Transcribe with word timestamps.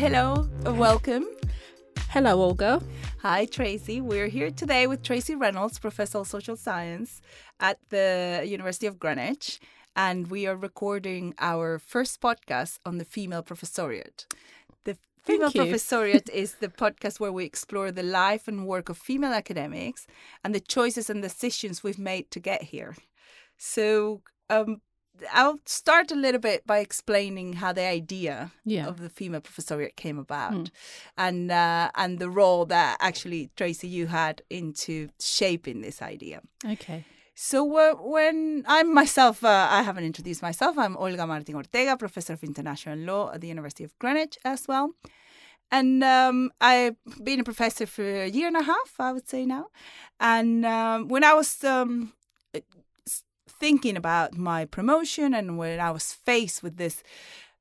hello, 0.00 0.48
welcome. 0.64 1.26
Hello, 2.08 2.40
Olga. 2.40 2.80
Hi, 3.18 3.44
Tracey. 3.44 4.00
We're 4.00 4.28
here 4.28 4.50
today 4.50 4.86
with 4.86 5.02
Tracey 5.02 5.34
Reynolds, 5.34 5.78
Professor 5.78 6.20
of 6.20 6.26
Social 6.26 6.56
Science 6.56 7.20
at 7.60 7.76
the 7.90 8.42
University 8.46 8.86
of 8.86 8.98
Greenwich, 8.98 9.60
and 9.94 10.30
we 10.30 10.46
are 10.46 10.56
recording 10.56 11.34
our 11.38 11.78
first 11.78 12.22
podcast 12.22 12.78
on 12.86 12.96
the 12.96 13.04
female 13.04 13.42
professoriate. 13.42 14.24
The 14.84 14.96
Female 15.22 15.50
Professoriate 15.50 16.30
is 16.32 16.54
the 16.54 16.68
podcast 16.68 17.20
where 17.20 17.30
we 17.30 17.44
explore 17.44 17.92
the 17.92 18.02
life 18.02 18.48
and 18.48 18.66
work 18.66 18.88
of 18.88 18.96
female 18.96 19.34
academics 19.34 20.06
and 20.42 20.54
the 20.54 20.60
choices 20.60 21.10
and 21.10 21.20
decisions 21.20 21.82
we've 21.82 21.98
made 21.98 22.30
to 22.30 22.40
get 22.40 22.62
here. 22.62 22.96
So, 23.58 24.22
um, 24.48 24.80
I'll 25.32 25.58
start 25.66 26.10
a 26.10 26.14
little 26.14 26.40
bit 26.40 26.66
by 26.66 26.78
explaining 26.78 27.54
how 27.54 27.72
the 27.72 27.86
idea 28.00 28.50
Yeah. 28.64 28.86
of 28.88 28.98
the 29.00 29.08
female 29.08 29.40
professoriate 29.40 29.96
came 29.96 30.18
about, 30.18 30.52
Mm. 30.52 30.70
and 31.16 31.50
uh, 31.50 31.90
and 31.94 32.18
the 32.18 32.30
role 32.30 32.66
that 32.66 32.96
actually 33.00 33.50
Tracey 33.56 33.88
you 33.88 34.06
had 34.08 34.42
into 34.50 35.08
shaping 35.20 35.80
this 35.82 36.00
idea. 36.02 36.40
Okay. 36.64 37.04
So 37.34 37.64
when 37.64 38.64
I'm 38.66 38.92
myself, 38.92 39.42
uh, 39.44 39.66
I 39.70 39.82
haven't 39.82 40.04
introduced 40.04 40.42
myself. 40.42 40.76
I'm 40.76 40.94
Olga 40.96 41.26
Martin 41.26 41.54
Ortega, 41.54 41.96
professor 41.96 42.34
of 42.34 42.42
international 42.44 42.98
law 42.98 43.32
at 43.32 43.40
the 43.40 43.48
University 43.48 43.84
of 43.84 43.98
Greenwich 43.98 44.36
as 44.44 44.68
well. 44.68 44.90
And 45.72 46.02
um, 46.04 46.50
I've 46.60 46.96
been 47.22 47.40
a 47.40 47.44
professor 47.44 47.86
for 47.86 48.04
a 48.24 48.28
year 48.28 48.48
and 48.48 48.56
a 48.56 48.62
half, 48.62 48.90
I 48.98 49.12
would 49.12 49.28
say 49.28 49.46
now. 49.46 49.66
And 50.18 50.66
um, 50.66 51.08
when 51.08 51.22
I 51.24 51.32
was 51.32 51.62
um, 51.64 52.12
thinking 53.60 53.96
about 53.96 54.36
my 54.36 54.64
promotion 54.64 55.34
and 55.34 55.58
when 55.58 55.78
I 55.78 55.90
was 55.90 56.12
faced 56.12 56.62
with 56.62 56.76
this 56.78 57.02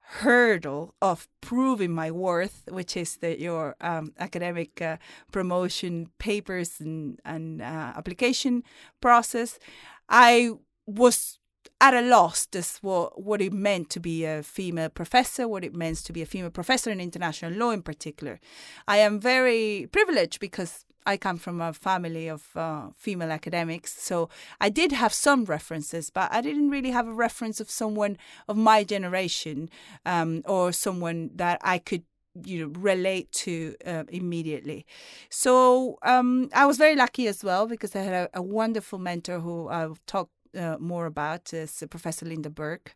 hurdle 0.01 0.95
of 1.01 1.27
proving 1.39 1.91
my 1.91 2.09
worth, 2.09 2.63
which 2.71 2.97
is 2.97 3.17
that 3.17 3.39
your 3.39 3.75
um, 3.79 4.11
academic 4.17 4.81
uh, 4.81 4.97
promotion 5.31 6.09
papers 6.17 6.79
and, 6.79 7.19
and 7.25 7.61
uh, 7.61 7.93
application 7.95 8.63
process, 9.01 9.59
I 10.07 10.53
was 10.87 11.37
at 11.79 11.93
a 11.93 12.01
loss 12.01 12.47
as 12.55 12.77
what, 12.81 13.21
what 13.21 13.41
it 13.41 13.53
meant 13.53 13.89
to 13.91 13.99
be 13.99 14.25
a 14.25 14.41
female 14.41 14.89
professor, 14.89 15.47
what 15.47 15.63
it 15.63 15.75
meant 15.75 15.97
to 15.97 16.11
be 16.11 16.21
a 16.21 16.25
female 16.25 16.49
professor 16.49 16.89
in 16.89 16.99
international 16.99 17.53
law 17.53 17.69
in 17.69 17.83
particular. 17.83 18.39
I 18.87 18.97
am 18.97 19.19
very 19.19 19.87
privileged 19.91 20.39
because 20.39 20.85
I 21.05 21.17
come 21.17 21.37
from 21.37 21.61
a 21.61 21.73
family 21.73 22.27
of 22.27 22.47
uh, 22.55 22.89
female 22.95 23.31
academics, 23.31 24.01
so 24.01 24.29
I 24.59 24.69
did 24.69 24.91
have 24.91 25.13
some 25.13 25.45
references, 25.45 26.09
but 26.09 26.31
I 26.31 26.41
didn't 26.41 26.69
really 26.69 26.91
have 26.91 27.07
a 27.07 27.13
reference 27.13 27.59
of 27.59 27.69
someone 27.69 28.17
of 28.47 28.57
my 28.57 28.83
generation 28.83 29.69
um, 30.05 30.43
or 30.45 30.71
someone 30.71 31.31
that 31.35 31.59
I 31.63 31.79
could 31.79 32.03
you 32.45 32.59
know 32.61 32.79
relate 32.79 33.31
to 33.31 33.75
uh, 33.85 34.03
immediately. 34.09 34.85
So 35.29 35.97
um, 36.03 36.49
i 36.53 36.65
was 36.65 36.77
very 36.77 36.95
lucky 36.95 37.27
as 37.27 37.43
well 37.43 37.67
because 37.67 37.95
i 37.95 38.01
had 38.01 38.13
a, 38.13 38.29
a 38.35 38.41
wonderful 38.41 38.99
mentor 38.99 39.39
who 39.39 39.67
i'll 39.67 39.97
talk 40.05 40.29
uh, 40.57 40.77
more 40.79 41.05
about 41.05 41.53
is 41.53 41.83
professor 41.89 42.25
linda 42.25 42.49
burke 42.49 42.95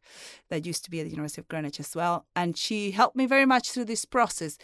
that 0.50 0.66
used 0.66 0.84
to 0.84 0.92
be 0.92 1.00
at 1.00 1.04
the 1.04 1.12
university 1.12 1.42
of 1.42 1.48
greenwich 1.48 1.80
as 1.80 1.96
well 1.96 2.26
and 2.36 2.58
she 2.58 2.92
helped 2.92 3.16
me 3.16 3.26
very 3.26 3.46
much 3.46 3.72
through 3.72 3.86
this 3.86 4.06
process. 4.06 4.58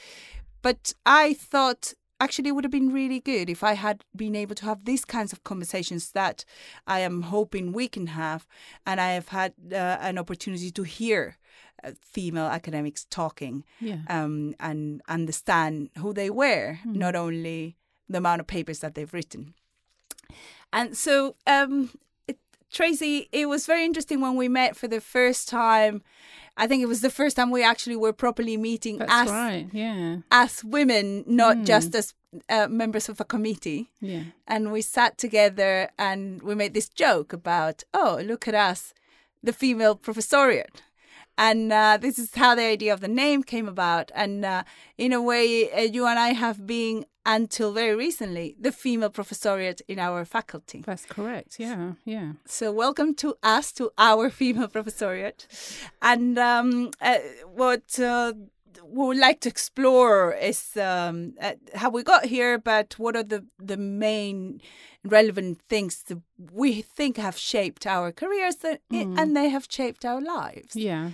But 0.61 0.93
i 1.05 1.33
thought 1.33 1.93
actually 2.19 2.49
it 2.49 2.53
would 2.53 2.63
have 2.65 2.71
been 2.71 2.91
really 2.93 3.19
good 3.19 3.49
if 3.49 3.63
I 3.63 3.73
had 3.73 4.03
been 4.15 4.35
able 4.35 4.55
to 4.55 4.65
have 4.65 4.83
these 4.85 5.05
kinds 5.05 5.31
of 5.33 5.43
conversations 5.43 6.11
that 6.11 6.45
I 6.87 6.99
am 6.99 7.21
hoping 7.23 7.71
we 7.73 7.87
can 7.87 8.07
have. 8.07 8.45
And 8.85 8.99
I 8.99 9.11
have 9.13 9.29
had 9.29 9.53
uh, 9.71 9.97
an 10.01 10.17
opportunity 10.17 10.71
to 10.71 10.83
hear 10.83 11.37
uh, 11.83 11.91
female 12.01 12.47
academics 12.47 13.05
talking 13.09 13.63
Yeah. 13.79 14.01
um, 14.09 14.53
and 14.59 15.01
understand 15.07 15.89
who 15.97 16.13
they 16.13 16.29
were, 16.29 16.79
Mm. 16.85 16.95
not 16.95 17.15
only 17.15 17.77
the 18.09 18.17
amount 18.17 18.41
of 18.41 18.47
papers 18.47 18.79
that 18.79 18.95
they've 18.95 19.13
written. 19.13 19.53
And 20.71 20.95
so, 20.97 21.35
um, 21.47 21.89
Tracey, 22.71 23.27
it 23.31 23.47
was 23.47 23.65
very 23.65 23.83
interesting 23.85 24.21
when 24.21 24.35
we 24.35 24.47
met 24.47 24.75
for 24.75 24.87
the 24.87 25.01
first 25.01 25.49
time. 25.49 26.01
I 26.57 26.67
think 26.67 26.83
it 26.83 26.87
was 26.87 27.01
the 27.01 27.09
first 27.09 27.35
time 27.35 27.51
we 27.51 27.63
actually 27.63 27.95
were 27.95 28.13
properly 28.13 28.57
meeting 28.57 28.97
That's 28.97 29.11
as 29.11 29.29
right. 29.29 29.67
Yeah. 29.71 30.17
as 30.31 30.63
women, 30.63 31.23
not 31.25 31.57
Mm. 31.57 31.65
just 31.65 31.95
as 31.95 32.13
uh, 32.49 32.67
members 32.67 33.09
of 33.09 33.19
a 33.19 33.25
committee. 33.25 33.89
Yeah. 34.01 34.23
And 34.45 34.71
we 34.71 34.81
sat 34.81 35.17
together 35.17 35.89
and 35.97 36.41
we 36.43 36.53
made 36.55 36.73
this 36.73 36.89
joke 36.89 37.33
about, 37.33 37.83
oh, 37.93 38.19
look 38.23 38.47
at 38.47 38.53
us, 38.53 38.93
the 39.41 39.53
female 39.53 39.95
professoriate. 39.95 40.81
And 41.37 41.71
uh, 41.71 41.97
this 41.99 42.19
is 42.19 42.35
how 42.35 42.53
the 42.55 42.63
idea 42.63 42.93
of 42.93 42.99
the 42.99 43.07
name 43.07 43.41
came 43.43 43.67
about. 43.67 44.11
And 44.13 44.43
uh, 44.45 44.63
in 44.97 45.13
a 45.13 45.21
way, 45.21 45.71
uh, 45.71 45.79
you 45.81 46.05
and 46.05 46.19
I 46.19 46.33
have 46.33 46.67
been, 46.67 47.05
until 47.29 47.71
very 47.71 47.95
recently, 47.95 48.55
the 48.59 48.71
female 48.71 49.11
professoriate 49.11 49.81
in 49.87 49.99
our 49.99 50.25
faculty. 50.25 50.81
That's 50.83 51.05
correct. 51.05 51.59
Yeah. 51.59 51.93
Yeah. 52.03 52.33
So, 52.45 52.71
welcome 52.71 53.13
to 53.15 53.37
us, 53.43 53.71
to 53.73 53.91
our 53.97 54.29
female 54.39 54.67
professoriate. 54.67 55.45
And 56.01 56.39
um, 56.39 56.91
uh, 56.99 57.19
what 57.45 57.99
uh, 57.99 58.33
we 58.83 59.05
would 59.05 59.17
like 59.17 59.41
to 59.41 59.49
explore 59.49 60.33
is 60.33 60.75
um, 60.77 61.35
uh, 61.39 61.53
how 61.75 61.91
we 61.91 62.01
got 62.01 62.25
here, 62.25 62.57
but 62.57 62.97
what 62.97 63.15
are 63.15 63.23
the, 63.23 63.45
the 63.59 63.77
main 63.77 64.59
relevant 65.03 65.61
things 65.69 66.03
that 66.03 66.21
we 66.51 66.81
think 66.81 67.17
have 67.17 67.37
shaped 67.37 67.85
our 67.85 68.11
careers 68.11 68.57
that, 68.57 68.81
and 68.91 69.37
they 69.37 69.49
have 69.49 69.67
shaped 69.69 70.03
our 70.03 70.19
lives. 70.19 70.75
Yeah. 70.75 71.11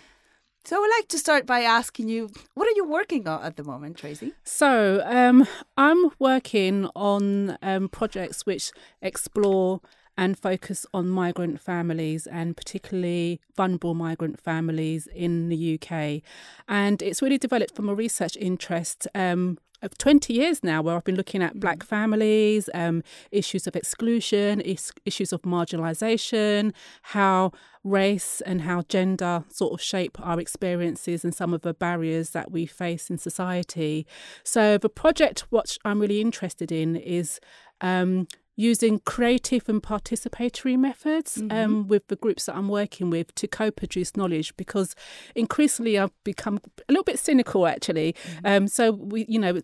So, 0.65 0.77
I 0.77 0.79
would 0.79 0.91
like 0.97 1.07
to 1.09 1.19
start 1.19 1.45
by 1.45 1.61
asking 1.61 2.09
you, 2.09 2.31
what 2.55 2.67
are 2.67 2.75
you 2.75 2.85
working 2.85 3.27
on 3.27 3.43
at 3.43 3.55
the 3.55 3.63
moment, 3.63 3.97
Tracey? 3.97 4.33
So 4.43 5.03
um, 5.05 5.47
I'm 5.77 6.09
working 6.17 6.89
on 6.95 7.55
um, 7.61 7.87
projects 7.87 8.47
which 8.47 8.71
explore 8.99 9.81
and 10.17 10.37
focus 10.37 10.85
on 10.93 11.09
migrant 11.09 11.59
families 11.59 12.27
and 12.27 12.55
particularly 12.55 13.39
vulnerable 13.55 13.93
migrant 13.93 14.39
families 14.39 15.07
in 15.07 15.49
the 15.49 15.79
UK. 15.79 16.21
And 16.67 17.01
it's 17.01 17.21
really 17.21 17.37
developed 17.37 17.75
from 17.75 17.89
a 17.89 17.95
research 17.95 18.37
interest. 18.37 19.07
Um, 19.13 19.57
of 19.81 19.97
20 19.97 20.33
years 20.33 20.63
now, 20.63 20.81
where 20.81 20.95
I've 20.95 21.03
been 21.03 21.15
looking 21.15 21.43
at 21.43 21.59
black 21.59 21.83
families, 21.83 22.69
um, 22.73 23.03
issues 23.31 23.67
of 23.67 23.75
exclusion, 23.75 24.61
is- 24.61 24.91
issues 25.05 25.31
of 25.31 25.43
marginalisation, 25.43 26.73
how 27.03 27.51
race 27.83 28.41
and 28.41 28.61
how 28.61 28.81
gender 28.83 29.43
sort 29.49 29.73
of 29.73 29.81
shape 29.81 30.17
our 30.19 30.39
experiences 30.39 31.23
and 31.23 31.35
some 31.35 31.53
of 31.53 31.61
the 31.61 31.73
barriers 31.73 32.31
that 32.31 32.51
we 32.51 32.65
face 32.65 33.09
in 33.09 33.17
society. 33.17 34.07
So, 34.43 34.77
the 34.77 34.89
project, 34.89 35.41
what 35.51 35.77
I'm 35.85 35.99
really 35.99 36.19
interested 36.19 36.71
in, 36.71 36.95
is 36.95 37.39
um, 37.81 38.27
using 38.55 38.99
creative 38.99 39.67
and 39.67 39.81
participatory 39.81 40.77
methods 40.77 41.41
um, 41.49 41.87
with 41.87 42.07
the 42.07 42.15
groups 42.15 42.45
that 42.45 42.55
I'm 42.55 42.69
working 42.69 43.09
with 43.09 43.33
to 43.35 43.47
co 43.47 43.71
produce 43.71 44.15
knowledge 44.15 44.55
because 44.57 44.95
increasingly 45.35 45.99
I've 45.99 46.11
become 46.23 46.59
a 46.87 46.91
little 46.91 47.03
bit 47.03 47.19
cynical 47.19 47.67
actually. 47.67 48.15
Um, 48.43 48.67
so, 48.67 48.91
we, 48.91 49.25
you 49.27 49.39
know, 49.39 49.59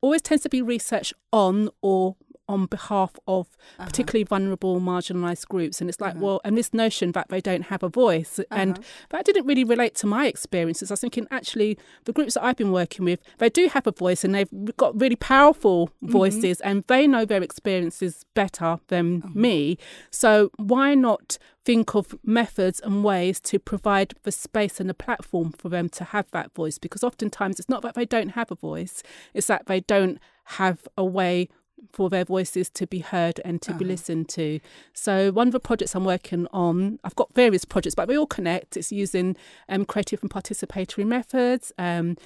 always 0.00 0.22
tends 0.22 0.42
to 0.42 0.48
be 0.48 0.60
research 0.60 1.14
on 1.32 1.70
or 1.80 2.16
on 2.48 2.66
behalf 2.66 3.12
of 3.26 3.48
uh-huh. 3.78 3.86
particularly 3.86 4.24
vulnerable 4.24 4.80
marginalized 4.80 5.48
groups. 5.48 5.80
And 5.80 5.88
it's 5.88 6.00
like 6.00 6.14
uh-huh. 6.16 6.24
well 6.24 6.40
and 6.44 6.56
this 6.56 6.72
notion 6.74 7.12
that 7.12 7.28
they 7.28 7.40
don't 7.40 7.62
have 7.62 7.82
a 7.82 7.88
voice 7.88 8.40
and 8.50 8.78
uh-huh. 8.78 9.06
that 9.10 9.24
didn't 9.24 9.46
really 9.46 9.64
relate 9.64 9.94
to 9.96 10.06
my 10.06 10.26
experiences. 10.26 10.90
I 10.90 10.94
was 10.94 11.00
thinking 11.00 11.26
actually 11.30 11.78
the 12.04 12.12
groups 12.12 12.34
that 12.34 12.44
i've 12.44 12.56
been 12.56 12.72
working 12.72 13.04
with 13.04 13.20
they 13.38 13.48
do 13.48 13.68
have 13.68 13.86
a 13.86 13.92
voice 13.92 14.24
and 14.24 14.34
they've 14.34 14.76
got 14.76 14.98
really 15.00 15.16
powerful 15.16 15.88
mm-hmm. 15.88 16.12
voices 16.12 16.60
and 16.60 16.84
they 16.86 17.06
know 17.06 17.24
their 17.24 17.42
experiences 17.42 18.24
better 18.34 18.78
than 18.88 19.22
oh. 19.24 19.30
me. 19.34 19.78
So 20.10 20.50
why 20.56 20.94
not 20.94 21.38
think 21.64 21.94
of 21.94 22.14
methods 22.22 22.78
and 22.80 23.02
ways 23.02 23.40
to 23.40 23.58
provide 23.58 24.12
the 24.24 24.32
space 24.32 24.80
and 24.80 24.90
the 24.90 24.94
platform 24.94 25.52
for 25.52 25.70
them 25.70 25.88
to 25.88 26.04
have 26.04 26.30
that 26.32 26.54
voice? 26.54 26.76
Because 26.78 27.02
oftentimes 27.02 27.58
it's 27.58 27.68
not 27.68 27.82
that 27.82 27.94
they 27.94 28.04
don't 28.04 28.30
have 28.30 28.50
a 28.50 28.54
voice 28.54 29.02
it's 29.32 29.46
that 29.46 29.66
they 29.66 29.80
don't 29.80 30.18
have 30.44 30.86
a 30.96 31.04
way 31.04 31.48
for 31.92 32.10
their 32.10 32.24
voices 32.24 32.68
to 32.70 32.86
be 32.86 33.00
heard 33.00 33.40
and 33.44 33.60
to 33.62 33.74
be 33.74 33.84
listened 33.84 34.28
to. 34.30 34.60
So 34.92 35.30
one 35.32 35.48
of 35.48 35.52
the 35.52 35.60
projects 35.60 35.94
I'm 35.94 36.04
working 36.04 36.46
on, 36.52 36.98
I've 37.04 37.16
got 37.16 37.32
various 37.34 37.64
projects, 37.64 37.94
but 37.94 38.08
they 38.08 38.16
all 38.16 38.26
connect. 38.26 38.76
It's 38.76 38.92
using 38.92 39.36
um, 39.68 39.84
creative 39.84 40.22
and 40.22 40.30
participatory 40.30 41.06
methods. 41.06 41.72
Um, 41.78 42.16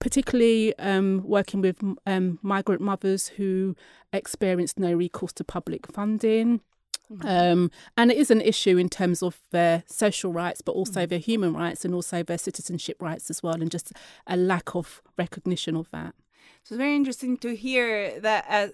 particularly 0.00 0.78
um, 0.78 1.22
working 1.24 1.60
with 1.60 1.82
um, 2.06 2.38
migrant 2.40 2.80
mothers 2.80 3.28
who 3.28 3.74
experience 4.12 4.78
no 4.78 4.92
recourse 4.92 5.32
to 5.32 5.42
public 5.42 5.90
funding. 5.90 6.60
Um, 7.22 7.70
and 7.96 8.10
it 8.10 8.18
is 8.18 8.30
an 8.30 8.40
issue 8.40 8.76
in 8.76 8.88
terms 8.88 9.22
of 9.22 9.40
their 9.50 9.82
social 9.86 10.32
rights, 10.32 10.60
but 10.60 10.72
also 10.72 11.06
their 11.06 11.18
human 11.18 11.54
rights 11.54 11.84
and 11.84 11.94
also 11.94 12.22
their 12.22 12.38
citizenship 12.38 13.00
rights 13.00 13.30
as 13.30 13.42
well, 13.42 13.54
and 13.54 13.70
just 13.70 13.92
a 14.26 14.36
lack 14.36 14.74
of 14.74 15.00
recognition 15.16 15.74
of 15.74 15.90
that. 15.90 16.14
So, 16.64 16.74
it's 16.74 16.78
very 16.78 16.94
interesting 16.94 17.38
to 17.38 17.56
hear 17.56 18.20
that. 18.20 18.44
Uh, 18.48 18.52
uh, 18.52 18.68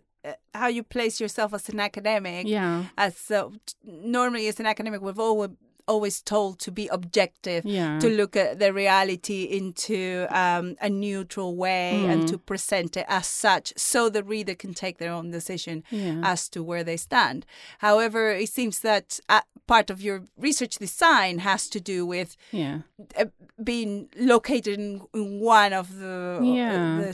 how 0.54 0.68
you 0.68 0.82
place 0.82 1.20
yourself 1.20 1.52
as 1.54 1.68
an 1.68 1.80
academic 1.80 2.46
Yeah. 2.46 2.84
as 2.96 3.30
uh, 3.30 3.48
normally 3.84 4.48
as 4.48 4.60
an 4.60 4.66
academic 4.66 5.00
we've 5.02 5.18
always 5.18 5.50
always 5.86 6.22
told 6.22 6.58
to 6.58 6.70
be 6.72 6.88
objective, 6.88 7.62
Yeah. 7.66 7.98
to 8.00 8.08
look 8.08 8.36
at 8.36 8.58
the 8.58 8.72
reality 8.72 9.42
into 9.44 10.26
um, 10.30 10.76
a 10.80 10.88
neutral 10.88 11.56
way 11.56 12.06
and 12.06 12.22
Mm. 12.22 12.28
to 12.30 12.38
present 12.38 12.96
it 12.96 13.04
as 13.06 13.26
such 13.26 13.74
so 13.76 14.08
the 14.08 14.22
reader 14.24 14.54
can 14.54 14.72
take 14.72 14.96
their 14.96 15.12
own 15.12 15.30
decision 15.30 15.84
Yeah. 15.90 16.22
as 16.24 16.48
to 16.48 16.62
where 16.62 16.84
they 16.84 16.96
stand. 16.96 17.44
However, 17.80 18.30
it 18.32 18.48
seems 18.48 18.78
that 18.78 19.20
uh, 19.28 19.42
part 19.66 19.90
of 19.90 20.00
your 20.00 20.22
research 20.38 20.76
design 20.78 21.40
has 21.40 21.68
to 21.68 21.80
do 21.80 22.06
with 22.06 22.34
yeah. 22.50 22.78
uh, 23.20 23.26
being 23.62 24.08
located 24.16 24.78
in, 24.80 25.02
in 25.12 25.40
one 25.40 25.74
of 25.74 25.98
the, 25.98 26.40
Yeah. 26.42 26.98
the 27.04 27.12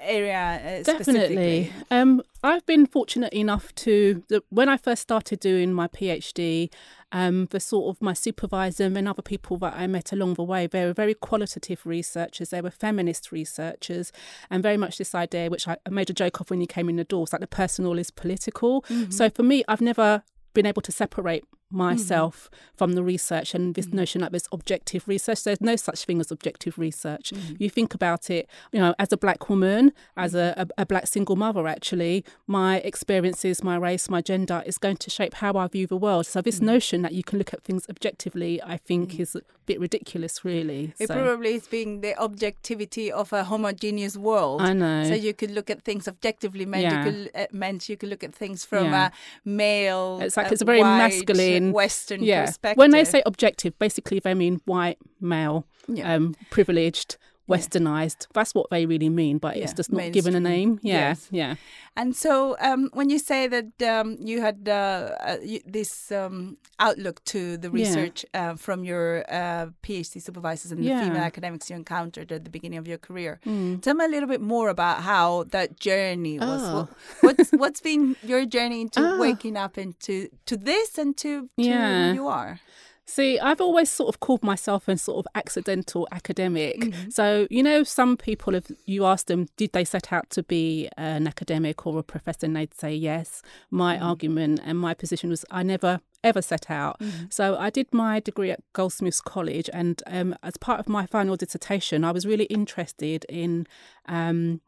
area 0.00 0.80
uh, 0.80 0.82
Definitely. 0.82 1.72
Um, 1.90 2.22
I've 2.42 2.64
been 2.66 2.86
fortunate 2.86 3.32
enough 3.32 3.74
to 3.76 4.22
when 4.50 4.68
I 4.68 4.76
first 4.76 5.02
started 5.02 5.40
doing 5.40 5.72
my 5.72 5.88
PhD, 5.88 6.72
um, 7.12 7.46
the 7.50 7.60
sort 7.60 7.94
of 7.94 8.02
my 8.02 8.12
supervisor 8.12 8.84
and 8.84 9.08
other 9.08 9.22
people 9.22 9.56
that 9.58 9.74
I 9.76 9.86
met 9.86 10.12
along 10.12 10.34
the 10.34 10.42
way, 10.42 10.66
they 10.66 10.84
were 10.84 10.92
very 10.92 11.14
qualitative 11.14 11.84
researchers. 11.84 12.50
They 12.50 12.60
were 12.60 12.70
feminist 12.70 13.30
researchers, 13.32 14.12
and 14.50 14.62
very 14.62 14.76
much 14.76 14.98
this 14.98 15.14
idea, 15.14 15.50
which 15.50 15.68
I, 15.68 15.76
I 15.86 15.90
made 15.90 16.10
a 16.10 16.14
joke 16.14 16.40
of 16.40 16.50
when 16.50 16.60
you 16.60 16.66
came 16.66 16.88
in 16.88 16.96
the 16.96 17.04
door, 17.04 17.24
it's 17.24 17.32
like 17.32 17.40
the 17.40 17.46
personal 17.46 17.98
is 17.98 18.10
political. 18.10 18.84
So 19.10 19.30
for 19.30 19.42
me, 19.42 19.62
I've 19.68 19.80
never 19.80 20.22
been 20.54 20.66
able 20.66 20.82
to 20.82 20.92
separate 20.92 21.44
Mm-hmm. 21.72 21.78
myself 21.78 22.50
from 22.76 22.92
the 22.92 23.02
research 23.02 23.54
and 23.54 23.74
this 23.74 23.86
mm-hmm. 23.86 23.96
notion 23.96 24.20
that 24.20 24.32
there's 24.32 24.48
objective 24.52 25.08
research. 25.08 25.44
There's 25.44 25.60
no 25.60 25.76
such 25.76 26.04
thing 26.04 26.20
as 26.20 26.30
objective 26.30 26.76
research. 26.78 27.30
Mm-hmm. 27.30 27.54
You 27.58 27.70
think 27.70 27.94
about 27.94 28.28
it, 28.28 28.46
you 28.72 28.80
know, 28.80 28.94
as 28.98 29.10
a 29.12 29.16
black 29.16 29.48
woman, 29.48 29.92
as 30.16 30.34
a, 30.34 30.54
a, 30.56 30.82
a 30.82 30.86
black 30.86 31.06
single 31.06 31.36
mother, 31.36 31.66
actually, 31.66 32.24
my 32.46 32.78
experiences, 32.78 33.64
my 33.64 33.76
race, 33.76 34.10
my 34.10 34.20
gender 34.20 34.62
is 34.66 34.76
going 34.76 34.98
to 34.98 35.08
shape 35.08 35.34
how 35.34 35.54
I 35.56 35.66
view 35.68 35.86
the 35.86 35.96
world. 35.96 36.26
So 36.26 36.42
this 36.42 36.60
notion 36.60 37.00
that 37.02 37.12
you 37.12 37.22
can 37.22 37.38
look 37.38 37.54
at 37.54 37.62
things 37.62 37.86
objectively, 37.88 38.60
I 38.62 38.76
think, 38.76 39.18
is 39.18 39.34
a 39.34 39.40
bit 39.64 39.80
ridiculous, 39.80 40.44
really. 40.44 40.92
It 40.98 41.08
So- 41.08 41.14
probably 41.14 41.54
is 41.54 41.66
being 41.68 42.02
the 42.02 42.14
objectivity 42.18 43.10
of 43.10 43.32
a 43.32 43.44
homogeneous 43.44 44.16
world. 44.16 44.60
I 44.60 44.72
know. 44.74 45.04
So 45.04 45.14
you 45.14 45.32
could 45.32 45.52
look 45.52 45.70
at 45.70 45.82
things 45.82 46.06
objectively. 46.06 46.66
Meant 46.66 46.82
Yeah. 46.82 46.98
you 46.98 47.10
could 47.10 47.30
uh, 47.34 47.46
meant 47.52 47.88
you 47.88 47.96
could 47.96 48.10
look 48.10 48.24
at 48.24 48.34
things 48.34 48.64
from 48.64 48.86
Yeah. 48.86 49.06
a 49.06 49.48
male. 49.48 50.20
It's 50.20 50.36
like 50.36 50.52
it's 50.52 50.62
a 50.62 50.64
very 50.64 50.82
masculine 50.82 51.61
Western 51.70 52.22
yeah. 52.24 52.46
perspective. 52.46 52.78
When 52.78 52.90
they 52.90 53.04
say 53.04 53.22
objective, 53.24 53.78
basically 53.78 54.18
they 54.18 54.34
mean 54.34 54.60
white, 54.64 54.98
male, 55.20 55.66
Yeah. 55.86 56.14
um, 56.14 56.34
privileged, 56.50 57.16
westernized. 57.48 58.26
That's 58.34 58.54
what 58.54 58.70
they 58.70 58.86
really 58.86 59.08
mean, 59.08 59.38
but 59.38 59.56
it's 59.56 59.72
just 59.72 59.92
not 59.92 60.12
given 60.12 60.34
a 60.34 60.40
name. 60.40 60.78
Yeah, 60.82 61.08
Yes. 61.10 61.28
yeah. 61.30 61.54
And 61.96 62.16
so, 62.16 62.56
um, 62.60 62.88
when 62.94 63.10
you 63.10 63.18
say 63.18 63.48
that 63.48 63.82
um, 63.82 64.16
you 64.20 64.40
had 64.40 64.66
uh, 64.68 64.72
uh, 65.20 65.36
this 65.66 66.10
um, 66.12 66.56
outlook 66.78 67.22
to 67.24 67.56
the 67.58 67.68
Yeah. 67.68 67.74
research 67.74 68.24
uh, 68.32 68.54
from 68.56 68.84
your 68.84 69.24
uh, 69.28 69.66
PhD 69.82 70.22
supervisors 70.22 70.72
and 70.72 70.80
the 70.82 70.88
female 70.88 71.18
academics 71.22 71.68
you 71.68 71.76
encountered 71.76 72.32
at 72.32 72.44
the 72.44 72.50
beginning 72.50 72.78
of 72.78 72.88
your 72.88 72.98
career, 72.98 73.40
Mm. 73.44 73.82
tell 73.82 73.94
me 73.94 74.04
a 74.04 74.08
little 74.08 74.28
bit 74.28 74.40
more 74.40 74.68
about 74.70 75.02
how 75.02 75.44
that 75.50 75.78
journey 75.80 76.38
was. 76.38 76.62
Oh. 76.62 76.88
What, 77.20 77.36
what's 77.38 77.50
what's 77.62 77.80
been 77.80 78.16
your 78.22 78.46
journey 78.46 78.80
into 78.82 79.00
Ah. 79.02 79.18
waking 79.18 79.56
up 79.56 79.76
into 79.76 80.28
to 80.46 80.56
this 80.56 80.96
and 80.98 81.16
to, 81.18 81.42
to 81.42 81.48
Yeah. 81.56 82.08
who 82.08 82.14
you 82.14 82.28
are? 82.28 82.60
See, 83.04 83.38
I've 83.38 83.60
always 83.60 83.90
sort 83.90 84.08
of 84.08 84.20
called 84.20 84.42
myself 84.42 84.88
a 84.88 84.96
sort 84.96 85.26
of 85.26 85.30
accidental 85.34 86.06
academic. 86.12 86.80
Mm-hmm. 86.80 87.10
So, 87.10 87.46
you 87.50 87.62
know, 87.62 87.82
some 87.82 88.16
people, 88.16 88.54
if 88.54 88.70
you 88.86 89.04
ask 89.04 89.26
them, 89.26 89.48
did 89.56 89.72
they 89.72 89.84
set 89.84 90.12
out 90.12 90.30
to 90.30 90.42
be 90.42 90.88
an 90.96 91.26
academic 91.26 91.86
or 91.86 91.98
a 91.98 92.02
professor, 92.02 92.46
and 92.46 92.56
they'd 92.56 92.74
say 92.74 92.94
yes. 92.94 93.42
My 93.70 93.96
Mm-hmm. 93.96 94.04
argument 94.04 94.60
and 94.64 94.78
my 94.78 94.94
position 94.94 95.30
was 95.30 95.44
I 95.50 95.62
never 95.62 96.00
ever 96.24 96.40
set 96.40 96.70
out. 96.70 97.00
Mm-hmm. 97.00 97.24
So 97.30 97.56
I 97.58 97.68
did 97.68 97.92
my 97.92 98.20
degree 98.20 98.50
at 98.52 98.60
Goldsmiths 98.72 99.20
College, 99.20 99.68
and 99.72 100.02
um, 100.06 100.34
as 100.42 100.56
part 100.56 100.78
of 100.80 100.88
my 100.88 101.04
final 101.04 101.36
dissertation, 101.36 102.04
I 102.04 102.12
was 102.12 102.24
really 102.26 102.44
interested 102.44 103.26
in. 103.28 103.66
Um, 104.06 104.60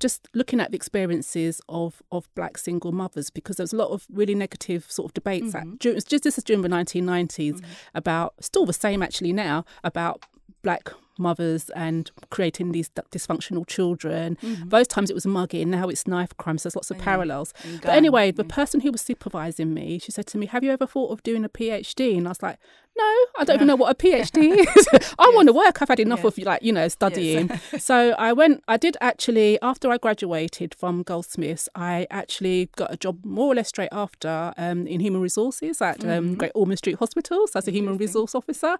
just 0.00 0.28
looking 0.34 0.58
at 0.60 0.70
the 0.70 0.76
experiences 0.76 1.60
of, 1.68 2.02
of 2.10 2.28
black 2.34 2.58
single 2.58 2.90
mothers 2.92 3.30
because 3.30 3.56
there 3.56 3.64
was 3.64 3.72
a 3.72 3.76
lot 3.76 3.90
of 3.90 4.06
really 4.10 4.34
negative 4.34 4.86
sort 4.88 5.06
of 5.10 5.14
debates 5.14 5.52
Mm-hmm. 5.54 5.72
at, 5.72 5.78
during, 5.78 6.00
just 6.06 6.24
this 6.24 6.36
is 6.38 6.44
during 6.44 6.62
the 6.62 6.68
1990s 6.68 7.62
about 7.94 8.34
still 8.40 8.66
the 8.66 8.72
same 8.72 9.02
actually 9.02 9.32
now 9.32 9.64
about 9.84 10.24
black 10.62 10.90
mothers 11.20 11.70
and 11.70 12.10
creating 12.30 12.72
these 12.72 12.88
d- 12.88 13.02
dysfunctional 13.12 13.66
children. 13.66 14.36
Those 14.66 14.88
times 14.88 15.10
it 15.10 15.14
was 15.14 15.26
mugging, 15.26 15.70
now 15.70 15.88
it's 15.88 16.06
knife 16.08 16.36
crimes. 16.36 16.62
There's 16.64 16.74
lots 16.76 16.90
of 16.90 16.98
parallels. 16.98 17.52
But 17.82 17.90
anyway, 17.90 18.30
the 18.32 18.44
person 18.44 18.80
who 18.80 18.90
was 18.90 19.00
supervising 19.02 19.72
me, 19.74 19.98
she 19.98 20.10
said 20.10 20.26
to 20.28 20.38
me, 20.38 20.46
"Have 20.46 20.64
you 20.64 20.70
ever 20.72 20.86
thought 20.86 21.10
of 21.12 21.22
doing 21.22 21.44
a 21.44 21.48
PhD?" 21.48 22.16
And 22.16 22.26
I 22.26 22.30
was 22.30 22.42
like, 22.42 22.58
"No, 22.96 23.04
I 23.38 23.44
don't 23.44 23.56
even 23.56 23.66
know 23.68 23.76
what 23.76 23.90
a 23.92 23.94
PhD 23.94 24.66
is. 24.76 24.88
I 25.18 25.32
want 25.36 25.46
to 25.48 25.52
work. 25.52 25.80
I've 25.82 25.88
had 25.88 26.00
enough 26.00 26.24
Yes. 26.24 26.38
of 26.38 26.44
like 26.44 26.62
you 26.62 26.72
know 26.72 26.88
studying." 26.88 27.50
so 27.78 28.12
I 28.18 28.32
went. 28.32 28.64
I 28.66 28.76
did 28.76 28.96
actually 29.00 29.58
after 29.62 29.90
I 29.90 29.98
graduated 29.98 30.74
from 30.74 31.02
Goldsmiths, 31.02 31.68
I 31.74 32.06
actually 32.10 32.70
got 32.76 32.92
a 32.92 32.96
job 32.96 33.24
more 33.24 33.48
or 33.52 33.54
less 33.54 33.68
straight 33.68 33.90
after 33.92 34.52
um, 34.56 34.86
in 34.86 35.00
human 35.00 35.20
resources 35.20 35.80
at 35.82 36.04
um, 36.04 36.34
Great 36.34 36.52
Ormond 36.54 36.78
Street 36.78 36.96
Hospital 36.96 37.46
so 37.46 37.58
as 37.58 37.68
a 37.68 37.70
human 37.70 37.96
resource 37.96 38.34
officer, 38.34 38.76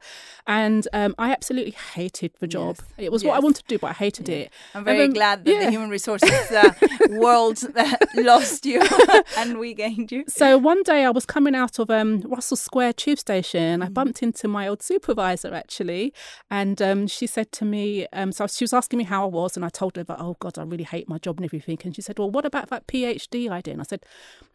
and 0.46 0.86
um, 0.92 1.14
I 1.18 1.32
absolutely 1.32 1.72
hated 1.94 2.29
the 2.38 2.46
job. 2.46 2.76
Yes. 2.78 3.06
It 3.06 3.12
was 3.12 3.24
what 3.24 3.36
I 3.36 3.40
wanted 3.40 3.62
to 3.62 3.68
do, 3.68 3.78
but 3.78 3.88
I 3.88 3.92
hated 3.94 4.28
it. 4.28 4.52
I'm 4.74 4.84
very 4.84 4.98
then- 4.98 5.12
glad 5.12 5.44
that 5.44 5.52
yeah. 5.52 5.64
the 5.64 5.70
human 5.70 5.90
resources 5.98 6.30
uh, 6.50 6.72
world 7.10 7.62
uh, 7.76 7.96
lost 8.14 8.64
you 8.64 8.82
and 9.36 9.58
we 9.58 9.74
gained 9.74 10.12
you. 10.12 10.24
So 10.28 10.56
one 10.56 10.82
day 10.84 11.04
I 11.04 11.10
was 11.10 11.26
coming 11.26 11.54
out 11.54 11.78
of 11.78 11.90
um, 11.90 12.20
Russell 12.20 12.56
Square 12.56 12.94
tube 12.94 13.18
station. 13.18 13.82
I 13.82 13.88
bumped 13.88 14.22
into 14.22 14.46
my 14.48 14.68
old 14.68 14.82
supervisor 14.82 15.52
actually, 15.54 16.14
and 16.50 16.80
um, 16.80 17.06
she 17.06 17.26
said 17.26 17.50
to 17.52 17.64
me, 17.64 18.06
um, 18.12 18.32
so 18.32 18.46
she 18.46 18.64
was 18.64 18.72
asking 18.72 18.98
me 18.98 19.04
how 19.04 19.24
I 19.24 19.26
was, 19.26 19.56
and 19.56 19.64
I 19.64 19.68
told 19.68 19.96
her 19.96 20.04
that 20.04 20.20
oh 20.20 20.36
God, 20.38 20.58
I 20.58 20.62
really 20.62 20.84
hate 20.84 21.08
my 21.08 21.18
job 21.18 21.38
and 21.38 21.44
everything. 21.44 21.78
And 21.84 21.96
she 21.96 22.02
said, 22.02 22.18
well, 22.18 22.30
what 22.30 22.44
about 22.44 22.68
that 22.68 22.86
PhD 22.86 23.50
I 23.50 23.60
did? 23.60 23.72
And 23.72 23.80
I 23.80 23.84
said, 23.84 24.04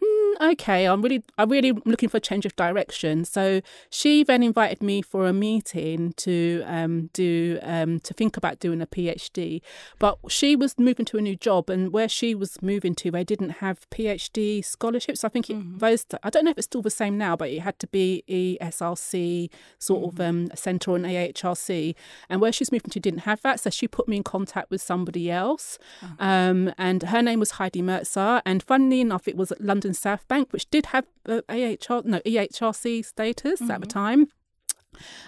hmm, 0.02 0.52
okay, 0.52 0.86
I'm 0.86 1.02
really, 1.02 1.24
I'm 1.38 1.50
really 1.50 1.74
looking 1.86 2.10
for 2.10 2.18
a 2.18 2.22
change 2.22 2.46
of 2.46 2.56
direction. 2.56 3.26
So 3.26 3.62
she 3.90 4.24
then 4.24 4.44
invited 4.44 4.82
me 4.82 5.02
for 5.02 5.28
a 5.28 5.34
meeting 5.34 6.14
to 6.18 6.64
um, 6.66 7.10
do 7.14 7.60
um, 7.66 8.00
to 8.02 8.14
think 8.14 8.38
about 8.38 8.60
doing 8.60 8.82
a 8.82 8.88
PhD. 8.88 9.62
But 10.00 10.18
she 10.30 10.56
was 10.56 10.78
moving 10.78 11.06
to 11.06 11.18
a 11.18 11.22
new 11.22 11.36
job, 11.36 11.70
and 11.70 11.92
where 11.92 12.10
she 12.10 12.36
was 12.36 12.62
moving 12.62 12.96
to, 12.96 13.12
they 13.12 13.24
didn't 13.24 13.50
have 13.62 13.90
PhD 13.90 14.64
scholarships. 14.64 15.24
I 15.24 15.30
think 15.30 15.50
it, 15.50 15.80
those. 15.80 16.06
I 16.24 16.30
don't 16.30 16.46
know 16.46 16.52
if 16.52 16.58
it's 16.58 16.66
still 16.66 16.82
the 16.82 16.90
same 16.90 17.18
now, 17.18 17.36
but 17.36 17.50
it 17.50 17.60
had 17.60 17.80
to 17.80 17.88
be 17.88 18.24
ESRC 18.30 19.50
sort 19.80 20.14
of 20.14 20.20
um, 20.20 20.48
a 20.52 20.58
centre 20.58 20.92
or 20.92 20.96
an 20.98 21.04
AHRC. 21.04 21.96
And 22.30 22.42
where 22.42 22.52
she's 22.52 22.72
moving 22.72 22.92
to 22.92 23.00
didn't 23.00 23.22
have 23.22 23.42
that, 23.42 23.60
so 23.60 23.70
she 23.70 23.88
put 23.88 24.08
me 24.08 24.18
in 24.18 24.24
contact 24.24 24.70
with 24.70 24.82
somebody 24.82 25.32
else, 25.32 25.78
um, 26.20 26.74
and 26.78 27.04
her 27.04 27.22
name 27.22 27.40
was 27.40 27.52
Heidi 27.52 27.82
Mirza. 27.82 28.42
And 28.46 28.64
funnily 28.64 29.02
enough, 29.02 29.28
it 29.28 29.36
was 29.36 29.52
at 29.52 29.62
London 29.62 29.94
South 29.94 30.28
Bank, 30.28 30.52
which 30.52 30.70
did 30.70 30.88
have 30.88 31.06
uh, 31.28 31.42
AHR 31.50 32.02
no 32.06 32.20
EHRC 32.20 33.06
status 33.06 33.62
at 33.70 33.82
the 33.82 33.88
time. 33.88 34.28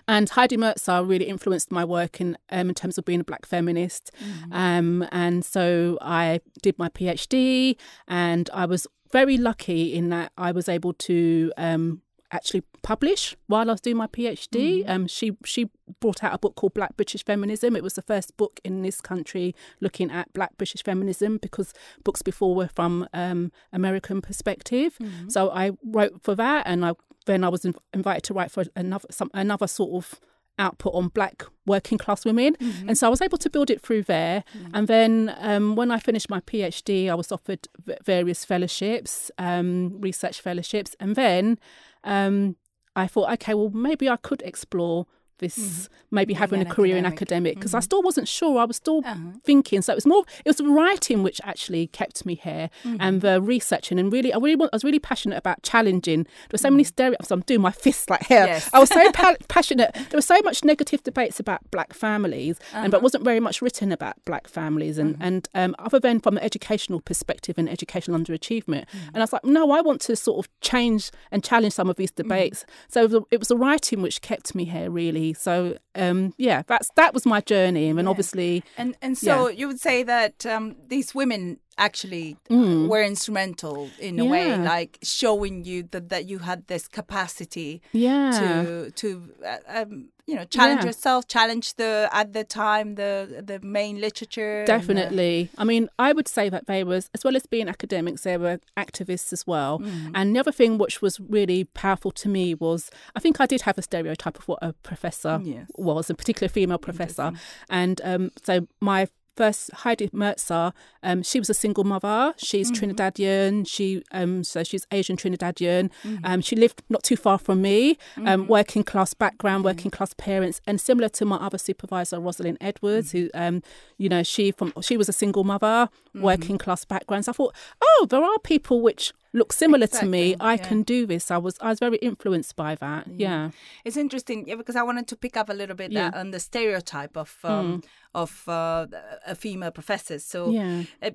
And 0.08 0.30
Heidi 0.30 0.58
Mirza 0.58 1.04
really 1.04 1.26
influenced 1.26 1.72
my 1.72 1.86
work 1.86 2.22
in 2.22 2.38
um, 2.50 2.70
in 2.70 2.76
terms 2.76 2.98
of 2.98 3.06
being 3.06 3.22
a 3.22 3.24
black 3.24 3.46
feminist. 3.46 4.12
Um, 4.52 5.08
and 5.12 5.44
so 5.44 5.98
I 6.02 6.42
did 6.62 6.78
my 6.78 6.90
PhD, 6.90 7.76
and 8.08 8.50
I 8.54 8.66
was 8.66 8.88
very 9.12 9.38
lucky 9.38 9.94
in 9.94 10.10
that 10.10 10.32
I 10.38 10.52
was 10.52 10.68
able 10.68 10.94
to 10.94 11.52
um, 11.58 12.02
actually 12.32 12.62
publish 12.82 13.36
while 13.48 13.70
I 13.70 13.74
was 13.74 13.82
doing 13.82 13.98
my 13.98 14.08
PhD. 14.08 14.88
Um, 14.88 15.08
she 15.08 15.38
she 15.46 15.70
brought 16.00 16.24
out 16.24 16.34
a 16.34 16.38
book 16.38 16.56
called 16.56 16.74
Black 16.74 16.96
British 16.98 17.24
Feminism. 17.24 17.76
It 17.76 17.84
was 17.84 17.94
the 17.94 18.02
first 18.02 18.36
book 18.38 18.60
in 18.64 18.82
this 18.82 19.00
country 19.02 19.56
looking 19.80 20.12
at 20.12 20.32
Black 20.34 20.58
British 20.58 20.84
feminism 20.84 21.38
because 21.38 21.74
books 22.04 22.22
before 22.22 22.56
were 22.56 22.68
from 22.68 23.08
um, 23.14 23.52
American 23.72 24.22
perspective. 24.22 24.98
So 25.30 25.50
I 25.52 25.72
wrote 25.84 26.22
for 26.24 26.36
that, 26.36 26.68
and 26.68 26.86
I 26.86 26.94
then 27.28 27.44
I 27.44 27.50
was 27.50 27.62
inv- 27.62 27.78
invited 27.94 28.24
to 28.24 28.34
write 28.34 28.52
for 28.52 28.64
another 28.76 29.08
some 29.12 29.30
another 29.34 29.68
sort 29.68 29.92
of 30.04 30.20
output 30.60 30.94
on 30.96 31.10
black 31.10 31.44
working 31.68 32.00
class 32.00 32.26
women. 32.26 32.56
And 32.88 32.98
so 32.98 33.06
i 33.06 33.10
was 33.12 33.22
able 33.22 33.38
to 33.38 33.50
build 33.50 33.70
it 33.70 33.80
through 33.80 34.04
there. 34.04 34.44
And 34.74 34.88
then 34.88 35.36
um, 35.38 35.76
when 35.76 35.92
i 35.92 36.00
finished 36.00 36.30
my 36.32 36.40
phd 36.40 36.90
i 37.10 37.14
was 37.14 37.32
offered 37.32 37.68
v- 37.86 37.94
various 38.04 38.44
fellowships 38.44 39.30
um, 39.38 40.02
research 40.02 40.42
fellowships. 40.42 40.96
And 41.00 41.16
then 41.16 41.60
um, 42.04 42.56
i 42.96 43.06
thought 43.06 43.32
okay 43.34 43.54
well 43.54 43.70
maybe 43.70 44.10
i 44.10 44.16
could 44.18 44.42
explore 44.42 45.06
this 45.39 45.58
Mm-hmm. 45.58 45.94
maybe 46.15 46.34
having 46.34 46.62
a 46.62 46.65
career 46.65 46.98
in 46.98 47.06
academic. 47.06 47.17
academic 47.17 47.56
because 47.56 47.74
I 47.74 47.79
still 47.82 48.01
wasn't 48.01 48.27
sure. 48.27 48.60
I 48.60 48.65
was 48.65 48.77
still 48.77 49.01
Uh-huh. 49.06 49.32
thinking. 49.44 49.82
So 49.82 49.94
it 49.94 49.96
was 49.96 50.06
more. 50.06 50.24
It 50.46 50.50
was 50.50 50.58
the 50.58 50.65
writing 50.67 51.24
which 51.24 51.39
actually 51.44 51.88
kept 51.88 52.25
me 52.25 52.36
here, 52.36 52.70
Mm-hmm. 52.84 52.98
and 53.00 53.22
the 53.22 53.41
researching, 53.41 54.00
and 54.00 54.12
really, 54.12 54.32
I 54.34 54.38
really, 54.38 54.56
want, 54.56 54.70
I 54.74 54.75
was 54.75 54.84
really 54.84 55.00
passionate 55.00 55.38
about 55.38 55.62
challenging. 55.63 56.24
There 56.24 56.53
were 56.53 56.58
so 56.58 56.70
many 56.72 56.84
stereotypes. 56.84 57.32
I'm 57.32 57.41
doing 57.41 57.62
my 57.62 57.72
fists 57.84 58.10
like 58.10 58.25
here. 58.27 58.39
Mm-hmm. 58.41 58.48
Yes. 58.53 58.70
I 58.74 58.79
was 58.79 58.89
so 58.89 59.12
pa- 59.20 59.36
passionate. 59.48 59.91
There 59.94 60.17
was 60.17 60.25
so 60.25 60.39
much 60.44 60.63
negative 60.63 61.03
debates 61.03 61.39
about 61.39 61.60
black 61.72 61.94
families, 61.94 62.60
and 62.74 62.77
Uh-huh. 62.77 62.89
but 62.89 63.01
wasn't 63.03 63.24
very 63.24 63.39
much 63.39 63.62
written 63.62 63.91
about 63.91 64.15
black 64.25 64.48
families, 64.48 64.98
and 64.98 65.15
and 65.20 65.48
um, 65.53 65.75
other 65.79 66.00
than 66.00 66.20
from 66.20 66.38
an 66.38 66.44
educational 66.44 67.00
perspective 67.01 67.56
and 67.58 67.67
educational 67.70 68.17
underachievement. 68.20 68.86
Mm-hmm. 68.88 69.08
And 69.13 69.17
I 69.17 69.22
was 69.22 69.34
like, 69.34 69.46
no, 69.46 69.72
I 69.72 69.82
want 69.82 70.01
to 70.01 70.15
sort 70.15 70.38
of 70.46 70.50
change 70.62 71.12
and 71.32 71.44
challenge 71.44 71.74
some 71.74 71.89
of 71.89 71.96
these 71.96 72.12
Mm-hmm. 72.12 72.29
debates. 72.29 72.65
So 72.89 73.03
it 73.03 73.12
was, 73.12 73.24
it 73.32 73.39
was 73.39 73.48
the 73.50 73.58
writing 73.58 74.01
which 74.01 74.22
kept 74.22 74.56
me 74.56 74.63
here, 74.65 74.89
really. 74.89 75.27
So 75.34 75.78
um, 75.96 76.34
yeah, 76.38 76.64
that's 76.68 76.90
that 76.96 77.14
was 77.14 77.26
my 77.26 77.42
journey, 77.42 77.90
and 77.90 78.08
obviously, 78.08 78.64
And 78.78 78.96
and 79.02 79.18
so 79.18 79.50
you 79.50 79.68
would 79.68 79.80
say 79.80 80.04
that 80.04 80.46
um, 80.46 80.76
these 80.88 81.14
women 81.16 81.60
actually 81.78 82.38
uh, 82.50 82.56
were 82.90 83.04
instrumental 83.04 83.90
in 84.00 84.20
a 84.20 84.26
way, 84.26 84.48
Mm. 84.48 84.64
Like 84.64 84.98
showing 85.04 85.64
you 85.66 85.84
that, 85.92 86.10
that 86.10 86.26
you 86.30 86.40
had 86.40 86.68
this 86.68 86.88
capacity 86.88 87.82
yeah, 87.92 88.32
to 88.40 88.92
to 88.92 89.08
uh, 89.46 89.58
um, 89.82 90.10
you 90.26 90.36
know 90.36 90.46
challenge 90.46 90.82
Yeah. 90.82 90.88
yourself, 90.88 91.28
challenge 91.28 91.76
the 91.76 92.10
at 92.12 92.34
the 92.34 92.44
time 92.44 92.96
the 92.96 93.44
the 93.46 93.60
main 93.62 94.00
literature. 94.02 94.66
Definitely. 94.66 95.50
I 95.58 95.64
mean, 95.64 95.90
I 96.00 96.14
would 96.14 96.28
say 96.28 96.50
that 96.50 96.68
they 96.68 96.84
was, 96.84 97.10
as 97.14 97.24
well 97.24 97.36
as 97.36 97.46
being 97.46 97.68
academics, 97.70 98.22
they 98.24 98.38
were 98.38 98.60
activists 98.76 99.32
as 99.34 99.46
well. 99.46 99.80
Mm-hmm. 99.80 100.16
And 100.16 100.36
the 100.36 100.40
other 100.40 100.52
thing 100.52 100.78
which 100.78 101.02
was 101.02 101.20
really 101.20 101.64
powerful 101.66 102.12
to 102.12 102.30
me 102.30 102.54
was, 102.56 102.90
I 103.16 103.20
think 103.20 103.40
I 103.40 103.46
did 103.46 103.62
have 103.62 103.78
a 103.78 103.82
stereotype 103.82 104.38
of 104.40 104.48
what 104.48 104.60
a 104.62 104.74
professor 104.74 105.40
Yes. 105.44 105.68
was, 105.76 106.10
a 106.10 106.14
particular 106.16 106.50
female 106.50 106.78
professor. 106.80 107.32
And 107.70 108.02
um, 108.04 108.32
so 108.44 108.68
my 108.82 109.08
first 109.38 109.72
Heidi 109.74 110.10
Mirza, 110.12 110.74
um, 111.03 111.24
she 111.24 111.39
was 111.39 111.50
a 111.50 111.53
single 111.53 111.84
mother. 111.84 112.34
She's 112.38 112.67
Mm-hmm. 112.67 112.91
Trinidadian. 112.91 113.67
She 113.67 114.03
um, 114.12 114.44
so 114.44 114.63
she's 114.63 114.86
Asian 114.91 115.15
Trinidadian. 115.15 115.89
Mm-hmm. 116.03 116.25
Um, 116.25 116.41
she 116.41 116.56
lived 116.56 116.82
not 116.89 117.03
too 117.03 117.15
far 117.15 117.38
from 117.38 117.62
me. 117.62 117.98
Um, 118.25 118.48
working 118.48 118.84
class 118.84 119.13
background, 119.13 119.63
working 119.63 119.91
class 119.91 120.13
parents, 120.17 120.60
and 120.67 120.82
similar 120.82 121.10
to 121.10 121.25
my 121.25 121.38
other 121.38 121.58
supervisor, 121.58 122.20
Rosalind 122.20 122.58
Edwards, 122.60 123.12
who 123.12 123.29
um, 123.34 123.62
you 123.98 124.10
know 124.10 124.24
she 124.24 124.51
from 124.51 124.74
she 124.82 124.98
was 124.98 125.08
a 125.08 125.13
single 125.13 125.44
mother, 125.44 125.89
working 126.15 126.58
class 126.58 126.84
background. 126.86 127.25
So 127.25 127.32
I 127.32 127.34
thought, 127.34 127.56
oh, 127.82 128.08
there 128.10 128.24
are 128.24 128.39
people 128.39 128.82
which 128.82 129.13
look 129.34 129.54
similar 129.54 129.88
to 129.88 130.06
me. 130.06 130.36
I 130.40 130.54
yeah. 130.54 130.68
can 130.68 130.84
do 130.84 131.06
this. 131.06 131.32
I 131.32 131.38
was 131.38 131.58
I 131.62 131.70
was 131.70 131.80
very 131.80 131.98
influenced 131.98 132.56
by 132.56 132.76
that. 132.76 133.08
Yeah. 133.08 133.52
It's 133.86 133.98
interesting, 133.98 134.48
yeah, 134.48 134.56
because 134.56 134.76
I 134.76 134.84
wanted 134.84 135.08
to 135.08 135.16
pick 135.16 135.38
up 135.38 135.50
a 135.50 135.54
little 135.54 135.76
bit 135.76 135.92
Yeah. 135.92 136.12
on 136.14 136.32
the 136.32 136.40
stereotype 136.40 137.18
of 137.18 137.38
um, 137.44 137.82
of 138.14 138.48
uh, 138.48 138.88
a 139.26 139.36
female 139.36 139.72
professors. 139.72 140.24
So 140.24 140.50
Yeah. 140.52 140.84
uh, 141.02 141.12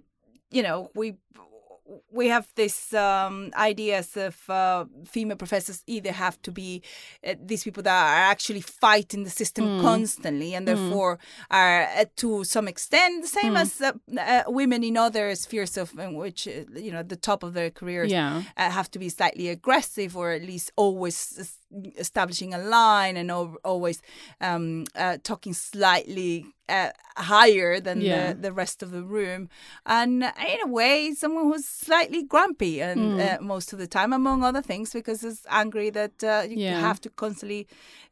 you 0.51 0.63
know 0.63 0.91
we 0.95 1.17
we 2.11 2.29
have 2.29 2.47
this 2.55 2.93
um, 2.95 3.51
ideas 3.55 4.17
of 4.17 4.37
uh, 4.49 4.85
female 5.07 5.37
professors 5.37 5.83
either 5.87 6.13
have 6.13 6.41
to 6.43 6.51
be 6.51 6.83
uh, 7.27 7.35
these 7.45 7.65
people 7.65 7.83
that 7.83 7.93
are 7.93 8.31
actually 8.31 8.61
fighting 8.63 9.25
the 9.25 9.31
system 9.31 9.81
constantly 9.81 10.55
and 10.55 10.67
therefore 10.67 11.19
are 11.51 11.83
uh, 11.99 12.05
to 12.17 12.45
some 12.45 12.69
extent 12.69 13.23
the 13.23 13.29
same 13.29 13.57
as 13.57 13.81
uh, 13.81 13.93
uh, 14.19 14.43
women 14.49 14.83
in 14.85 14.97
other 14.97 15.35
spheres 15.35 15.77
of 15.77 15.93
in 15.99 16.15
which 16.15 16.47
uh, 16.49 16.53
you 16.75 16.93
know 16.93 17.03
the 17.03 17.17
top 17.17 17.43
of 17.43 17.53
their 17.53 17.71
careers 17.71 18.11
Yeah. 18.11 18.43
uh, 18.57 18.71
have 18.71 18.91
to 18.93 18.99
be 18.99 19.09
slightly 19.09 19.49
aggressive 19.49 20.17
or 20.17 20.33
at 20.33 20.43
least 20.43 20.71
always 20.77 21.59
establishing 21.99 22.55
a 22.55 22.59
line 22.59 23.17
and 23.17 23.31
al- 23.31 23.57
always 23.65 24.03
um, 24.41 24.85
uh, 24.95 25.17
talking 25.23 25.55
slightly 25.55 26.47
uh, 26.69 26.91
higher 27.17 27.81
than 27.81 28.01
Yeah. 28.01 28.33
the, 28.33 28.41
the 28.43 28.53
rest 28.53 28.83
of 28.83 28.91
the 28.93 29.03
room. 29.03 29.49
And 29.85 30.23
in 30.23 30.59
a 30.65 30.69
way, 30.69 31.13
someone 31.13 31.45
who's 31.45 31.67
slightly 31.67 32.23
grumpy 32.23 32.81
and 32.81 33.21
uh, 33.21 33.39
most 33.41 33.73
of 33.73 33.79
the 33.79 33.87
time, 33.87 34.13
among 34.13 34.43
other 34.45 34.63
things, 34.63 34.93
because 34.93 35.23
it's 35.25 35.45
angry 35.51 35.91
that 35.91 36.23
uh, 36.25 36.45
you 36.49 36.57
Yeah. 36.59 36.81
have 36.81 36.99
to 37.01 37.11
constantly 37.11 37.67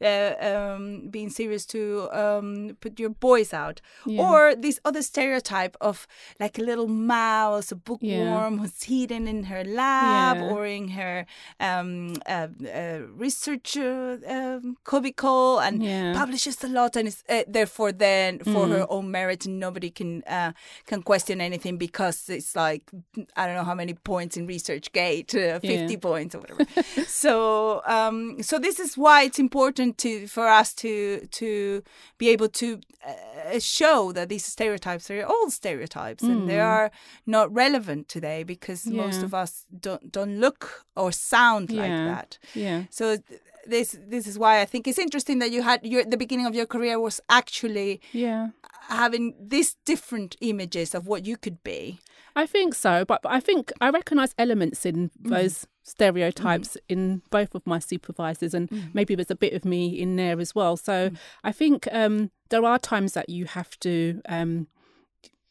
uh, 0.04 0.34
um, 0.50 1.08
being 1.10 1.30
serious 1.30 1.64
to 1.66 2.08
um, 2.12 2.76
put 2.80 2.98
your 2.98 3.10
boys 3.10 3.54
out. 3.54 3.80
Yeah. 4.04 4.22
Or 4.24 4.54
this 4.56 4.78
other 4.84 5.02
stereotype 5.02 5.76
of 5.80 6.06
like 6.38 6.58
a 6.58 6.62
little 6.62 6.88
mouse, 6.88 7.72
a 7.72 7.76
bookworm 7.76 8.58
who's 8.58 8.82
hidden 8.82 9.26
in 9.28 9.44
her 9.44 9.64
lab 9.64 10.36
or 10.52 10.66
in 10.66 10.88
her 10.88 11.24
um, 11.60 12.14
uh, 12.26 12.48
uh, 12.80 12.98
research 13.24 13.49
uh, 13.76 14.16
um, 14.26 14.76
cubicle 14.88 15.58
and 15.60 15.82
Yeah. 15.82 16.12
publishes 16.12 16.62
a 16.64 16.68
lot 16.68 16.96
and 16.96 17.08
is 17.08 17.22
uh, 17.28 17.42
therefore 17.48 17.92
then 17.92 18.38
for 18.40 18.68
her 18.68 18.86
own 18.88 19.10
merit 19.10 19.46
nobody 19.46 19.90
can 19.90 20.22
uh, 20.26 20.52
can 20.86 21.02
question 21.02 21.40
anything 21.40 21.78
because 21.78 22.28
it's 22.28 22.54
like 22.56 22.90
I 23.36 23.46
don't 23.46 23.56
know 23.56 23.64
how 23.64 23.74
many 23.74 23.94
points 23.94 24.36
in 24.36 24.46
ResearchGate, 24.46 25.34
uh, 25.34 25.60
fifty 25.60 25.94
Yeah. 25.94 26.00
points 26.00 26.34
or 26.34 26.40
whatever. 26.40 26.64
so 27.06 27.82
um, 27.86 28.42
so 28.42 28.58
this 28.58 28.78
is 28.80 28.96
why 28.96 29.22
it's 29.22 29.38
important 29.38 29.98
to 29.98 30.26
for 30.26 30.46
us 30.48 30.74
to 30.74 31.26
to 31.26 31.82
be 32.18 32.28
able 32.28 32.48
to 32.48 32.80
uh, 33.06 33.58
show 33.58 34.12
that 34.12 34.28
these 34.28 34.44
stereotypes 34.44 35.10
are 35.10 35.24
old 35.26 35.52
stereotypes 35.52 36.22
and 36.22 36.48
they 36.48 36.60
are 36.60 36.90
not 37.26 37.52
relevant 37.52 38.08
today 38.08 38.42
because 38.44 38.86
most 38.86 39.22
of 39.22 39.32
us 39.34 39.64
don't 39.80 40.12
don't 40.12 40.38
look 40.40 40.84
or 40.96 41.12
sound 41.12 41.70
like 41.70 41.92
that. 42.04 42.38
Yeah. 42.54 42.84
So 42.90 43.18
this 43.66 43.98
this 44.08 44.26
is 44.26 44.38
why 44.38 44.60
I 44.60 44.64
think 44.64 44.86
it's 44.88 44.98
interesting 44.98 45.38
that 45.40 45.50
you 45.50 45.62
had 45.62 45.84
your 45.84 46.04
the 46.04 46.16
beginning 46.16 46.46
of 46.46 46.54
your 46.54 46.66
career 46.66 46.98
was 46.98 47.20
actually 47.28 48.00
Yeah. 48.12 48.48
having 48.88 49.34
these 49.40 49.76
different 49.84 50.36
images 50.40 50.94
of 50.94 51.06
what 51.06 51.26
you 51.26 51.36
could 51.36 51.62
be. 51.62 51.98
I 52.36 52.46
think 52.46 52.74
so, 52.74 53.04
but, 53.04 53.22
but 53.22 53.32
I 53.32 53.40
think 53.40 53.72
I 53.80 53.90
recognise 53.90 54.34
elements 54.38 54.86
in 54.86 55.10
those 55.18 55.66
stereotypes 55.82 56.76
in 56.88 57.22
both 57.30 57.54
of 57.54 57.66
my 57.66 57.78
supervisors, 57.80 58.54
and 58.54 58.70
maybe 58.94 59.14
there's 59.16 59.30
a 59.32 59.36
bit 59.36 59.52
of 59.52 59.64
me 59.64 59.88
in 59.88 60.16
there 60.16 60.38
as 60.40 60.54
well. 60.54 60.76
So 60.76 61.10
I 61.42 61.52
think 61.52 61.88
um, 61.90 62.30
there 62.50 62.64
are 62.64 62.78
times 62.78 63.12
that 63.14 63.28
you 63.28 63.46
have 63.46 63.78
to 63.80 64.22
um, 64.28 64.68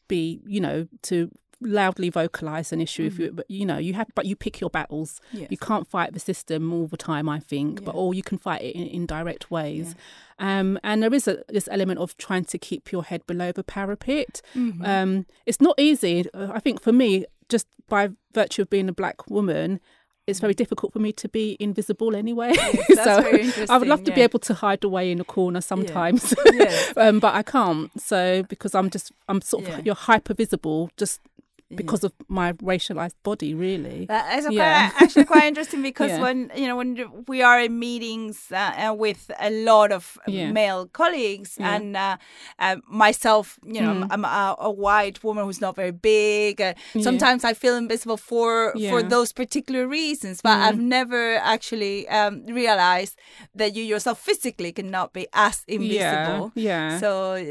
be, 0.08 0.40
you 0.46 0.60
know, 0.60 0.88
to 1.02 1.30
loudly 1.60 2.08
vocalize 2.08 2.72
an 2.72 2.80
issue 2.80 3.04
if 3.04 3.18
you 3.18 3.30
but 3.32 3.44
you 3.50 3.66
know 3.66 3.76
you 3.76 3.92
have 3.94 4.08
but 4.14 4.24
you 4.24 4.34
pick 4.34 4.60
your 4.60 4.70
battles 4.70 5.20
Yes. 5.32 5.48
you 5.50 5.58
can't 5.58 5.86
fight 5.86 6.14
the 6.14 6.20
system 6.20 6.72
all 6.72 6.86
the 6.86 6.96
time 6.96 7.28
i 7.28 7.38
think 7.38 7.84
but 7.84 7.94
Yeah. 7.94 8.00
or 8.00 8.14
you 8.14 8.22
can 8.22 8.38
fight 8.38 8.62
it 8.62 8.74
in, 8.74 8.86
in 8.86 9.06
direct 9.06 9.50
ways 9.50 9.94
um 10.38 10.78
and 10.82 11.02
there 11.02 11.12
is 11.12 11.28
a 11.28 11.42
this 11.48 11.68
element 11.70 12.00
of 12.00 12.16
trying 12.16 12.44
to 12.46 12.58
keep 12.58 12.90
your 12.92 13.04
head 13.04 13.26
below 13.26 13.52
the 13.52 13.62
parapet 13.64 14.40
Mm-hmm. 14.56 14.84
um 14.84 15.26
it's 15.46 15.60
not 15.60 15.78
easy 15.78 16.24
Uh, 16.32 16.48
i 16.54 16.60
think 16.60 16.80
for 16.80 16.92
me 16.92 17.26
just 17.50 17.66
by 17.88 18.08
virtue 18.32 18.62
of 18.62 18.70
being 18.70 18.88
a 18.88 18.92
black 18.94 19.28
woman 19.30 19.80
it's 20.26 20.38
very 20.38 20.54
difficult 20.54 20.92
for 20.92 21.00
me 21.00 21.12
to 21.12 21.28
be 21.28 21.56
invisible 21.58 22.14
anyway. 22.14 22.52
that's 22.88 23.02
so 23.02 23.64
I 23.74 23.78
would 23.78 23.88
love 23.88 24.04
to 24.04 24.12
be 24.12 24.20
able 24.20 24.38
to 24.40 24.54
hide 24.54 24.84
away 24.84 25.10
in 25.10 25.18
a 25.20 25.24
corner 25.24 25.60
sometimes, 25.60 26.32
Yes. 26.52 26.92
um, 26.96 27.18
but 27.18 27.34
I 27.34 27.42
can't. 27.42 27.90
So 28.00 28.44
because 28.48 28.72
I'm 28.76 28.90
just 28.90 29.10
I'm 29.28 29.40
sort 29.40 29.64
of 29.64 29.70
Yeah. 29.70 29.80
you're 29.86 29.94
hyper 29.96 30.34
visible 30.34 30.90
just 30.96 31.20
because 31.74 32.02
of 32.04 32.12
my 32.28 32.52
racialized 32.54 33.14
body, 33.22 33.54
really. 33.54 34.06
That 34.06 34.38
is 34.38 34.46
Yeah. 34.50 34.90
quite, 34.90 35.02
actually 35.02 35.24
quite 35.24 35.44
interesting 35.46 35.82
because 35.90 36.10
Yeah. 36.10 36.20
when 36.22 36.50
you 36.56 36.66
know 36.66 36.76
when 36.76 36.90
we 37.28 37.42
are 37.42 37.60
in 37.60 37.78
meetings 37.78 38.50
uh, 38.50 38.88
uh, 38.90 38.94
with 38.94 39.30
a 39.38 39.50
lot 39.50 39.92
of 39.92 40.18
male 40.26 40.86
colleagues. 40.92 41.56
Mm. 41.60 41.64
and 41.74 41.96
uh, 41.96 42.16
uh, 42.58 42.76
myself, 42.88 43.58
you 43.64 43.80
know, 43.80 43.90
I'm, 43.90 44.04
I'm 44.12 44.24
a, 44.24 44.56
a 44.58 44.70
white 44.70 45.22
woman 45.24 45.44
who's 45.44 45.60
not 45.60 45.76
very 45.76 45.92
big. 45.92 46.60
Uh, 46.60 46.74
sometimes 47.00 47.44
I 47.44 47.54
feel 47.54 47.76
invisible 47.76 48.16
for 48.16 48.72
for. 48.90 49.00
Mm. 49.02 49.10
those 49.10 49.32
particular 49.32 49.86
reasons, 49.88 50.40
but 50.42 50.56
I've 50.66 50.78
never 50.98 51.36
actually 51.54 52.06
um, 52.08 52.46
realized 52.46 53.14
that 53.54 53.74
you 53.76 53.82
yourself 53.82 54.18
physically 54.20 54.72
cannot 54.72 55.12
be 55.12 55.26
as 55.32 55.64
invisible. 55.66 56.52
yeah. 56.54 56.98
So 57.00 57.10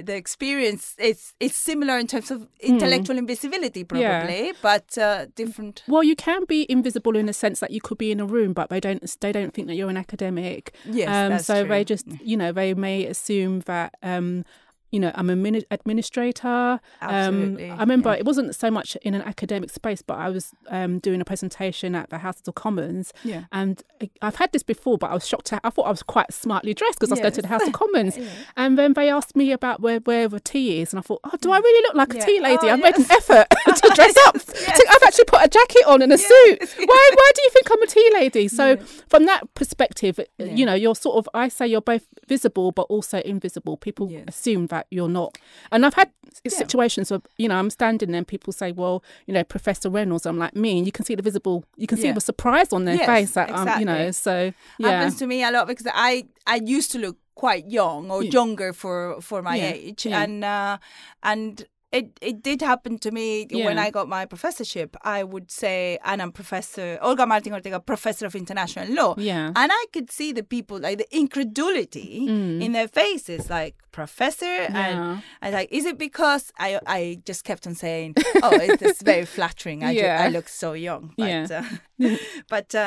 the 0.09 0.15
experience 0.15 0.95
it's 0.97 1.33
it's 1.39 1.55
similar 1.57 1.97
in 1.99 2.07
terms 2.07 2.31
of 2.31 2.47
intellectual 2.59 3.17
invisibility, 3.17 3.83
probably, 3.83 4.07
Hmm. 4.09 4.29
Yeah. 4.29 4.51
but 4.61 4.97
uh, 4.97 5.25
different. 5.35 5.83
Well, 5.87 6.03
you 6.03 6.15
can 6.15 6.45
be 6.45 6.65
invisible 6.69 7.15
in 7.15 7.29
a 7.29 7.33
sense 7.33 7.59
that 7.59 7.71
you 7.71 7.81
could 7.81 7.97
be 7.97 8.11
in 8.11 8.19
a 8.19 8.25
room, 8.25 8.53
but 8.53 8.69
they 8.69 8.79
don't 8.79 9.03
they 9.21 9.31
don't 9.31 9.53
think 9.53 9.67
that 9.67 9.75
you're 9.75 9.89
an 9.89 9.97
academic. 9.97 10.75
Yes, 10.85 11.09
um, 11.09 11.39
so 11.39 11.61
true. 11.61 11.69
they 11.69 11.83
just 11.83 12.07
you 12.21 12.37
know 12.37 12.51
they 12.51 12.73
may 12.73 13.05
assume 13.05 13.61
that 13.61 13.95
um, 14.03 14.45
you 14.91 15.00
know 15.00 15.12
I'm 15.15 15.29
a 15.29 15.36
mini- 15.36 15.65
administrator. 15.72 16.79
Absolutely, 17.01 17.69
Um, 17.69 17.77
I 17.79 17.81
remember 17.81 18.13
it 18.13 18.25
wasn't 18.25 18.55
so 18.55 18.72
much 18.72 18.96
in 19.01 19.13
an 19.13 19.22
academic 19.22 19.69
space, 19.69 20.01
but 20.01 20.17
I 20.17 20.29
was 20.29 20.51
um, 20.69 21.00
doing 21.00 21.22
a 21.22 21.25
presentation 21.25 21.96
at 21.96 22.10
the 22.10 22.19
House 22.19 22.41
of 22.48 22.55
Commons, 22.55 23.13
Yeah. 23.24 23.43
and 23.51 23.81
I've 24.22 24.36
had 24.36 24.51
this 24.51 24.63
before, 24.63 24.98
but 24.98 25.12
I 25.12 25.13
was 25.13 25.27
shocked. 25.27 25.51
I 25.53 25.69
thought 25.69 25.84
I 25.88 25.91
was 25.91 26.03
quite 26.03 26.34
smartly 26.34 26.74
dressed 26.74 27.00
because 27.00 27.12
I 27.12 27.13
was 27.13 27.19
going 27.22 27.34
to 27.34 27.41
the 27.41 27.48
House 27.48 27.65
of 27.67 27.74
Commons, 27.81 28.17
yeah. 28.17 28.25
and 28.58 28.77
then 28.77 28.93
they 28.93 29.10
asked 29.10 29.36
me 29.36 29.51
about 29.51 29.81
where 29.81 30.00
where 30.00 30.27
the 30.27 30.39
tea 30.39 30.81
is, 30.81 30.93
and 30.93 31.00
I 31.00 31.01
thought, 31.03 31.19
oh, 31.24 31.38
do 31.41 31.51
I 31.51 31.60
really 31.60 31.81
look 31.88 31.96
like 31.96 32.13
Yeah. 32.13 32.24
a 32.24 32.25
tea 32.25 32.39
lady? 32.39 32.67
Oh, 32.67 32.69
I've 32.74 32.81
made 32.81 32.98
an 32.98 33.05
effort 33.12 33.48
to 33.81 33.91
dress 33.96 34.15
up. 34.27 34.36
Yes, 34.36 34.81
I've 34.89 35.03
actually 35.03 35.25
put 35.25 35.41
a 35.43 35.48
jacket 35.50 35.86
on 35.88 36.01
and 36.01 36.12
a 36.12 36.17
suit. 36.17 36.60
Why 36.77 37.10
why 37.19 37.31
do 37.36 37.41
you 37.43 37.50
think 37.51 37.69
I'm 37.72 37.81
a 37.84 37.88
tea 37.88 38.10
lady? 38.13 38.48
So 38.48 38.77
from 39.08 39.25
that 39.25 39.53
perspective, 39.53 40.19
you 40.39 40.65
know, 40.65 40.74
you're 40.74 40.96
sort 40.96 41.17
of 41.17 41.29
I 41.34 41.48
say 41.50 41.67
you're 41.67 41.81
both 41.81 42.05
visible 42.27 42.72
but 42.72 42.84
also 42.84 43.19
invisible. 43.22 43.77
People 43.77 44.10
Yes. 44.10 44.24
assume 44.27 44.67
that 44.67 44.78
you're 44.91 45.09
not. 45.09 45.38
And 45.71 45.86
I've 45.86 45.93
had 45.93 46.09
situations 46.48 47.12
where, 47.12 47.21
you 47.38 47.48
know, 47.48 47.55
I'm 47.55 47.69
standing 47.69 48.12
there 48.12 48.17
and 48.19 48.27
people 48.27 48.53
say, 48.53 48.71
Well, 48.71 49.03
you 49.27 49.33
know, 49.33 49.43
Professor 49.43 49.89
Reynolds, 49.89 50.25
I'm 50.25 50.38
like, 50.38 50.55
me, 50.55 50.77
and 50.77 50.86
you 50.86 50.91
can 50.91 51.05
see 51.05 51.15
the 51.15 51.21
visible 51.24 51.63
you 51.77 51.88
can 51.88 51.98
see 51.98 52.07
Yeah. 52.07 52.13
the 52.13 52.21
surprise 52.21 52.71
on 52.74 52.86
their 52.86 52.95
Yes, 52.98 53.05
face 53.05 53.31
that 53.31 53.50
um, 53.51 53.79
you 53.79 53.86
know, 53.86 54.12
so 54.12 54.51
yeah. 54.77 54.91
happens 54.91 55.15
to 55.17 55.27
me 55.27 55.43
a 55.43 55.51
lot 55.51 55.67
because 55.67 55.88
I 55.93 56.27
I 56.48 56.55
used 56.63 56.91
to 56.91 57.00
look 57.00 57.17
quite 57.36 57.69
young 57.69 58.12
or 58.12 58.24
younger 58.24 58.74
for 58.74 59.21
for 59.21 59.41
my 59.41 59.57
Yeah, 59.57 59.71
age, 59.71 60.05
yeah. 60.05 60.21
and 60.24 60.43
uh, 60.43 60.77
and. 61.24 61.65
It, 61.91 62.19
it 62.22 62.43
did 62.43 62.62
happen 62.62 63.00
to 63.00 63.10
me 63.10 63.48
when 63.51 63.79
I 63.79 63.89
got 63.89 64.08
my 64.08 64.25
professorship. 64.27 64.96
I 65.01 65.24
would 65.24 65.50
say, 65.50 65.98
and 66.05 66.22
I'm 66.22 66.31
Professor 66.31 67.00
Olga 67.01 67.25
Martin 67.25 67.51
Ortega, 67.53 67.79
Professor 67.79 68.27
of 68.27 68.36
International 68.36 68.88
Law. 68.93 69.15
Yeah. 69.17 69.48
And 69.55 69.72
I 69.72 69.86
could 69.91 70.12
see 70.12 70.31
the 70.31 70.43
people, 70.43 70.79
like 70.79 71.00
the 71.00 71.08
incredulity 71.17 72.27
in 72.27 72.72
their 72.74 72.88
faces, 72.88 73.50
like, 73.50 73.75
Professor? 73.91 74.46
Mm. 74.46 74.69
Yeah. 74.74 75.19
And 75.41 75.55
I 75.55 75.58
like, 75.62 75.69
is 75.72 75.86
it 75.86 75.98
because 75.98 76.51
I 76.60 76.79
I 76.86 77.22
just 77.25 77.43
kept 77.43 77.65
on 77.65 77.74
saying, 77.75 78.13
oh, 78.43 78.51
it's, 78.53 78.81
it's 78.84 79.01
very 79.01 79.25
flattering. 79.25 79.84
I, 79.84 79.93
ju- 79.96 80.00
Yeah. 80.03 80.24
I 80.24 80.29
look 80.29 80.48
so 80.48 80.74
young. 80.74 81.13
But, 81.17 81.27
Yeah. 81.27 81.48
uh, 81.51 81.75
but 82.50 82.74
uh, 82.75 82.79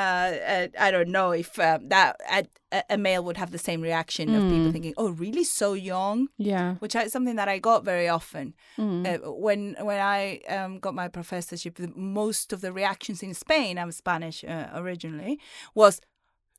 uh, 0.54 0.66
I 0.78 0.90
don't 0.90 1.09
know 1.11 1.31
if 1.33 1.59
um, 1.59 1.88
that 1.88 2.16
a, 2.31 2.47
a 2.90 2.97
male 2.99 3.23
would 3.25 3.37
have 3.37 3.50
the 3.50 3.59
same 3.59 3.81
reaction 3.83 4.35
of 4.35 4.42
Mm. 4.45 4.49
people 4.50 4.73
thinking, 4.73 4.95
"Oh, 4.97 5.11
really, 5.11 5.45
so 5.45 5.75
young?" 5.75 6.28
yeah. 6.38 6.75
Which 6.81 6.95
is 6.97 7.12
something 7.12 7.37
that 7.37 7.49
I 7.49 7.59
got 7.59 7.85
very 7.85 8.09
often 8.09 8.54
Mm. 8.78 9.04
uh, 9.07 9.33
when 9.33 9.76
when 9.81 10.00
I 10.00 10.40
um, 10.49 10.78
got 10.81 10.95
my 10.95 11.09
professorship. 11.09 11.75
The, 11.76 11.92
most 11.95 12.52
of 12.52 12.61
the 12.61 12.73
reactions 12.73 13.23
in 13.23 13.35
Spain, 13.35 13.78
I'm 13.78 13.92
Spanish 13.92 14.45
uh, 14.45 14.69
originally, 14.75 15.38
was 15.75 16.00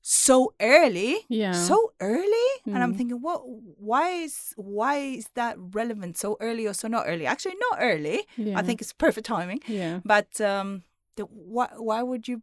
so 0.02 0.54
early, 0.60 1.16
Yeah. 1.30 1.54
so 1.54 1.94
early, 2.02 2.50
and 2.66 2.84
I'm 2.84 2.94
Mm. 2.94 2.98
thinking, 2.98 3.22
what? 3.22 3.42
Why 3.80 4.10
is 4.26 4.54
why 4.58 4.96
is 4.98 5.28
that 5.36 5.56
relevant? 5.58 6.18
So 6.18 6.38
early 6.40 6.68
or 6.68 6.74
so 6.74 6.88
not 6.88 7.06
early? 7.08 7.26
Actually, 7.26 7.56
not 7.72 7.80
early. 7.82 8.28
Yeah. 8.38 8.60
I 8.60 8.64
think 8.64 8.82
it's 8.82 8.94
perfect 8.94 9.26
timing. 9.28 9.62
Yeah. 9.68 10.00
But 10.04 10.40
um, 10.42 10.84
the, 11.16 11.24
why 11.24 11.70
why 11.78 12.02
would 12.02 12.28
you 12.28 12.42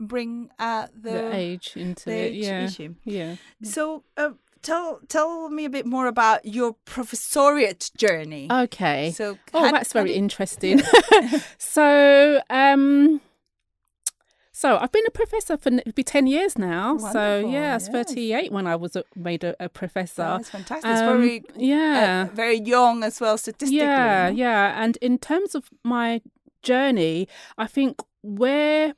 bring 0.00 0.50
uh, 0.58 0.88
the, 0.94 1.10
The, 1.10 1.34
age 1.34 1.72
into 1.76 2.04
the 2.06 2.16
it. 2.16 2.32
age 2.32 2.44
Yeah. 2.44 2.64
issue? 2.64 2.94
Yeah. 3.04 3.36
So 3.62 4.04
uh, 4.16 4.30
tell 4.62 5.00
tell 5.08 5.48
me 5.50 5.64
a 5.64 5.70
bit 5.70 5.86
more 5.86 6.06
about 6.08 6.44
your 6.44 6.74
professoriate 6.86 7.94
journey. 7.96 8.48
Okay. 8.50 9.12
So 9.12 9.38
Oh, 9.52 9.64
how- 9.64 9.72
that's 9.72 9.92
very 9.92 10.08
did- 10.10 10.16
interesting. 10.16 10.82
so, 11.58 12.40
um, 12.50 13.20
so 14.52 14.78
I've 14.78 14.92
been 14.92 15.04
a 15.06 15.10
professor 15.10 15.56
for 15.56 15.70
be 15.94 16.04
ten 16.04 16.26
years 16.28 16.56
now. 16.56 16.96
so 16.98 17.38
yeah, 17.40 17.72
I 17.72 17.74
was 17.74 17.86
yes. 17.86 17.88
thirty-eight 17.88 18.52
when 18.52 18.66
I 18.68 18.76
was 18.76 18.94
a, 18.96 19.02
made 19.16 19.42
a, 19.44 19.54
a 19.58 19.68
professor. 19.68 20.22
That's 20.22 20.48
fantastic. 20.50 20.90
It's 20.90 21.00
Um, 21.00 21.18
very 21.20 21.44
yeah, 21.56 22.28
uh, 22.30 22.34
very 22.34 22.60
young 22.60 23.02
as 23.02 23.20
well 23.20 23.36
statistically. 23.36 23.78
yeah, 23.78 24.28
yeah. 24.28 24.80
And 24.82 24.96
in 24.98 25.18
terms 25.18 25.54
of 25.56 25.70
my 25.82 26.20
journey, 26.64 27.28
I 27.58 27.66
think 27.66 28.00
where 28.22 28.94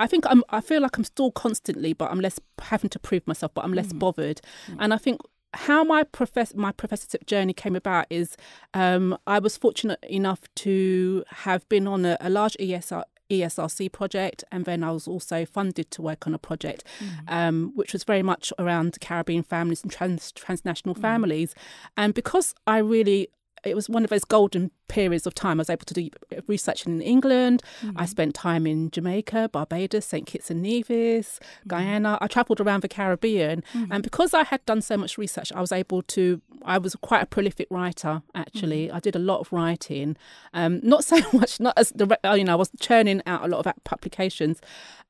I 0.00 0.06
think 0.06 0.24
I'm 0.30 0.42
I 0.48 0.60
feel 0.60 0.80
like 0.80 0.96
I'm 0.98 1.04
still 1.04 1.30
constantly, 1.32 1.92
but 1.92 2.10
I'm 2.10 2.20
less 2.20 2.38
having 2.60 2.90
to 2.90 2.98
prove 2.98 3.26
myself, 3.26 3.52
but 3.54 3.64
I'm 3.64 3.74
less 3.74 3.92
Mm. 3.92 3.98
bothered. 3.98 4.40
And 4.78 4.94
I 4.94 4.98
think 4.98 5.20
how 5.54 5.82
my 5.82 6.04
profess 6.04 6.54
my 6.54 6.72
professorship 6.72 7.26
journey 7.26 7.52
came 7.54 7.74
about 7.76 8.06
is 8.10 8.36
um, 8.74 9.16
I 9.26 9.38
was 9.40 9.56
fortunate 9.56 9.98
enough 10.04 10.40
to 10.56 11.24
have 11.46 11.68
been 11.68 11.86
on 11.88 12.04
a, 12.04 12.16
a 12.20 12.30
large 12.30 12.56
ESR. 12.60 13.02
ESRC 13.30 13.92
project, 13.92 14.42
and 14.50 14.64
then 14.64 14.82
I 14.82 14.90
was 14.90 15.06
also 15.06 15.44
funded 15.44 15.90
to 15.90 16.00
work 16.00 16.26
on 16.26 16.32
a 16.32 16.38
project, 16.38 16.82
um, 17.28 17.72
which 17.74 17.92
was 17.92 18.02
very 18.04 18.22
much 18.22 18.54
around 18.58 18.96
Caribbean 19.02 19.42
families 19.42 19.82
and 19.82 19.92
trans 19.92 20.32
transnational 20.32 20.94
families. 20.94 21.54
And 21.94 22.14
because 22.14 22.54
I 22.66 22.78
really 22.78 23.28
it 23.64 23.74
was 23.74 23.88
one 23.88 24.04
of 24.04 24.10
those 24.10 24.24
golden 24.24 24.70
periods 24.88 25.26
of 25.26 25.34
time. 25.34 25.58
I 25.58 25.62
was 25.62 25.70
able 25.70 25.84
to 25.84 25.94
do 25.94 26.08
research 26.46 26.86
in 26.86 27.00
England. 27.00 27.62
I 27.96 28.06
spent 28.06 28.34
time 28.34 28.66
in 28.66 28.90
Jamaica, 28.90 29.50
Barbados, 29.52 30.06
St. 30.06 30.26
Kitts 30.26 30.50
and 30.50 30.62
Nevis, 30.62 31.38
Guyana. 31.66 32.18
I 32.20 32.26
travelled 32.26 32.60
around 32.60 32.82
the 32.82 32.88
Caribbean. 32.88 33.62
And 33.90 34.02
because 34.02 34.34
I 34.34 34.44
had 34.44 34.64
done 34.66 34.80
so 34.80 34.96
much 34.96 35.18
research, 35.18 35.52
I 35.52 35.60
was 35.60 35.72
able 35.72 36.02
to, 36.02 36.40
I 36.64 36.78
was 36.78 36.96
quite 36.96 37.22
a 37.22 37.26
prolific 37.26 37.68
writer, 37.70 38.22
actually. 38.34 38.90
I 38.90 39.00
did 39.00 39.14
a 39.14 39.18
lot 39.18 39.40
of 39.40 39.52
writing. 39.52 40.16
Um, 40.54 40.80
not 40.82 41.04
so 41.10 41.20
much, 41.32 41.60
not 41.60 41.74
as 41.76 41.90
the, 41.90 42.18
you 42.36 42.44
know, 42.44 42.52
I 42.52 42.56
was 42.56 42.70
churning 42.80 43.22
out 43.26 43.44
a 43.44 43.48
lot 43.48 43.66
of 43.66 43.72
publications. 43.84 44.60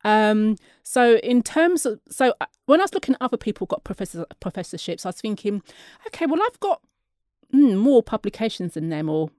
Um, 0.04 0.56
so 0.82 1.16
in 1.16 1.42
terms 1.42 1.84
of, 1.84 2.00
so 2.08 2.34
uh, 2.40 2.46
when 2.66 2.80
I 2.80 2.84
was 2.84 2.94
looking 2.94 3.14
at 3.14 3.22
other 3.22 3.36
people 3.36 3.66
got 3.66 3.84
professor, 3.84 4.26
professorships, 4.40 5.04
I 5.04 5.10
was 5.10 5.20
thinking, 5.20 5.62
okay, 6.06 6.26
well, 6.26 6.40
I've 6.42 6.60
got 6.60 6.80
mm, 7.54 7.76
more 7.76 8.02
publications 8.02 8.74
than 8.74 8.88
them 8.88 9.08
or 9.08 9.30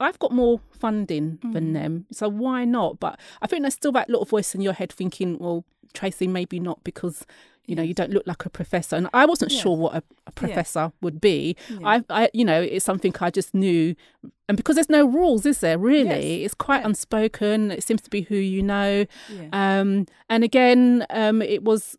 I've 0.00 0.18
got 0.18 0.32
more 0.32 0.60
funding 0.72 1.38
than 1.52 1.72
them. 1.72 2.06
So 2.10 2.28
why 2.28 2.64
not? 2.64 2.98
But 2.98 3.20
I 3.40 3.46
think 3.46 3.62
there's 3.62 3.74
still 3.74 3.92
that 3.92 4.10
little 4.10 4.24
voice 4.24 4.52
in 4.52 4.60
your 4.60 4.72
head 4.72 4.90
thinking, 4.92 5.38
well, 5.38 5.64
Tracey, 5.94 6.26
maybe 6.26 6.58
not 6.58 6.82
because 6.82 7.24
you 7.64 7.76
know 7.76 7.82
you 7.82 7.94
don't 7.94 8.10
look 8.10 8.26
like 8.26 8.44
a 8.44 8.50
professor. 8.50 8.96
And 8.96 9.08
I 9.14 9.24
wasn't 9.24 9.52
sure 9.52 9.76
what 9.76 9.94
a, 9.94 10.02
a 10.26 10.32
professor 10.32 10.90
would 11.00 11.20
be. 11.20 11.56
I, 11.84 12.02
I, 12.10 12.28
you 12.34 12.44
know, 12.44 12.60
it's 12.60 12.84
something 12.84 13.14
I 13.20 13.30
just 13.30 13.54
knew. 13.54 13.94
And 14.48 14.56
because 14.56 14.74
there's 14.74 14.88
no 14.90 15.06
rules, 15.06 15.46
is 15.46 15.60
there 15.60 15.78
really? 15.78 16.40
Yes. 16.40 16.46
It's 16.46 16.54
quite 16.54 16.80
Yeah. 16.80 16.86
unspoken. 16.86 17.70
It 17.70 17.84
seems 17.84 18.00
to 18.02 18.10
be 18.10 18.22
who 18.22 18.34
you 18.34 18.64
know. 18.64 19.06
Yeah. 19.32 19.48
Um, 19.80 20.06
and 20.28 20.42
again, 20.42 21.06
um, 21.10 21.40
it 21.40 21.62
was 21.62 21.96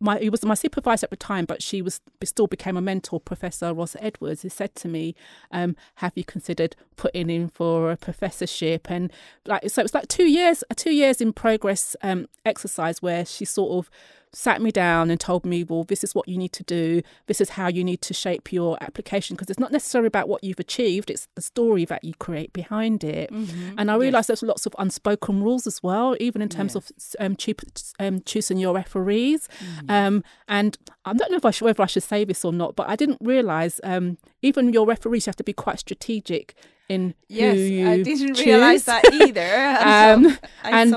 my 0.00 0.18
it 0.18 0.30
was 0.30 0.44
my 0.44 0.54
supervisor 0.54 1.06
at 1.06 1.10
the 1.10 1.16
time, 1.16 1.44
but 1.44 1.62
she 1.62 1.82
was 1.82 2.00
still 2.24 2.46
became 2.46 2.76
a 2.76 2.80
mentor, 2.80 3.20
Professor 3.20 3.72
Ros 3.74 3.96
Edwards, 4.00 4.42
who 4.42 4.48
said 4.48 4.74
to 4.76 4.88
me, 4.88 5.14
um, 5.50 5.76
"Have 5.96 6.12
you 6.14 6.24
considered 6.24 6.76
putting 6.96 7.30
in 7.30 7.48
for 7.48 7.90
a 7.90 7.96
professorship?" 7.96 8.90
And 8.90 9.12
like 9.44 9.68
so, 9.68 9.80
it 9.80 9.84
was 9.84 9.94
like 9.94 10.08
two 10.08 10.28
years, 10.28 10.62
a 10.70 10.74
two 10.74 10.92
years 10.92 11.20
in 11.20 11.32
progress 11.32 11.96
um, 12.02 12.28
exercise 12.44 13.02
where 13.02 13.24
she 13.24 13.44
sort 13.44 13.72
of 13.72 13.90
sat 14.32 14.60
me 14.60 14.70
down 14.70 15.10
and 15.10 15.18
told 15.18 15.44
me, 15.46 15.64
well, 15.64 15.84
this 15.84 16.04
is 16.04 16.14
what 16.14 16.28
you 16.28 16.36
need 16.36 16.52
to 16.52 16.62
do. 16.64 17.02
This 17.26 17.40
is 17.40 17.50
how 17.50 17.68
you 17.68 17.82
need 17.84 18.00
to 18.02 18.14
shape 18.14 18.52
your 18.52 18.76
application 18.80 19.36
because 19.36 19.50
it's 19.50 19.58
not 19.58 19.72
necessarily 19.72 20.06
about 20.06 20.28
what 20.28 20.44
you've 20.44 20.60
achieved, 20.60 21.10
it's 21.10 21.28
the 21.34 21.42
story 21.42 21.84
that 21.86 22.04
you 22.04 22.14
create 22.14 22.52
behind 22.52 23.04
it. 23.04 23.30
And 23.76 23.90
I 23.90 23.94
realised 23.96 24.28
there's 24.28 24.42
lots 24.42 24.66
of 24.66 24.74
unspoken 24.78 25.42
rules 25.42 25.66
as 25.66 25.82
well, 25.82 26.16
even 26.20 26.42
in 26.42 26.48
terms 26.48 26.74
of 26.76 26.90
um, 27.20 27.36
um, 27.98 28.20
choosing 28.24 28.58
your 28.58 28.74
referees. 28.74 29.48
Um, 29.88 30.24
and 30.46 30.76
I 31.04 31.12
don't 31.14 31.30
know 31.30 31.36
if 31.36 31.44
I 31.44 31.50
should, 31.50 31.64
whether 31.64 31.82
I 31.82 31.86
should 31.86 32.02
say 32.02 32.24
this 32.24 32.44
or 32.44 32.52
not, 32.52 32.76
but 32.76 32.88
I 32.88 32.96
didn't 32.96 33.18
realise 33.20 33.80
um, 33.84 34.18
even 34.42 34.72
your 34.72 34.86
referees 34.86 35.26
you 35.26 35.30
have 35.30 35.36
to 35.36 35.44
be 35.44 35.52
quite 35.52 35.78
strategic 35.78 36.54
in 36.88 37.14
Yes, 37.28 37.54
who 37.56 37.60
you 37.60 37.88
I 37.88 38.02
didn't 38.02 38.34
choose. 38.34 38.46
realize 38.46 38.84
that 38.84 39.04
either. 39.12 39.40
And 39.42 40.26
Um, 40.26 40.30
so 40.32 40.38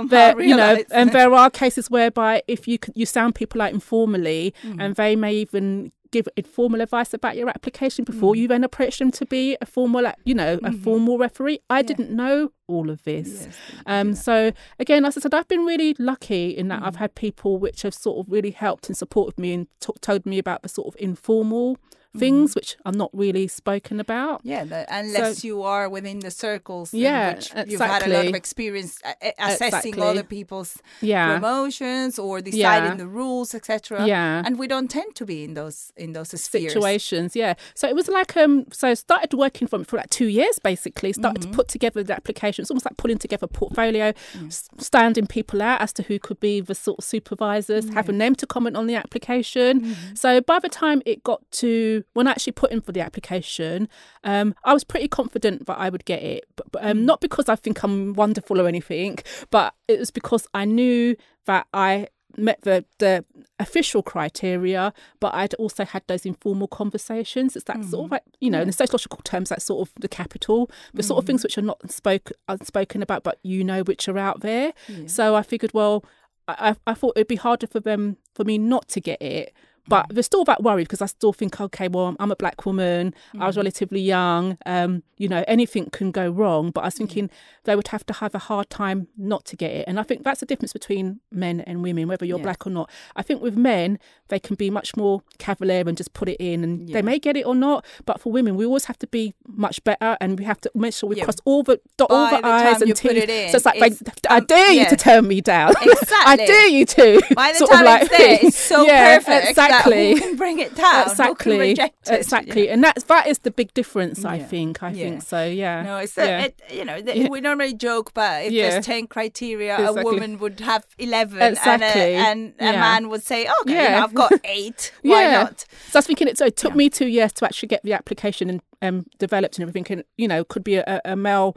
and 0.02 0.10
there, 0.10 0.42
you 0.42 0.56
know, 0.56 0.78
and 0.92 1.12
there 1.12 1.34
are 1.34 1.50
cases 1.50 1.90
whereby 1.90 2.42
if 2.48 2.68
you 2.68 2.78
you 2.96 3.06
sound 3.06 3.36
people 3.36 3.62
out 3.62 3.74
informally, 3.74 4.54
Mm. 4.64 4.78
and 4.82 4.96
they 4.96 5.16
may 5.16 5.34
even 5.34 5.92
give 6.12 6.28
informal 6.36 6.82
advice 6.82 7.14
about 7.14 7.38
your 7.38 7.48
application 7.50 8.04
before 8.04 8.34
Mm. 8.34 8.38
you 8.40 8.48
then 8.50 8.64
approach 8.66 9.00
them 9.00 9.12
to 9.12 9.26
be 9.26 9.56
a 9.62 9.66
formal, 9.66 10.12
you 10.26 10.34
know, 10.34 10.60
a 10.64 10.74
formal 10.74 11.18
referee. 11.18 11.60
I 11.70 11.82
didn't 11.82 12.12
know 12.12 12.52
all 12.68 12.90
of 12.90 13.04
this. 13.04 13.30
Mm-hmm. 13.30 13.46
Yes, 13.50 13.58
Um, 13.86 14.14
so 14.16 14.52
again, 14.78 15.06
as 15.06 15.18
I 15.18 15.22
said, 15.22 15.34
I've 15.34 15.48
been 15.48 15.66
really 15.66 15.96
lucky 15.98 16.50
in 16.50 16.68
that 16.68 16.82
Mm. 16.82 16.86
I've 16.88 16.98
had 16.98 17.16
people 17.16 17.58
which 17.60 17.84
have 17.84 17.94
sort 17.94 18.18
of 18.20 18.32
really 18.32 18.52
helped 18.52 18.88
and 18.90 18.98
supported 18.98 19.40
me 19.40 19.54
and 19.54 19.68
t- 19.80 19.94
told 20.02 20.26
me 20.26 20.38
about 20.38 20.64
the 20.64 20.70
sort 20.70 20.88
of 20.94 20.96
informal 21.00 21.78
Mm-hmm. 22.12 22.20
things 22.20 22.56
which 22.56 22.76
are 22.86 22.92
not 22.92 23.10
really 23.14 23.48
spoken 23.48 24.00
about. 24.02 24.42
Yeah, 24.44 24.66
the, 24.66 24.86
unless 24.94 25.46
you 25.46 25.64
are 25.64 25.88
within 25.88 26.20
the 26.20 26.30
circles, 26.32 26.94
in 26.94 27.00
Yeah, 27.00 27.36
which 27.36 27.52
you've 27.72 27.80
had 27.80 28.06
a 28.06 28.10
lot 28.14 28.26
of 28.28 28.36
experience 28.36 29.00
uh, 29.06 29.14
uh, 29.24 29.32
assessing 29.40 29.94
Exactly. 29.94 30.04
other 30.04 30.24
people's 30.24 30.78
Yeah. 31.00 31.36
promotions 31.40 32.20
or 32.20 32.42
deciding 32.42 32.92
Yeah. 32.92 32.96
the 32.96 33.08
rules, 33.08 33.56
etc. 33.56 34.06
Yeah. 34.06 34.44
and 34.46 34.60
we 34.60 34.68
don't 34.68 34.90
tend 34.90 35.16
to 35.16 35.26
be 35.26 35.44
in 35.46 35.54
those 35.54 35.94
in 35.96 36.12
those 36.14 36.30
spheres. 36.42 36.74
situations 36.74 37.36
yeah 37.36 37.54
so 37.76 37.88
it 37.88 37.96
was 37.96 38.08
like 38.10 38.36
um 38.36 38.66
so 38.72 38.90
I 38.90 38.94
started 38.96 39.34
working 39.34 39.68
from 39.68 39.84
for 39.86 39.96
like 39.98 40.10
two 40.10 40.28
years 40.28 40.60
basically 40.60 41.14
started 41.14 41.42
Mm-hmm. 41.44 41.52
to 41.52 41.56
put 41.56 41.68
together 41.70 42.04
the 42.04 42.14
application 42.14 42.64
it's 42.64 42.72
almost 42.72 42.86
like 42.86 42.98
pulling 42.98 43.18
together 43.20 43.46
a 43.46 43.48
portfolio 43.48 44.08
s- 44.48 44.68
standing 44.80 45.28
people 45.28 45.62
out 45.62 45.80
as 45.82 45.94
to 45.94 46.04
who 46.04 46.20
could 46.20 46.40
be 46.40 46.60
the 46.60 46.76
sort 46.76 47.00
of 47.00 47.06
supervisors 47.06 47.88
having 47.94 48.18
them 48.18 48.36
to 48.36 48.46
comment 48.46 48.76
on 48.76 48.88
the 48.88 48.96
application 48.96 49.82
Mm-hmm. 49.82 50.16
so 50.16 50.42
by 50.42 50.60
the 50.60 50.70
time 50.70 51.02
it 51.06 51.24
got 51.24 51.42
to 51.64 52.01
when 52.14 52.28
i 52.28 52.32
actually 52.32 52.54
put 52.54 52.72
in 52.72 52.82
for 52.82 52.92
the 52.92 53.02
application 53.02 53.88
um 54.24 54.54
i 54.64 54.74
was 54.74 54.84
pretty 54.84 55.08
confident 55.08 55.66
that 55.68 55.78
i 55.78 55.90
would 55.90 56.06
get 56.06 56.22
it 56.24 56.46
but, 56.56 56.72
but 56.72 56.82
Mm. 56.84 56.90
um, 56.92 57.06
not 57.06 57.22
because 57.22 57.48
i 57.50 57.56
think 57.56 57.84
i'm 57.84 58.14
wonderful 58.14 58.60
or 58.62 58.68
anything 58.68 59.18
but 59.50 59.74
it 59.88 60.00
was 60.00 60.12
because 60.12 60.48
i 60.54 60.66
knew 60.66 61.16
that 61.46 61.68
i 61.74 62.08
met 62.38 62.62
the 62.62 62.86
the 63.00 63.26
official 63.60 64.02
criteria, 64.02 64.94
but 65.20 65.34
I'd 65.34 65.54
also 65.56 65.84
had 65.84 66.04
those 66.08 66.26
informal 66.26 66.70
conversations. 66.70 67.58
It's 67.58 67.66
that 67.66 67.80
Mm-hmm. 67.80 67.90
sort 67.90 68.06
of 68.06 68.12
like 68.12 68.24
you 68.40 68.50
know, 68.50 68.62
in 68.62 68.68
the 68.68 68.74
sociological 68.74 69.20
terms, 69.26 69.50
that's 69.50 69.66
sort 69.66 69.86
of 69.90 69.94
the 70.00 70.08
capital, 70.08 70.72
the 70.94 71.04
sort 71.04 71.18
of 71.22 71.28
things 71.28 71.44
which 71.44 71.58
are 71.58 71.62
not 71.62 71.92
spoke 71.92 72.32
unspoken 72.48 73.04
about, 73.04 73.24
but 73.24 73.38
you 73.44 73.66
know 73.66 73.82
which 73.84 74.08
are 74.08 74.18
out 74.18 74.40
there. 74.40 74.72
So 75.08 75.36
I 75.36 75.42
figured, 75.42 75.74
well, 75.74 76.06
I 76.48 76.76
I 76.88 76.94
thought 76.94 77.14
it'd 77.18 77.28
be 77.28 77.36
harder 77.36 77.68
for 77.68 77.82
them 77.82 78.16
for 78.34 78.46
me 78.46 78.58
not 78.58 78.88
to 78.90 79.02
get 79.02 79.22
it. 79.22 79.54
But 79.88 80.10
Mm. 80.10 80.14
there's 80.14 80.26
still 80.28 80.44
that 80.46 80.62
worry 80.64 80.84
because 80.84 81.02
I 81.02 81.08
still 81.08 81.34
think, 81.34 81.60
okay, 81.60 81.88
well, 81.88 82.16
I'm, 82.20 82.32
a 82.32 82.36
black 82.36 82.66
woman. 82.66 83.14
I 83.34 83.38
Mm. 83.38 83.48
was 83.48 83.58
relatively 83.58 84.00
young. 84.00 84.58
Um, 84.66 85.04
you 85.18 85.28
know, 85.28 85.44
anything 85.48 85.90
can 85.92 86.12
go 86.12 86.30
wrong. 86.30 86.72
But 86.72 86.82
I 86.82 86.86
was 86.88 86.96
thinking 86.96 87.30
they 87.66 87.76
would 87.76 87.90
have 87.90 88.06
to 88.08 88.14
have 88.14 88.34
a 88.36 88.40
hard 88.40 88.70
time 88.70 89.08
not 89.18 89.46
to 89.46 89.56
get 89.56 89.72
it. 89.72 89.86
And 89.88 90.00
I 90.00 90.04
think 90.04 90.24
that's 90.24 90.40
the 90.40 90.46
difference 90.46 90.74
between 90.74 91.20
men 91.32 91.62
and 91.62 91.84
women, 91.84 92.08
whether 92.08 92.26
you're 92.26 92.38
Yeah. 92.40 92.44
black 92.44 92.66
or 92.66 92.70
not. 92.70 92.90
I 93.16 93.22
think 93.22 93.42
with 93.42 93.56
men, 93.58 94.00
they 94.30 94.40
can 94.40 94.56
be 94.56 94.70
much 94.70 94.96
more 94.96 95.22
cavalier 95.40 95.84
and 95.88 95.98
just 95.98 96.14
put 96.14 96.30
it 96.30 96.38
in, 96.40 96.64
and 96.64 96.88
Yeah. 96.90 96.94
they 96.94 97.02
may 97.02 97.20
get 97.20 97.36
it 97.36 97.46
or 97.46 97.54
not. 97.56 97.84
But 98.06 98.22
for 98.22 98.32
women, 98.32 98.56
we 98.56 98.66
always 98.66 98.86
have 98.86 98.98
to 99.00 99.08
be 99.08 99.34
much 99.48 99.84
better, 99.84 100.16
and 100.22 100.40
we 100.40 100.46
have 100.46 100.62
to 100.62 100.72
make 100.74 100.94
sure 100.94 101.10
we 101.10 101.18
Yeah. 101.18 101.26
cross 101.26 101.38
all 101.46 101.64
the 101.64 101.80
dot 101.98 102.10
all 102.12 102.30
the 102.30 102.38
the 102.42 102.48
i's 102.48 102.82
and 102.82 102.88
you 102.88 102.94
t's. 102.94 103.12
it 103.12 103.30
in, 103.30 103.50
so 103.52 103.58
it's 103.58 103.66
like, 103.66 103.76
it's- 103.76 104.02
like, 104.06 104.18
I 104.30 104.38
um, 104.38 104.46
dare 104.46 104.72
you 104.72 104.82
yeah. 104.82 104.90
to 104.90 104.96
turn 104.96 105.28
me 105.28 105.42
down. 105.42 105.74
I 106.26 106.36
dare 106.38 106.68
you 106.68 106.86
to. 106.86 107.22
By 107.36 107.52
the 107.52 107.58
sort 107.60 107.72
of 107.72 107.76
time 107.78 107.86
like 107.86 108.02
it's 108.04 108.18
there, 108.18 108.40
it's 108.42 108.58
so 108.74 108.86
perfect 108.86 109.50
exactly. 109.50 109.71
That 109.72 109.84
who 109.86 110.20
can 110.20 110.36
bring 110.38 110.60
it 110.60 110.76
down? 110.76 111.10
Exactly 111.10 111.58
reject 111.58 112.10
it? 112.10 112.20
exactly 112.22 112.70
and 112.70 112.84
that's 112.84 113.04
that 113.06 113.28
is 113.28 113.40
the 113.40 113.52
big 113.52 113.74
difference 113.74 114.24
i 114.26 114.36
Yeah. 114.36 114.46
think 114.54 114.84
i 114.84 114.90
Yeah. 114.92 115.04
think 115.04 115.22
so 115.24 115.40
yeah 115.64 115.82
No, 115.84 115.98
it's 115.98 116.16
yeah. 116.18 116.46
it, 116.46 116.62
you 116.78 116.86
know 116.86 117.02
the, 117.02 117.12
Yeah. 117.18 117.30
we 117.30 117.42
normally 117.42 117.74
joke, 117.74 118.08
but 118.14 118.46
if 118.46 118.52
Yeah. 118.52 118.70
there's 118.70 118.86
ten 118.86 119.08
criteria, 119.08 119.76
Exactly. 119.80 120.02
a 120.02 120.06
woman 120.06 120.32
would 120.40 120.60
have 120.72 120.84
eleven, 121.08 121.42
Exactly. 121.42 122.14
and 122.28 122.54
a, 122.60 122.64
and 122.64 122.70
a 122.70 122.74
Yeah. 122.74 122.80
man 122.88 123.02
would 123.10 123.24
say, 123.32 123.40
"Okay, 123.62 123.84
you 123.84 123.90
know, 123.92 124.04
I've 124.04 124.14
got 124.24 124.34
eight. 124.44 124.92
Why 125.02 125.22
Yeah. 125.24 125.44
not?" 125.44 125.66
so 125.90 125.98
i 125.98 126.00
was 126.00 126.08
thinking 126.08 126.28
it 126.28 126.38
so 126.38 126.46
it 126.46 126.56
took 126.58 126.72
Yeah. 126.74 126.78
me 126.84 126.90
two 126.90 127.08
years 127.18 127.32
to 127.38 127.46
actually 127.46 127.68
get 127.76 127.82
the 127.84 127.94
application 127.94 128.50
and 128.52 128.60
um, 128.82 129.06
developed 129.20 129.56
and 129.58 129.64
everything 129.64 129.86
and 129.94 130.04
you 130.18 130.28
know 130.28 130.44
could 130.44 130.64
be 130.64 130.76
a, 130.76 131.02
a 131.06 131.16
male 131.16 131.56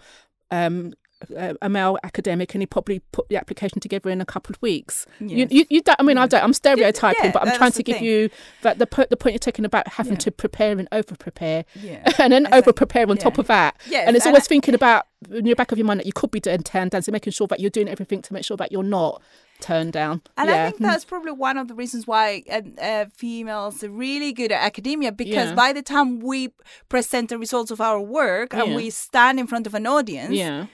um 0.50 0.92
a 1.36 1.54
a 1.62 1.68
male 1.68 1.98
academic 2.02 2.54
and 2.54 2.62
he 2.62 2.66
probably 2.66 3.00
put 3.12 3.28
the 3.28 3.36
application 3.36 3.80
together 3.80 4.10
in 4.10 4.20
a 4.20 4.24
couple 4.26 4.54
of 4.54 4.60
weeks. 4.62 5.06
You, 5.20 5.36
Yes. 5.38 5.48
you, 5.52 5.64
you 5.70 5.80
don't, 5.82 5.98
I 6.00 6.02
mean, 6.02 6.18
I 6.18 6.26
don't, 6.26 6.42
I'm 6.42 6.52
stereotyping, 6.52 7.24
yeah, 7.26 7.30
but 7.32 7.46
I'm 7.46 7.56
trying 7.56 7.72
to 7.72 7.82
give 7.82 7.96
thing. 7.96 8.04
you 8.04 8.30
that 8.62 8.78
the, 8.78 8.86
po- 8.86 9.06
the 9.10 9.16
point 9.16 9.34
you're 9.34 9.38
taking 9.38 9.64
about 9.64 9.86
having 9.88 10.14
Yeah. 10.14 10.18
to 10.20 10.30
prepare 10.30 10.78
and 10.78 10.88
over 10.92 11.14
prepare. 11.16 11.64
Yeah. 11.74 12.02
and 12.18 12.32
then 12.32 12.52
over 12.54 12.72
prepare 12.72 13.08
on 13.10 13.16
top 13.16 13.38
of 13.38 13.46
that. 13.48 13.76
Yes, 13.88 14.06
and 14.06 14.16
it's 14.16 14.24
and 14.26 14.32
always 14.32 14.44
I- 14.44 14.48
thinking 14.48 14.74
about 14.74 15.06
in 15.30 15.46
your 15.46 15.56
back 15.56 15.72
of 15.72 15.78
your 15.78 15.86
mind 15.86 16.00
that 16.00 16.06
you 16.06 16.12
could 16.12 16.30
be 16.30 16.40
doing 16.40 16.62
turned 16.62 16.90
down, 16.90 17.02
so 17.02 17.10
making 17.12 17.32
sure 17.32 17.46
that 17.46 17.58
you're 17.60 17.70
doing 17.70 17.88
everything 17.88 18.20
to 18.22 18.32
make 18.32 18.44
sure 18.44 18.56
that 18.58 18.70
you're 18.70 18.82
not 18.82 19.22
turned 19.60 19.92
down. 19.92 20.20
And 20.36 20.50
yeah. 20.50 20.66
I 20.66 20.70
think 20.70 20.82
that's 20.82 21.04
probably 21.06 21.32
one 21.32 21.56
of 21.56 21.68
the 21.68 21.74
reasons 21.74 22.06
why 22.06 22.42
uh, 22.50 22.60
uh, 22.80 23.04
females 23.16 23.82
are 23.82 23.88
really 23.88 24.32
good 24.32 24.52
at 24.52 24.62
academia 24.62 25.12
because 25.12 25.48
Yeah. 25.50 25.54
by 25.54 25.72
the 25.72 25.80
time 25.80 26.18
we 26.20 26.52
present 26.90 27.30
the 27.30 27.38
results 27.38 27.70
of 27.70 27.80
our 27.80 28.00
work 28.00 28.52
and 28.52 28.74
we 28.74 28.90
stand 28.90 29.38
in 29.40 29.46
front 29.46 29.66
of 29.66 29.74
an 29.74 29.86
audience, 29.86 30.32
yeah. 30.34 30.66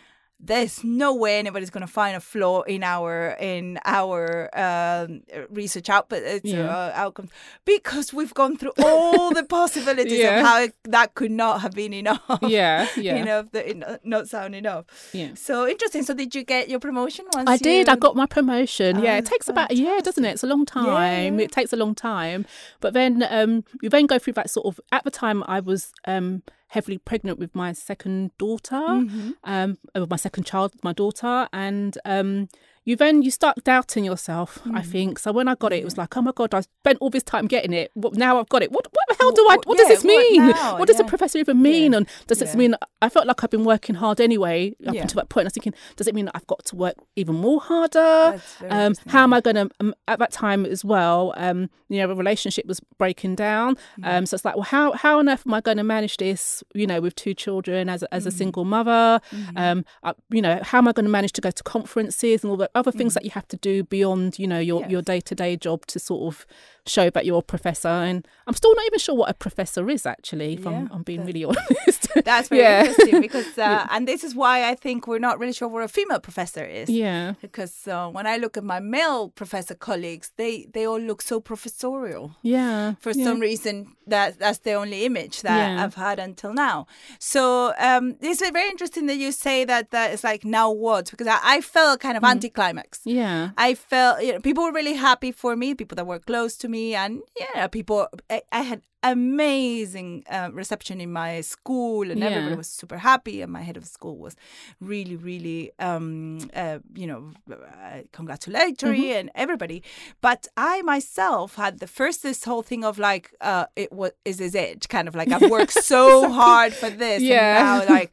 There's 0.43 0.83
no 0.83 1.15
way 1.15 1.39
anybody's 1.39 1.69
going 1.69 1.87
to 1.87 1.93
find 1.93 2.17
a 2.17 2.21
flaw 2.21 2.63
in 2.63 2.83
our 2.83 3.37
in 3.39 3.79
our 3.85 4.49
um, 4.59 5.23
research 5.51 5.91
output 5.91 6.23
uh, 6.25 6.41
Yeah. 6.43 6.65
uh, 6.75 6.93
outcomes 6.95 7.31
because 7.67 8.15
we've 8.15 8.33
gone 8.33 8.57
through 8.57 8.73
all 8.83 9.33
the 9.35 9.45
possibilities 9.59 10.19
Yeah. 10.19 10.41
of 10.41 10.47
how 10.47 10.63
it, 10.63 10.75
that 10.85 11.15
could 11.15 11.31
not 11.31 11.61
have 11.61 11.73
been 11.73 11.93
enough. 11.93 12.23
Yeah, 12.43 12.89
yeah. 12.97 13.19
You 13.19 13.25
know, 13.25 13.43
the, 13.53 14.01
not 14.05 14.29
sound 14.29 14.55
enough. 14.55 14.87
Yeah. 15.13 15.35
So 15.35 15.69
interesting. 15.69 16.03
So 16.05 16.15
did 16.15 16.35
you 16.35 16.43
get 16.43 16.69
your 16.71 16.81
promotion 16.81 17.27
once? 17.35 17.49
I 17.49 17.57
did. 17.59 17.89
I 17.89 17.97
got 17.97 18.17
my 18.17 18.27
promotion. 18.27 19.03
yeah, 19.05 19.15
Oh, 19.15 19.19
it 19.19 19.27
takes 19.27 19.49
about 19.49 19.71
a 19.73 19.75
year, 19.77 20.01
doesn't 20.01 20.25
it? 20.25 20.31
It's 20.33 20.43
a 20.43 20.47
long 20.47 20.65
time. 20.65 21.39
Yeah. 21.39 21.45
It 21.45 21.53
takes 21.53 21.73
a 21.73 21.77
long 21.77 21.95
time. 21.95 22.47
But 22.81 22.95
then 22.95 23.27
um, 23.29 23.65
you 23.83 23.89
then 23.91 24.07
go 24.07 24.19
through 24.19 24.33
that 24.35 24.49
sort 24.51 24.67
of. 24.67 24.81
At 24.91 25.05
the 25.05 25.11
time, 25.11 25.45
I 25.47 25.61
was 25.61 25.93
um, 26.07 26.43
heavily 26.71 26.99
pregnant 26.99 27.39
with 27.39 27.55
my 27.55 27.73
second 27.73 28.31
daughter, 28.39 28.77
Mm-hmm. 28.77 29.31
um, 29.45 29.79
with 29.95 30.11
my 30.11 30.17
second 30.17 30.45
child, 30.45 30.73
my 30.83 30.93
daughter, 30.93 31.49
and 31.53 31.97
um, 32.05 32.49
you 32.85 32.97
then 32.97 33.23
you 33.23 33.31
start 33.31 33.63
doubting 33.65 34.05
yourself. 34.05 34.59
I 34.65 34.69
Mm-hmm. 34.81 34.91
think 34.91 35.19
so. 35.19 35.33
When 35.33 35.49
I 35.49 35.55
got 35.55 35.73
it, 35.73 35.77
it 35.81 35.85
was 35.85 35.99
like, 35.99 36.17
oh 36.17 36.23
my 36.23 36.33
god, 36.35 36.55
I 36.55 36.61
spent 36.63 36.99
all 37.01 37.11
this 37.11 37.23
time 37.23 37.47
getting 37.47 37.73
it. 37.73 37.91
What, 37.95 38.15
now 38.17 38.39
I've 38.41 38.49
got 38.49 38.63
it. 38.63 38.73
What 38.73 38.87
what 38.93 39.05
the 39.09 39.17
hell 39.21 39.33
do 39.33 39.43
I? 39.49 39.57
What- 39.57 39.67
What 39.67 39.79
does 39.79 39.89
yeah, 39.89 39.95
this 39.97 40.05
what 40.05 40.31
mean? 40.31 40.47
now? 40.51 40.79
What 40.79 40.89
does 40.89 40.99
a 40.99 41.03
Yeah. 41.03 41.09
professor 41.09 41.39
even 41.39 41.61
mean? 41.63 41.93
Yeah. 41.93 41.99
And 41.99 42.09
does 42.27 42.39
this 42.39 42.53
Yeah. 42.53 42.59
mean 42.59 42.75
I 43.03 43.09
felt 43.09 43.27
like 43.27 43.43
I've 43.45 43.51
been 43.51 43.65
working 43.65 43.97
hard 43.97 44.21
anyway 44.21 44.75
up 44.87 44.95
Yeah. 44.95 45.03
until 45.03 45.17
that 45.21 45.29
point? 45.29 45.45
I 45.45 45.49
was 45.49 45.53
thinking, 45.55 45.75
does 45.97 46.07
it 46.07 46.15
mean 46.15 46.25
that 46.27 46.37
I've 46.37 46.47
got 46.47 46.65
to 46.67 46.77
work 46.77 46.95
even 47.17 47.35
more 47.37 47.61
harder? 47.61 48.41
Um, 48.69 48.95
how 49.09 49.23
am 49.25 49.33
I 49.35 49.41
going 49.41 49.57
to? 49.57 49.71
Um, 49.81 49.95
at 50.09 50.19
that 50.19 50.33
time 50.33 50.65
as 50.67 50.85
well, 50.85 51.35
um, 51.37 51.69
you 51.89 51.99
know, 51.99 52.09
the 52.09 52.15
relationship 52.17 52.67
was 52.67 52.81
breaking 52.99 53.35
down. 53.35 53.77
Mm. 54.01 54.07
Um, 54.19 54.27
so 54.27 54.35
it's 54.37 54.45
like, 54.45 54.55
well, 54.57 54.65
how 54.65 54.93
how 54.93 55.19
on 55.19 55.29
earth 55.29 55.43
am 55.47 55.55
I 55.55 55.61
going 55.61 55.77
to 55.77 55.85
manage 55.85 56.17
this? 56.17 56.63
You 56.75 56.87
know, 56.87 57.01
with 57.01 57.15
two 57.15 57.35
children 57.35 57.89
as 57.89 58.03
a, 58.03 58.15
as 58.15 58.25
Mm. 58.25 58.29
a 58.29 58.31
single 58.31 58.65
mother. 58.65 59.21
Mm-hmm. 59.33 59.57
Um, 59.59 59.85
I, 60.03 60.15
you 60.31 60.41
know, 60.43 60.61
how 60.63 60.79
am 60.79 60.89
I 60.89 60.93
going 60.93 61.05
to 61.07 61.11
manage 61.11 61.33
to 61.33 61.41
go 61.41 61.51
to 61.51 61.63
conferences 61.63 62.43
and 62.43 62.51
all 62.51 62.57
the 62.57 62.70
other 62.75 62.93
things 62.93 63.15
that 63.15 63.25
you 63.25 63.31
have 63.31 63.49
to 63.49 63.57
do 63.57 63.83
beyond, 63.85 64.39
you 64.39 64.47
know, 64.47 64.59
your 64.59 64.81
Mm. 64.81 64.83
Yes. 64.85 64.91
your 64.93 65.03
day 65.03 65.21
to 65.21 65.35
day 65.35 65.57
job 65.57 65.87
to 65.87 65.99
sort 65.99 66.23
of 66.35 66.47
show 66.87 67.11
that 67.11 67.25
you're 67.27 67.39
a 67.39 67.43
professor? 67.43 67.89
And 67.89 68.27
I'm 68.47 68.55
still 68.55 68.75
not 68.75 68.87
even 68.87 68.99
sure 68.99 69.15
what 69.15 69.31
a 69.31 69.35
professor 69.35 69.89
is 69.91 70.07
actually. 70.07 70.55
If 70.55 70.67
I'm, 70.67 70.89
I'm 70.93 71.03
being 71.03 71.25
really 71.25 71.45
honest. 71.51 72.09
That's 72.25 72.49
very 72.49 72.63
Yeah. 72.63 72.85
interesting 72.87 73.21
because, 73.21 73.59
uh, 73.59 73.87
and 73.91 74.07
this 74.09 74.25
is 74.25 74.35
why 74.35 74.69
I 74.69 74.75
think 74.75 75.07
we're 75.07 75.19
not 75.19 75.39
really 75.39 75.53
sure 75.53 75.69
what 75.69 75.83
a 75.83 75.89
female 75.89 76.21
professor 76.21 76.65
is. 76.65 76.89
yeah. 76.89 77.35
Because 77.41 77.87
uh, 77.89 78.09
when 78.11 78.27
I 78.27 78.37
look 78.39 78.57
at 78.57 78.65
my 78.65 78.81
male 78.81 79.29
professor 79.31 79.75
colleagues, 79.75 80.33
they 80.37 80.67
they 80.73 80.87
all 80.87 81.01
look 81.01 81.23
so 81.23 81.41
professorial. 81.41 82.37
Yeah. 82.43 82.95
For 83.01 83.11
yeah. 83.13 83.25
some 83.25 83.41
reason, 83.41 83.95
that 84.07 84.39
that's 84.39 84.59
the 84.59 84.73
only 84.75 85.05
image 85.05 85.43
that 85.43 85.57
Yeah. 85.59 85.85
I've 85.85 85.95
had 85.95 86.19
until 86.19 86.53
now. 86.55 86.87
So 87.19 87.73
um, 87.79 88.17
it's 88.21 88.41
very 88.51 88.69
interesting 88.71 89.07
that 89.07 89.17
you 89.17 89.33
say 89.33 89.65
that 89.65 89.91
that 89.91 90.13
it's 90.13 90.25
like 90.25 90.45
now 90.45 90.71
what? 90.71 91.11
Because 91.11 91.27
I, 91.27 91.39
I 91.43 91.61
felt 91.61 92.01
kind 92.01 92.17
of 92.17 92.23
Mm. 92.23 92.31
anticlimax. 92.33 93.01
Yeah. 93.05 93.51
I 93.57 93.75
felt 93.75 94.23
you 94.23 94.33
know 94.33 94.41
people 94.41 94.63
were 94.65 94.73
really 94.73 94.95
happy 94.95 95.33
for 95.33 95.57
me, 95.57 95.75
people 95.75 95.97
that 95.97 96.07
were 96.07 96.19
close 96.19 96.57
to 96.59 96.69
me, 96.71 96.95
and 96.95 97.23
yeah, 97.39 97.67
people. 97.67 98.09
I, 98.29 98.43
I 98.53 98.63
had 98.63 98.81
amazing 99.03 100.25
uh, 100.31 100.51
reception 100.53 101.01
in 101.01 101.13
my 101.13 101.41
school, 101.41 102.11
and 102.11 102.21
Yeah. 102.21 102.27
everybody 102.31 102.57
was 102.57 102.69
super 102.69 102.99
happy. 102.99 103.43
And 103.43 103.53
my 103.53 103.63
head 103.63 103.77
of 103.77 103.85
school 103.87 104.17
was 104.19 104.35
really, 104.81 105.17
really, 105.17 105.73
um, 105.79 106.39
uh, 106.55 106.79
you 106.95 107.07
know, 107.07 107.33
uh, 107.51 108.03
congratulatory, 108.13 109.01
Mm-hmm. 109.01 109.19
and 109.19 109.31
everybody. 109.35 109.83
But 110.21 110.47
I 110.57 110.83
myself 110.83 111.57
had 111.57 111.79
the 111.81 111.87
first 111.87 112.23
this 112.23 112.45
whole 112.45 112.63
thing 112.63 112.85
of 112.85 112.99
like, 112.99 113.33
uh, 113.41 113.67
it 113.77 113.93
was 113.93 114.13
is 114.25 114.37
this 114.39 114.55
it? 114.55 114.89
Kind 114.89 115.09
of 115.09 115.15
like 115.15 115.33
I've 115.33 115.51
worked 115.51 115.73
so 115.95 116.31
hard 116.31 116.73
for 116.75 116.91
this, 116.91 117.23
Yeah. 117.23 117.39
and 117.41 117.87
now 117.87 117.95
like 117.97 118.13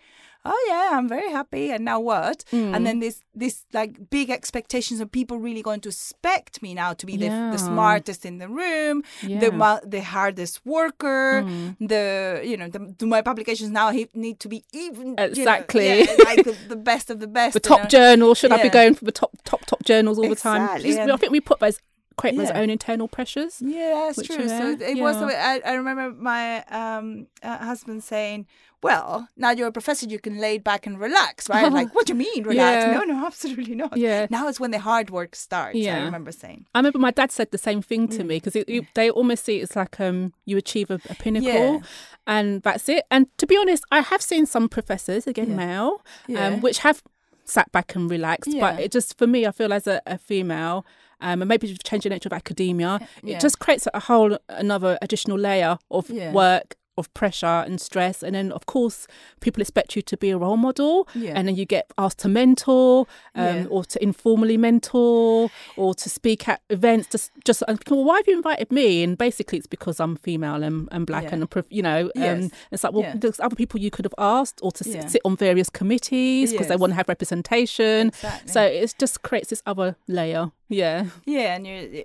oh 0.51 0.61
yeah, 0.71 0.97
I'm 0.97 1.07
very 1.07 1.31
happy. 1.39 1.65
And 1.73 1.83
now 1.91 1.99
what? 1.99 2.37
Mm. 2.51 2.75
And 2.75 2.81
then 2.87 2.99
this 2.99 3.21
this 3.35 3.65
like 3.73 3.91
big 4.09 4.29
expectations 4.29 4.99
of 5.01 5.07
people 5.11 5.37
really 5.47 5.61
going 5.69 5.81
to 5.81 5.89
expect 5.89 6.61
me 6.61 6.73
now 6.73 6.93
to 6.93 7.05
be 7.05 7.15
the, 7.17 7.25
Yeah. 7.27 7.51
the 7.51 7.57
smartest 7.57 8.25
in 8.25 8.35
the 8.43 8.49
room, 8.61 9.03
the 9.21 9.27
Yeah. 9.29 9.49
Mm. 9.49 9.57
mo- 9.63 9.83
the 9.95 10.01
hardest 10.01 10.55
worker, 10.65 11.43
the 11.79 12.41
you 12.43 12.57
know 12.57 12.69
the, 12.69 12.79
do 12.79 13.05
my 13.05 13.21
publications 13.21 13.69
now 13.71 13.87
need 14.25 14.39
to 14.39 14.47
be 14.47 14.63
even 14.73 15.05
you 15.09 15.15
know, 15.15 15.23
Exactly. 15.23 15.85
yeah, 15.87 16.05
like 16.29 16.43
the, 16.49 16.55
the 16.69 16.75
best 16.91 17.09
of 17.09 17.19
the 17.19 17.27
best. 17.39 17.53
the 17.53 17.59
top 17.59 17.83
know? 17.83 17.87
journal. 17.95 18.33
Should 18.35 18.51
I 18.51 18.61
be 18.63 18.69
going 18.69 18.93
for 18.95 19.05
the 19.05 19.11
top 19.11 19.31
top 19.43 19.65
top 19.65 19.83
journals 19.83 20.17
all 20.19 20.29
the 20.29 20.35
time? 20.35 20.63
Exactly, 20.63 20.89
I 21.13 21.17
think 21.17 21.31
we 21.31 21.41
put 21.41 21.59
those 21.59 21.79
create 22.17 22.35
Yeah. 22.49 22.59
own 22.61 22.69
internal 22.69 23.07
pressures. 23.07 23.61
Yeah, 23.61 24.11
that's 24.11 24.27
true. 24.27 24.45
are 24.45 24.49
So 24.49 24.69
it 24.71 24.97
was. 24.99 25.15
yeah. 25.15 25.19
The 25.21 25.27
way, 25.27 25.35
I, 25.35 25.61
I 25.63 25.73
remember 25.73 26.11
my 26.19 26.63
um, 26.65 27.27
uh, 27.43 27.57
husband 27.59 28.03
saying, 28.03 28.47
"Well, 28.83 29.27
now 29.35 29.51
you're 29.51 29.67
a 29.67 29.71
professor, 29.71 30.05
you 30.07 30.19
can 30.19 30.37
lay 30.39 30.57
back 30.57 30.85
and 30.87 30.99
relax, 30.99 31.49
right?" 31.49 31.71
like, 31.79 31.93
what 31.95 32.05
do 32.07 32.13
you 32.13 32.19
mean 32.19 32.43
relax? 32.43 32.85
Yeah. 32.85 32.93
No, 32.93 33.03
no, 33.03 33.25
absolutely 33.31 33.75
not. 33.75 33.97
Yeah. 33.97 34.27
Now 34.29 34.47
it's 34.47 34.59
when 34.59 34.71
the 34.71 34.79
hard 34.79 35.09
work 35.09 35.35
starts. 35.35 35.77
yeah. 35.77 35.97
I 35.99 36.03
remember 36.03 36.31
saying. 36.31 36.65
I 36.75 36.79
remember 36.79 36.99
my 36.99 37.11
dad 37.11 37.31
said 37.31 37.51
the 37.51 37.57
same 37.57 37.81
thing 37.81 38.07
Mm. 38.07 38.17
to 38.17 38.23
me 38.23 38.39
because 38.39 38.63
they 38.93 39.09
almost 39.09 39.45
see 39.45 39.59
it 39.59 39.63
as 39.63 39.75
like 39.75 39.99
um 39.99 40.33
you 40.45 40.57
achieve 40.57 40.89
a, 40.91 40.95
a 41.09 41.15
pinnacle 41.15 41.49
Yeah. 41.75 41.79
and 42.27 42.61
that's 42.61 42.87
it. 42.89 43.05
And 43.09 43.27
to 43.37 43.47
be 43.47 43.57
honest, 43.57 43.83
I 43.91 44.01
have 44.01 44.21
seen 44.21 44.45
some 44.45 44.69
professors 44.69 45.27
again 45.27 45.49
Yeah. 45.51 45.55
male 45.65 46.01
um, 46.37 46.61
which 46.61 46.79
have 46.79 47.01
sat 47.45 47.71
back 47.71 47.95
and 47.95 48.11
relaxed, 48.11 48.51
but 48.59 48.79
it 48.79 48.91
just 48.91 49.17
for 49.17 49.25
me, 49.25 49.45
I 49.47 49.51
feel 49.51 49.71
as 49.73 49.87
a, 49.87 50.01
a 50.05 50.17
female. 50.17 50.85
Um, 51.19 51.41
and 51.41 51.49
maybe 51.49 51.73
change 51.83 52.03
the 52.03 52.09
nature 52.09 52.27
of 52.29 52.33
academia, 52.33 52.99
it 53.23 53.39
just 53.39 53.57
creates 53.57 53.87
a 53.91 53.99
whole 54.01 54.37
another 54.49 54.99
additional 55.01 55.39
layer 55.39 55.79
of 55.89 56.11
work 56.11 56.75
of 56.97 57.13
pressure 57.13 57.45
and 57.67 57.79
stress. 57.79 58.23
And 58.23 58.35
then, 58.35 58.51
of 58.51 58.65
course, 58.65 59.07
people 59.39 59.61
expect 59.61 59.95
you 59.95 60.01
to 60.03 60.17
be 60.17 60.29
a 60.29 60.37
role 60.37 60.57
model. 60.57 61.07
Yeah. 61.15 61.33
And 61.35 61.47
then 61.47 61.55
you 61.55 61.65
get 61.65 61.91
asked 61.97 62.19
to 62.19 62.27
mentor 62.27 63.07
um, 63.35 63.45
Yeah. 63.45 63.65
or 63.69 63.83
to 63.85 64.01
informally 64.03 64.57
mentor 64.57 65.49
or 65.75 65.93
to 65.95 66.09
speak 66.09 66.47
at 66.47 66.61
events. 66.69 67.07
Just, 67.09 67.31
just 67.45 67.63
well, 67.89 68.03
why 68.03 68.17
have 68.17 68.27
you 68.27 68.35
invited 68.35 68.71
me? 68.71 69.03
And 69.03 69.17
basically, 69.17 69.57
it's 69.57 69.67
because 69.67 69.99
I'm 69.99 70.15
female 70.15 70.63
and, 70.63 70.87
and 70.91 71.05
black 71.05 71.23
Yeah. 71.25 71.35
and, 71.35 71.63
you 71.69 71.81
know, 71.81 72.11
Yes. 72.15 72.43
um, 72.43 72.51
it's 72.71 72.83
like, 72.83 72.93
well, 72.93 73.11
there's 73.15 73.39
other 73.39 73.55
people 73.55 73.79
you 73.79 73.91
could 73.91 74.05
have 74.05 74.15
asked 74.17 74.59
or 74.61 74.71
to 74.71 74.83
sit 74.83 75.21
on 75.25 75.35
various 75.35 75.69
committees 75.69 76.51
because 76.51 76.67
they 76.67 76.75
want 76.75 76.91
to 76.91 76.95
have 76.95 77.07
representation. 77.07 78.07
Exactly. 78.07 78.51
So 78.51 78.61
it 78.63 78.95
just 78.97 79.21
creates 79.21 79.49
this 79.49 79.61
other 79.65 79.95
layer. 80.07 80.51
Yeah. 80.69 81.05
Yeah, 81.25 81.55
and 81.55 81.65
you, 81.67 82.03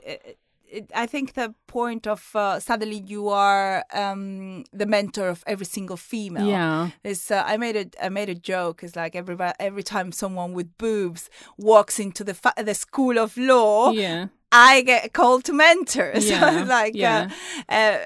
it, 0.79 0.91
I 0.95 1.07
think 1.07 1.33
the 1.35 1.55
point 1.67 2.07
of 2.07 2.31
uh, 2.35 2.59
suddenly 2.61 2.99
you 3.07 3.29
are 3.29 3.85
um, 3.93 4.65
the 4.73 4.87
mentor 4.87 5.29
of 5.29 5.43
every 5.47 5.67
single 5.67 5.97
female. 5.97 6.47
Yeah. 6.47 6.91
Is 7.05 7.31
uh, 7.31 7.43
I 7.53 7.57
made 7.59 7.77
a 7.77 7.87
I 8.07 8.09
made 8.09 8.29
a 8.31 8.35
joke. 8.53 8.83
It's 8.85 8.97
like 8.97 9.15
every 9.19 9.37
every 9.61 9.83
time 9.83 10.13
someone 10.13 10.53
with 10.57 10.69
boobs 10.79 11.31
walks 11.59 11.99
into 11.99 12.25
the 12.25 12.35
fa- 12.35 12.65
the 12.65 12.75
school 12.75 13.19
of 13.19 13.37
law, 13.37 13.91
Yeah. 13.93 14.27
I 14.51 14.83
get 14.83 15.13
called 15.13 15.45
to 15.45 15.53
mentor. 15.53 16.21
So 16.21 16.29
Yeah, 16.35 16.61
it's 16.61 16.69
like 16.69 16.95
yeah. 16.95 17.29
uh, 17.69 17.73
uh, 17.73 17.99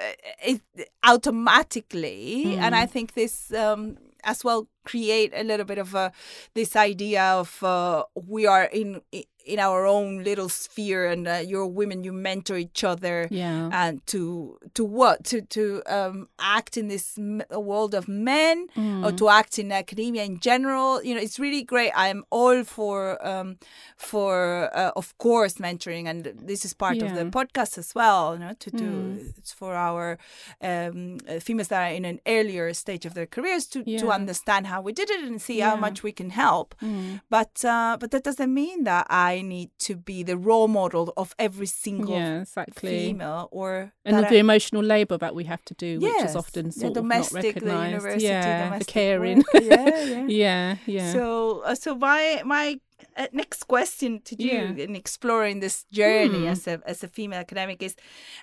it 0.44 0.60
automatically, 1.04 2.56
and 2.58 2.74
Mm. 2.74 2.82
I 2.82 2.86
think 2.86 3.12
this 3.14 3.52
um, 3.52 3.96
as 4.24 4.44
well 4.44 4.66
create 4.90 5.32
a 5.34 5.42
little 5.50 5.66
bit 5.66 5.78
of 5.78 5.94
a 5.94 6.12
this 6.54 6.76
idea 6.76 7.22
of 7.40 7.62
uh, 7.62 8.04
we 8.14 8.46
are 8.46 8.64
in 8.72 9.00
in 9.54 9.60
our 9.60 9.86
own 9.86 10.24
little 10.24 10.48
sphere, 10.48 11.06
and 11.12 11.28
uh, 11.28 11.34
you're 11.50 11.70
women, 11.80 12.02
you 12.02 12.12
mentor 12.12 12.56
each 12.58 12.82
other. 12.92 13.28
Yeah. 13.30 13.70
And 13.72 13.94
to 14.12 14.20
to 14.74 14.82
what 14.98 15.16
to 15.30 15.36
to 15.56 15.62
um, 15.86 16.16
act 16.58 16.76
in 16.76 16.88
this 16.88 17.16
m- 17.18 17.42
world 17.70 17.94
of 17.94 18.08
men 18.08 18.66
or 19.04 19.12
Mm. 19.12 19.16
to 19.18 19.28
act 19.28 19.58
in 19.62 19.70
academia 19.70 20.24
in 20.24 20.36
general, 20.40 20.88
you 21.06 21.14
know, 21.14 21.22
it's 21.26 21.38
really 21.38 21.62
great. 21.62 21.92
I'm 21.94 22.24
all 22.30 22.64
for 22.64 22.96
um, 23.32 23.48
for 24.10 24.70
uh, 24.74 24.90
of 24.96 25.16
course 25.18 25.54
mentoring, 25.66 26.06
and 26.10 26.24
this 26.50 26.64
is 26.64 26.74
part 26.74 26.96
of 27.02 27.14
the 27.14 27.24
podcast 27.38 27.78
as 27.78 27.94
well. 27.94 28.34
You 28.34 28.40
know, 28.44 28.54
to 28.64 28.70
do 28.82 28.84
Mm. 28.86 29.38
it's 29.38 29.52
for 29.60 29.72
our 29.88 30.18
um, 30.60 31.18
uh, 31.28 31.38
females 31.46 31.68
that 31.68 31.82
are 31.90 31.94
in 31.94 32.04
an 32.04 32.18
earlier 32.26 32.72
stage 32.74 33.04
of 33.08 33.14
their 33.14 33.26
careers 33.26 33.66
to 33.72 33.78
to 34.02 34.06
understand 34.20 34.66
how 34.66 34.75
we 34.84 34.92
did 34.92 35.10
it 35.10 35.24
and 35.24 35.40
see 35.40 35.60
how 35.60 35.76
much 35.76 36.02
we 36.02 36.12
can 36.12 36.30
help. 36.30 36.74
Mm. 36.82 37.20
But 37.30 37.64
uh, 37.64 37.96
but 38.00 38.10
that 38.10 38.24
doesn't 38.24 38.52
mean 38.52 38.84
that 38.84 39.06
I 39.10 39.42
need 39.42 39.70
to 39.86 39.96
be 39.96 40.22
the 40.22 40.36
role 40.36 40.68
model 40.68 41.12
of 41.16 41.34
every 41.38 41.66
single 41.66 42.14
Yeah, 42.16 42.40
exactly. 42.42 42.90
female 42.90 43.48
or 43.52 43.92
And 44.04 44.16
the 44.26 44.38
emotional 44.38 44.82
labour 44.82 45.18
that 45.18 45.34
we 45.34 45.44
have 45.44 45.62
to 45.64 45.74
do, 45.74 46.00
which 46.00 46.24
is 46.24 46.36
often 46.36 46.66
the 46.66 46.72
sort 46.72 46.96
of 46.96 47.04
not 47.04 47.12
domestic, 47.14 47.42
the 47.42 47.66
recognised. 47.66 47.92
university, 47.92 48.24
yeah, 48.26 48.64
domestic 48.64 48.86
the 48.86 48.92
caring. 48.92 49.44
Yeah, 49.54 50.04
yeah. 50.12 50.26
yeah, 50.28 50.76
yeah. 50.86 51.12
So, 51.12 51.62
uh, 51.64 51.74
so 51.74 51.94
my 51.94 52.42
my 52.44 52.80
uh, 53.16 53.26
next 53.32 53.64
question 53.68 54.20
to 54.24 54.34
you 54.42 54.48
Yeah. 54.76 54.84
in 54.84 54.96
exploring 54.96 55.60
this 55.60 55.84
journey 55.92 56.44
Hmm. 56.46 56.52
as 56.52 56.66
a 56.66 56.80
as 56.86 57.04
a 57.04 57.08
female 57.08 57.40
academic 57.40 57.82
is, 57.82 57.94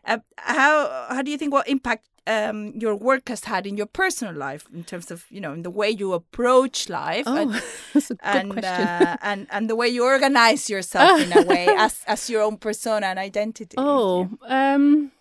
uh, 0.06 0.20
how 0.38 1.08
how 1.10 1.22
do 1.22 1.32
you 1.32 1.38
think 1.38 1.54
what 1.54 1.68
impact 1.68 2.06
um, 2.26 2.74
your 2.76 2.96
work 2.96 3.30
has 3.30 3.44
had 3.44 3.68
in 3.68 3.76
your 3.78 3.86
personal 3.86 4.34
life 4.34 4.66
in 4.74 4.84
terms 4.84 5.12
of 5.12 5.26
you 5.30 5.42
know 5.42 5.54
in 5.54 5.64
the 5.64 5.70
way 5.70 5.90
you 5.90 6.14
approach 6.14 6.90
life 6.90 7.26
oh, 7.28 7.36
and 7.36 7.52
that's 7.94 8.12
a 8.12 8.16
good 8.16 8.20
and, 8.24 8.52
question. 8.52 8.88
uh, 8.88 9.18
and 9.22 9.48
and 9.50 9.70
the 9.70 9.76
way 9.76 9.88
you 9.88 10.04
organize 10.04 10.70
yourself 10.70 11.20
in 11.20 11.38
a 11.38 11.44
way 11.44 11.68
as 11.78 12.02
as 12.08 12.30
your 12.30 12.42
own 12.42 12.58
persona 12.58 13.08
and 13.08 13.20
identity. 13.20 13.76
Oh, 13.78 14.30
um, 14.48 15.12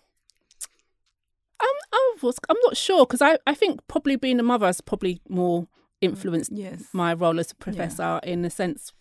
I'm, 1.61 1.75
I 1.93 2.15
was, 2.21 2.37
I'm 2.49 2.57
not 2.63 2.77
sure 2.77 3.05
because 3.05 3.21
I, 3.21 3.37
I 3.47 3.53
think 3.53 3.79
probably 3.87 4.15
being 4.15 4.39
a 4.39 4.43
mother 4.43 4.65
has 4.65 4.81
probably 4.81 5.21
more 5.29 5.67
influenced 6.01 6.51
yes. 6.51 6.83
my 6.91 7.13
role 7.13 7.39
as 7.39 7.51
a 7.51 7.55
professor 7.55 8.19
in 8.23 8.41
the 8.41 8.49
sense, 8.49 8.91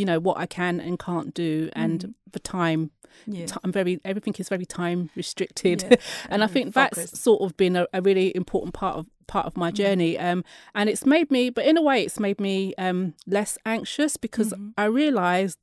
you 0.00 0.04
know, 0.10 0.18
what 0.28 0.36
I 0.44 0.46
can 0.58 0.74
and 0.86 0.94
can't 1.08 1.30
do 1.46 1.52
and 1.82 1.98
Mhm. 2.00 2.14
the 2.36 2.42
time. 2.58 2.80
yeah. 3.26 3.46
ti- 3.46 3.62
I'm 3.64 3.72
very, 3.80 3.94
everything 4.12 4.34
is 4.42 4.48
very 4.54 4.64
time 4.80 5.00
restricted. 5.20 5.78
Yeah. 5.82 5.96
and 6.32 6.40
I 6.46 6.48
think 6.54 6.66
focused. 6.74 6.96
that's 7.12 7.20
sort 7.28 7.40
of 7.44 7.50
been 7.62 7.74
a, 7.82 7.84
a 7.98 8.00
really 8.08 8.28
important 8.42 8.72
part 8.82 8.96
of 9.00 9.04
part 9.26 9.46
of 9.46 9.52
Mm-hmm. 9.52 9.60
my 9.66 9.70
journey 9.82 10.12
um 10.28 10.40
and 10.78 10.88
it's 10.92 11.04
made 11.14 11.28
me 11.36 11.42
but 11.56 11.64
in 11.70 11.76
a 11.82 11.82
way 11.88 11.98
it's 12.06 12.18
made 12.26 12.38
me 12.48 12.54
um 12.86 12.98
less 13.36 13.52
anxious 13.76 14.12
because 14.26 14.50
Mhm. 14.52 14.72
i 14.82 14.84
realized 15.02 15.58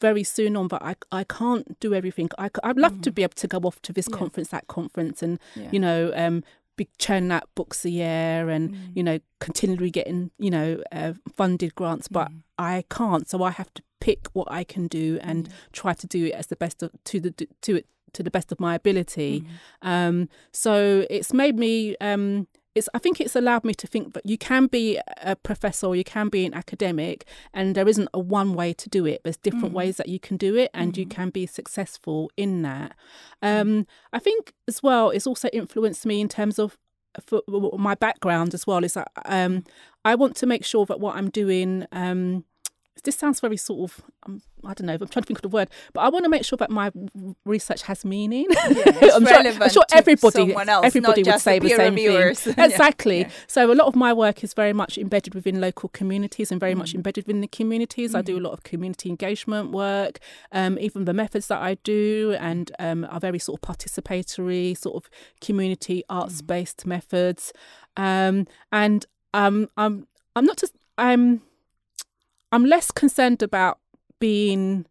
very 0.00 0.24
soon 0.36 0.56
on 0.60 0.66
that 0.72 0.82
I, 0.90 0.94
I 1.20 1.24
can't 1.24 1.66
do 1.84 1.94
everything 1.94 2.28
I, 2.44 2.48
I'd 2.68 2.78
love 2.86 2.96
to 3.06 3.10
be 3.12 3.22
able 3.26 3.34
to 3.44 3.48
go 3.54 3.58
off 3.68 3.78
to 3.82 3.92
this 3.92 4.06
Mm-hmm. 4.06 4.14
Yeah. 4.14 4.18
conference 4.22 4.48
that 4.56 4.66
conference 4.78 5.18
and 5.26 5.34
Yeah. 5.56 5.68
you 5.74 5.80
know 5.86 6.00
um 6.24 6.36
be 6.76 6.88
churning 7.04 7.32
out 7.36 7.46
books 7.54 7.84
a 7.84 7.90
year 8.02 8.38
and 8.54 8.64
Mm. 8.70 8.76
you 8.96 9.02
know 9.08 9.18
continually 9.46 9.90
getting 9.90 10.30
you 10.46 10.50
know 10.56 10.68
uh, 11.00 11.12
funded 11.38 11.72
grants 11.80 12.08
but 12.18 12.28
Mm. 12.30 12.42
I 12.62 12.84
can't 12.90 13.28
so 13.28 13.42
i 13.42 13.50
have 13.50 13.72
to 13.74 13.82
pick 14.00 14.28
what 14.32 14.50
i 14.50 14.62
can 14.64 14.86
do 14.88 15.18
and 15.22 15.48
try 15.72 15.92
to 15.92 16.06
do 16.06 16.26
it 16.26 16.32
as 16.32 16.46
the 16.48 16.56
best 16.56 16.82
of, 16.82 16.90
to 17.04 17.20
the 17.20 17.30
to 17.60 17.76
it 17.76 17.86
to 18.12 18.22
the 18.22 18.30
best 18.30 18.52
of 18.52 18.60
my 18.60 18.74
ability. 18.74 19.40
Mm-hmm. 19.40 19.88
um 19.88 20.28
so 20.52 21.06
it's 21.08 21.32
made 21.32 21.56
me 21.58 21.96
um 22.00 22.46
it's 22.74 22.88
i 22.94 22.98
think 22.98 23.20
it's 23.20 23.36
allowed 23.36 23.64
me 23.64 23.74
to 23.74 23.86
think 23.86 24.14
that 24.14 24.24
you 24.24 24.38
can 24.38 24.66
be 24.66 24.98
a 25.22 25.36
professor 25.36 25.86
or 25.86 25.96
you 25.96 26.04
can 26.04 26.28
be 26.28 26.44
an 26.46 26.54
academic 26.54 27.24
and 27.52 27.74
there 27.74 27.88
isn't 27.88 28.08
a 28.14 28.18
one 28.18 28.54
way 28.54 28.72
to 28.72 28.88
do 28.88 29.06
it. 29.06 29.20
There's 29.22 29.36
different 29.36 29.74
ways 29.80 29.96
that 29.98 30.08
you 30.08 30.18
can 30.18 30.36
do 30.36 30.56
it 30.56 30.70
and 30.72 30.96
you 30.96 31.06
can 31.06 31.30
be 31.30 31.46
successful 31.46 32.30
in 32.36 32.62
that. 32.62 32.94
Um 33.42 33.86
i 34.12 34.18
think 34.18 34.52
as 34.68 34.82
well 34.82 35.10
it's 35.10 35.26
also 35.26 35.48
influenced 35.52 36.06
me 36.06 36.20
in 36.20 36.28
terms 36.28 36.58
of 36.58 36.78
for 37.26 37.42
my 37.78 37.94
background 37.94 38.54
as 38.54 38.66
well. 38.66 38.84
Is 38.84 38.94
that 38.94 39.10
um 39.26 39.64
i 40.04 40.14
want 40.14 40.34
to 40.36 40.46
make 40.46 40.64
sure 40.64 40.86
that 40.86 40.98
what 40.98 41.14
i'm 41.16 41.30
doing 41.30 41.86
um 41.92 42.44
this 43.04 43.16
sounds 43.16 43.40
very 43.40 43.56
sort 43.56 43.90
of 43.90 44.00
um, 44.26 44.40
I 44.64 44.74
don't 44.74 44.86
know. 44.86 44.92
I'm 44.92 44.98
trying 45.08 45.22
to 45.22 45.26
think 45.26 45.38
of 45.38 45.42
the 45.42 45.48
word, 45.48 45.68
but 45.92 46.02
I 46.02 46.08
want 46.08 46.24
to 46.24 46.28
make 46.28 46.44
sure 46.44 46.56
that 46.58 46.70
my 46.70 46.92
research 47.44 47.82
has 47.82 48.04
meaning. 48.04 48.46
it's 48.50 49.14
I'm, 49.16 49.26
sure, 49.26 49.38
I'm 49.62 49.70
sure 49.70 49.82
everybody, 49.92 50.52
else, 50.54 50.84
everybody 50.84 51.22
would 51.24 51.40
say 51.40 51.58
the 51.58 51.68
the 51.68 51.74
same 51.76 51.94
reviewers. 51.94 52.40
thing. 52.42 52.54
Exactly. 52.58 53.20
yeah. 53.22 53.30
So 53.48 53.72
a 53.72 53.74
lot 53.74 53.88
of 53.88 53.96
my 53.96 54.12
work 54.12 54.44
is 54.44 54.54
very 54.54 54.72
much 54.72 54.98
embedded 54.98 55.34
within 55.34 55.60
local 55.60 55.88
communities 55.88 56.52
and 56.52 56.60
very 56.60 56.74
Mm. 56.74 56.78
much 56.78 56.94
embedded 56.94 57.26
within 57.26 57.40
the 57.40 57.48
communities. 57.48 58.14
I 58.14 58.22
do 58.22 58.38
a 58.38 58.40
lot 58.40 58.52
of 58.52 58.62
community 58.62 59.08
engagement 59.10 59.72
work. 59.72 60.18
Um, 60.52 60.78
even 60.78 61.04
the 61.06 61.14
methods 61.14 61.48
that 61.48 61.60
I 61.60 61.74
do 61.82 62.36
and 62.38 62.70
um, 62.78 63.04
are 63.10 63.18
very 63.20 63.38
sort 63.40 63.60
of 63.60 63.68
participatory, 63.68 64.76
sort 64.76 64.96
of 65.02 65.10
community 65.40 65.98
Mm. 66.02 66.14
arts 66.20 66.40
based 66.42 66.86
methods. 66.86 67.52
Um, 67.96 68.46
and 68.70 69.04
um, 69.34 69.68
I'm 69.76 70.06
I'm 70.36 70.44
not 70.44 70.56
just 70.58 70.74
I'm 70.98 71.42
I'm 72.52 72.66
less 72.66 72.90
concerned 72.90 73.42
about 73.42 73.78
being 74.20 74.86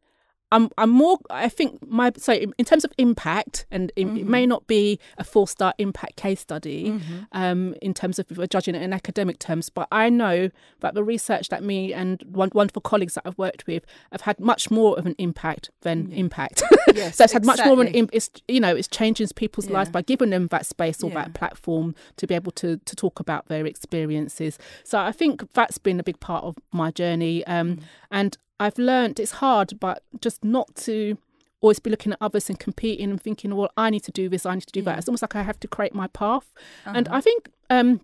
I'm 0.51 0.69
I'm 0.77 0.89
more 0.89 1.17
I 1.29 1.49
think 1.49 1.79
my 1.87 2.11
so 2.17 2.33
in, 2.33 2.65
terms 2.65 2.83
of 2.83 2.91
impact 2.97 3.65
and 3.71 3.91
it, 3.95 4.05
it 4.07 4.27
may 4.27 4.45
not 4.45 4.67
be 4.67 4.99
a 5.17 5.23
four 5.23 5.47
star 5.47 5.73
impact 5.77 6.17
case 6.17 6.41
study 6.41 6.99
um 7.31 7.73
in 7.81 7.93
terms 7.93 8.19
of 8.19 8.27
judging 8.49 8.75
it 8.75 8.81
in 8.81 8.91
academic 8.93 9.39
terms 9.39 9.69
but 9.69 9.87
I 9.91 10.09
know 10.09 10.49
that 10.81 10.93
the 10.93 11.03
research 11.03 11.47
that 11.49 11.63
me 11.63 11.93
and 11.93 12.21
one 12.27 12.49
wonderful 12.53 12.81
colleagues 12.81 13.13
that 13.15 13.23
I've 13.25 13.37
worked 13.37 13.65
with 13.67 13.85
have 14.11 14.21
had 14.21 14.39
much 14.39 14.69
more 14.69 14.97
of 14.97 15.05
an 15.05 15.15
impact 15.17 15.69
than 15.81 16.11
impact. 16.11 16.63
Yes, 16.93 17.15
so 17.15 17.23
it's 17.23 17.31
had 17.31 17.45
much 17.45 17.59
more 17.63 17.73
of 17.73 17.79
an 17.79 18.09
it's 18.11 18.29
you 18.49 18.59
know 18.59 18.75
it's 18.75 18.87
changing 18.89 19.27
people's 19.35 19.69
lives 19.69 19.89
by 19.89 20.01
giving 20.01 20.29
them 20.31 20.47
that 20.47 20.65
space 20.65 21.01
or 21.01 21.09
Yeah. 21.09 21.15
that 21.23 21.33
platform 21.33 21.95
to 22.17 22.27
be 22.27 22.35
able 22.35 22.51
to 22.53 22.77
to 22.89 22.95
talk 22.95 23.19
about 23.21 23.45
their 23.47 23.65
experiences. 23.65 24.57
So 24.83 24.99
I 24.99 25.13
think 25.13 25.53
that's 25.53 25.77
been 25.77 25.99
a 25.99 26.03
big 26.03 26.19
part 26.19 26.43
of 26.43 26.57
my 26.71 26.91
journey 26.91 27.45
um 27.47 27.61
Mm. 27.77 27.79
and 28.11 28.37
I've 28.63 28.77
learned 28.77 29.19
it's 29.19 29.35
hard, 29.45 29.69
but 29.79 29.97
just 30.25 30.39
not 30.43 30.67
to 30.87 31.17
always 31.61 31.79
be 31.79 31.89
looking 31.93 32.11
at 32.13 32.17
others 32.21 32.49
and 32.49 32.57
competing 32.67 33.09
and 33.11 33.21
thinking, 33.21 33.55
well, 33.55 33.71
I 33.77 33.89
need 33.93 34.03
to 34.09 34.11
do 34.21 34.29
this, 34.29 34.45
I 34.45 34.53
need 34.55 34.67
to 34.71 34.77
do 34.79 34.81
that. 34.87 34.97
It's 34.99 35.07
almost 35.07 35.21
like 35.27 35.35
I 35.35 35.43
have 35.43 35.59
to 35.59 35.67
create 35.67 35.93
my 35.93 36.07
path. 36.07 36.47
And 36.85 37.07
Uh-huh. 37.07 37.17
I 37.17 37.21
think 37.21 37.39
um, 37.69 38.01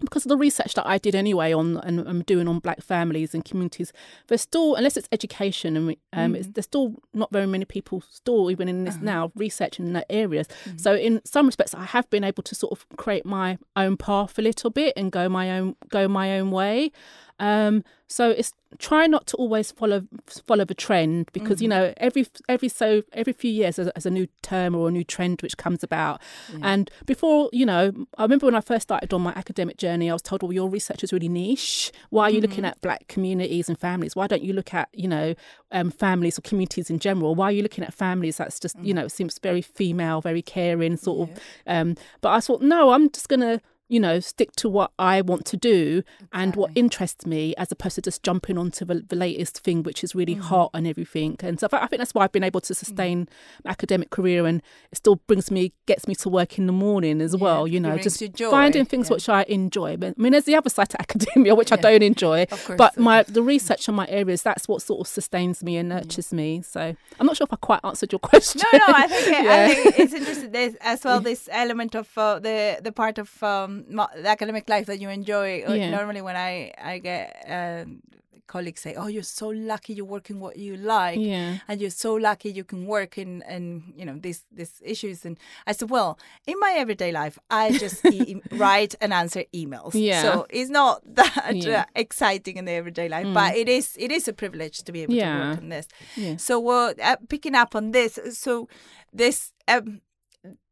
because 0.00 0.24
of 0.26 0.28
the 0.28 0.36
research 0.36 0.74
that 0.74 0.86
I 0.86 0.96
did 0.98 1.14
anyway 1.14 1.50
on 1.52 1.78
and 1.86 1.94
I'm 2.10 2.22
doing 2.22 2.46
on 2.48 2.58
black 2.66 2.80
families 2.82 3.34
and 3.34 3.42
communities, 3.44 3.92
there's 4.28 4.42
still, 4.42 4.74
unless 4.78 4.96
it's 4.98 5.08
education, 5.18 5.70
and 5.76 5.86
we- 5.88 5.98
um, 6.12 6.34
it's, 6.36 6.48
there's 6.54 6.66
still 6.66 6.94
not 7.14 7.32
very 7.32 7.46
many 7.46 7.64
people 7.64 8.02
still 8.10 8.50
even 8.50 8.68
in 8.68 8.84
this 8.84 8.96
now 9.12 9.32
researching 9.34 9.86
in 9.88 9.92
that 9.94 10.06
areas. 10.10 10.46
So 10.76 10.90
in 10.94 11.20
some 11.24 11.46
respects, 11.46 11.74
I 11.74 11.84
have 11.96 12.06
been 12.10 12.24
able 12.30 12.42
to 12.44 12.54
sort 12.54 12.72
of 12.76 12.86
create 12.96 13.24
my 13.24 13.58
own 13.74 13.96
path 13.96 14.38
a 14.38 14.42
little 14.42 14.70
bit 14.70 14.92
and 14.98 15.10
go 15.10 15.28
my 15.28 15.46
own 15.58 15.76
go 15.88 16.02
my 16.08 16.38
own 16.38 16.50
way. 16.60 16.92
Um, 17.38 17.84
so 18.08 18.30
it's 18.30 18.52
try 18.78 19.06
not 19.06 19.26
to 19.26 19.36
always 19.36 19.70
follow 19.70 20.02
follow 20.26 20.64
the 20.64 20.74
trend 20.74 21.30
because 21.32 21.56
mm-hmm. 21.56 21.62
you 21.62 21.68
know 21.68 21.94
every 21.98 22.26
every 22.48 22.68
so 22.68 23.02
every 23.12 23.32
few 23.32 23.50
years 23.50 23.76
there's, 23.76 23.88
there's, 23.94 24.06
a 24.06 24.10
new 24.10 24.26
term 24.42 24.74
or 24.74 24.88
a 24.88 24.90
new 24.90 25.04
trend 25.04 25.40
which 25.42 25.56
comes 25.56 25.82
about. 25.82 26.20
Yeah. 26.52 26.58
And 26.62 26.90
before 27.06 27.50
you 27.52 27.66
know, 27.66 27.92
I 28.16 28.22
remember 28.22 28.46
when 28.46 28.54
I 28.54 28.60
first 28.60 28.84
started 28.84 29.12
on 29.12 29.22
my 29.22 29.32
academic 29.36 29.76
journey, 29.76 30.10
I 30.10 30.14
was 30.14 30.22
told, 30.22 30.42
"Well, 30.42 30.52
your 30.52 30.68
research 30.68 31.04
is 31.04 31.12
really 31.12 31.28
niche. 31.28 31.92
Why 32.10 32.24
are 32.24 32.30
you 32.30 32.40
mm-hmm. 32.40 32.50
looking 32.50 32.64
at 32.64 32.80
black 32.80 33.06
communities 33.08 33.68
and 33.68 33.78
families? 33.78 34.16
Why 34.16 34.26
don't 34.26 34.42
you 34.42 34.52
look 34.52 34.74
at 34.74 34.88
you 34.92 35.08
know 35.08 35.34
um, 35.70 35.90
families 35.90 36.38
or 36.38 36.42
communities 36.42 36.90
in 36.90 36.98
general? 36.98 37.34
Why 37.34 37.46
are 37.46 37.52
you 37.52 37.62
looking 37.62 37.84
at 37.84 37.94
families 37.94 38.38
that's 38.38 38.58
just 38.58 38.76
mm-hmm. 38.76 38.86
you 38.86 38.94
know 38.94 39.08
seems 39.08 39.38
very 39.38 39.62
female, 39.62 40.20
very 40.20 40.42
caring 40.42 40.96
sort 40.96 41.28
yeah. 41.28 41.34
of?" 41.34 41.40
Um, 41.66 41.94
but 42.20 42.30
I 42.30 42.40
thought, 42.40 42.62
no, 42.62 42.90
I'm 42.90 43.10
just 43.10 43.28
gonna 43.28 43.60
you 43.88 43.98
know, 44.00 44.20
stick 44.20 44.52
to 44.56 44.68
what 44.68 44.92
I 44.98 45.20
want 45.20 45.44
to 45.46 45.56
do 45.56 46.02
and 46.32 46.54
what 46.56 46.70
interests 46.74 47.26
me, 47.26 47.54
as 47.56 47.72
opposed 47.72 47.96
to 47.96 48.02
just 48.02 48.22
jumping 48.22 48.58
onto 48.58 48.84
the, 48.84 49.04
the 49.08 49.16
latest 49.16 49.60
thing, 49.60 49.82
which 49.82 50.04
is 50.04 50.14
really 50.14 50.36
mm. 50.36 50.40
hot 50.40 50.70
and 50.74 50.86
everything. 50.86 51.36
And 51.40 51.58
so 51.58 51.68
I 51.72 51.86
think 51.86 51.98
that's 51.98 52.14
why 52.14 52.24
I've 52.24 52.32
been 52.32 52.44
able 52.44 52.60
to 52.60 52.72
mm. 52.72 52.76
sustain 52.76 53.26
mm. 53.26 53.28
my 53.64 53.70
academic 53.70 54.10
career, 54.10 54.46
and 54.46 54.62
it 54.92 54.98
still 54.98 55.16
brings 55.16 55.50
me, 55.50 55.72
gets 55.86 56.06
me 56.06 56.14
to 56.16 56.28
work 56.28 56.58
in 56.58 56.66
the 56.66 56.72
morning 56.72 57.20
as 57.20 57.34
yeah, 57.34 57.40
well. 57.40 57.66
You 57.66 57.80
know, 57.80 57.98
just 57.98 58.22
finding 58.38 58.84
things 58.84 59.08
yeah. 59.08 59.14
which 59.14 59.28
I 59.28 59.44
enjoy. 59.48 59.96
But 59.96 60.14
I 60.18 60.22
mean, 60.22 60.32
there's 60.32 60.44
the 60.44 60.56
other 60.56 60.70
side 60.70 60.90
to 60.90 61.00
academia, 61.00 61.54
which 61.54 61.70
yeah. 61.70 61.78
I 61.78 61.80
don't 61.80 62.02
enjoy. 62.02 62.46
but 62.76 62.98
my 62.98 63.22
the 63.22 63.42
research 63.42 63.88
on 63.88 63.94
my 63.94 64.06
areas, 64.08 64.42
that's 64.42 64.68
what 64.68 64.82
sort 64.82 65.00
of 65.00 65.06
sustains 65.06 65.62
me 65.62 65.76
and 65.76 65.88
nurtures 65.88 66.32
me. 66.32 66.62
So 66.62 66.94
I'm 67.18 67.26
not 67.26 67.36
sure 67.36 67.46
if 67.46 67.52
I 67.52 67.56
quite 67.56 67.80
answered 67.84 68.12
your 68.12 68.18
question. 68.30 68.62
No, 68.72 68.78
no, 68.78 68.84
I 68.88 69.06
think, 69.06 69.28
it, 69.28 69.46
I 69.46 69.74
think 69.74 69.98
it's 69.98 70.12
interesting. 70.12 70.50
There's 70.52 70.74
as 70.76 71.04
well 71.04 71.20
this 71.30 71.48
element 71.50 71.94
of 71.94 72.16
uh, 72.16 72.38
the 72.38 72.80
the 72.82 72.92
part 72.92 73.18
of 73.18 73.42
um, 73.42 73.77
the 73.86 74.28
academic 74.28 74.68
life 74.68 74.86
that 74.86 75.00
you 75.00 75.08
enjoy. 75.08 75.64
Uh, 75.66 75.72
yeah. 75.72 75.90
Normally, 75.90 76.22
when 76.22 76.36
I 76.36 76.72
I 76.82 76.98
get 76.98 77.44
um, 77.48 78.00
colleagues 78.48 78.80
say, 78.80 78.94
"Oh, 78.94 79.06
you're 79.06 79.22
so 79.22 79.48
lucky 79.48 79.92
you're 79.92 80.04
working 80.04 80.40
what 80.40 80.56
you 80.56 80.76
like, 80.76 81.20
yeah. 81.20 81.58
and 81.68 81.80
you're 81.80 81.90
so 81.90 82.14
lucky 82.14 82.50
you 82.50 82.64
can 82.64 82.86
work 82.86 83.18
in 83.18 83.42
and 83.42 83.92
you 83.94 84.04
know 84.04 84.18
these 84.18 84.42
these 84.50 84.82
issues." 84.84 85.24
And 85.24 85.38
I 85.66 85.72
said, 85.72 85.90
"Well, 85.90 86.18
in 86.46 86.58
my 86.58 86.72
everyday 86.76 87.12
life, 87.12 87.38
I 87.50 87.78
just 87.78 88.04
e- 88.06 88.42
write 88.50 88.96
and 89.00 89.12
answer 89.12 89.44
emails. 89.54 89.92
Yeah. 89.94 90.22
So 90.22 90.46
it's 90.50 90.70
not 90.70 91.02
that 91.14 91.54
yeah. 91.54 91.82
uh, 91.82 91.84
exciting 91.94 92.56
in 92.56 92.64
the 92.64 92.72
everyday 92.72 93.08
life, 93.08 93.26
mm. 93.26 93.34
but 93.34 93.54
it 93.54 93.68
is 93.68 93.96
it 93.98 94.10
is 94.10 94.26
a 94.26 94.32
privilege 94.32 94.82
to 94.82 94.92
be 94.92 95.02
able 95.02 95.14
yeah. 95.14 95.38
to 95.38 95.48
work 95.48 95.58
on 95.58 95.68
this. 95.68 95.86
Yeah. 96.16 96.36
So, 96.36 96.68
uh, 96.68 97.16
picking 97.28 97.54
up 97.54 97.76
on 97.76 97.92
this, 97.92 98.18
so 98.32 98.68
this 99.12 99.52
um, 99.68 100.00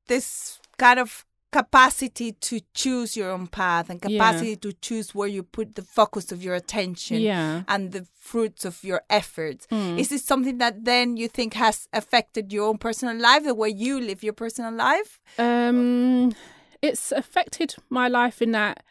this 0.08 0.58
kind 0.78 0.98
of 0.98 1.25
capacity 1.56 2.32
to 2.32 2.60
choose 2.74 3.16
your 3.16 3.30
own 3.30 3.46
path 3.46 3.88
and 3.88 4.02
capacity 4.02 4.50
yeah. 4.50 4.56
to 4.56 4.72
choose 4.74 5.14
where 5.14 5.28
you 5.28 5.42
put 5.42 5.74
the 5.74 5.82
focus 5.82 6.30
of 6.30 6.42
your 6.42 6.54
attention 6.54 7.18
yeah. 7.18 7.62
and 7.66 7.92
the 7.92 8.06
fruits 8.20 8.66
of 8.66 8.84
your 8.84 9.00
efforts. 9.08 9.66
Mm. 9.68 9.98
Is 9.98 10.10
this 10.10 10.22
something 10.22 10.58
that 10.58 10.84
then 10.84 11.16
you 11.16 11.28
think 11.28 11.54
has 11.54 11.88
affected 11.94 12.52
your 12.52 12.68
own 12.68 12.76
personal 12.76 13.16
life, 13.16 13.44
the 13.44 13.54
way 13.54 13.70
you 13.70 13.98
live 13.98 14.22
your 14.22 14.34
personal 14.34 14.74
life? 14.74 15.18
Um, 15.38 16.34
it's 16.82 17.10
affected 17.10 17.74
my 17.88 18.08
life 18.08 18.42
in 18.42 18.52
that 18.52 18.82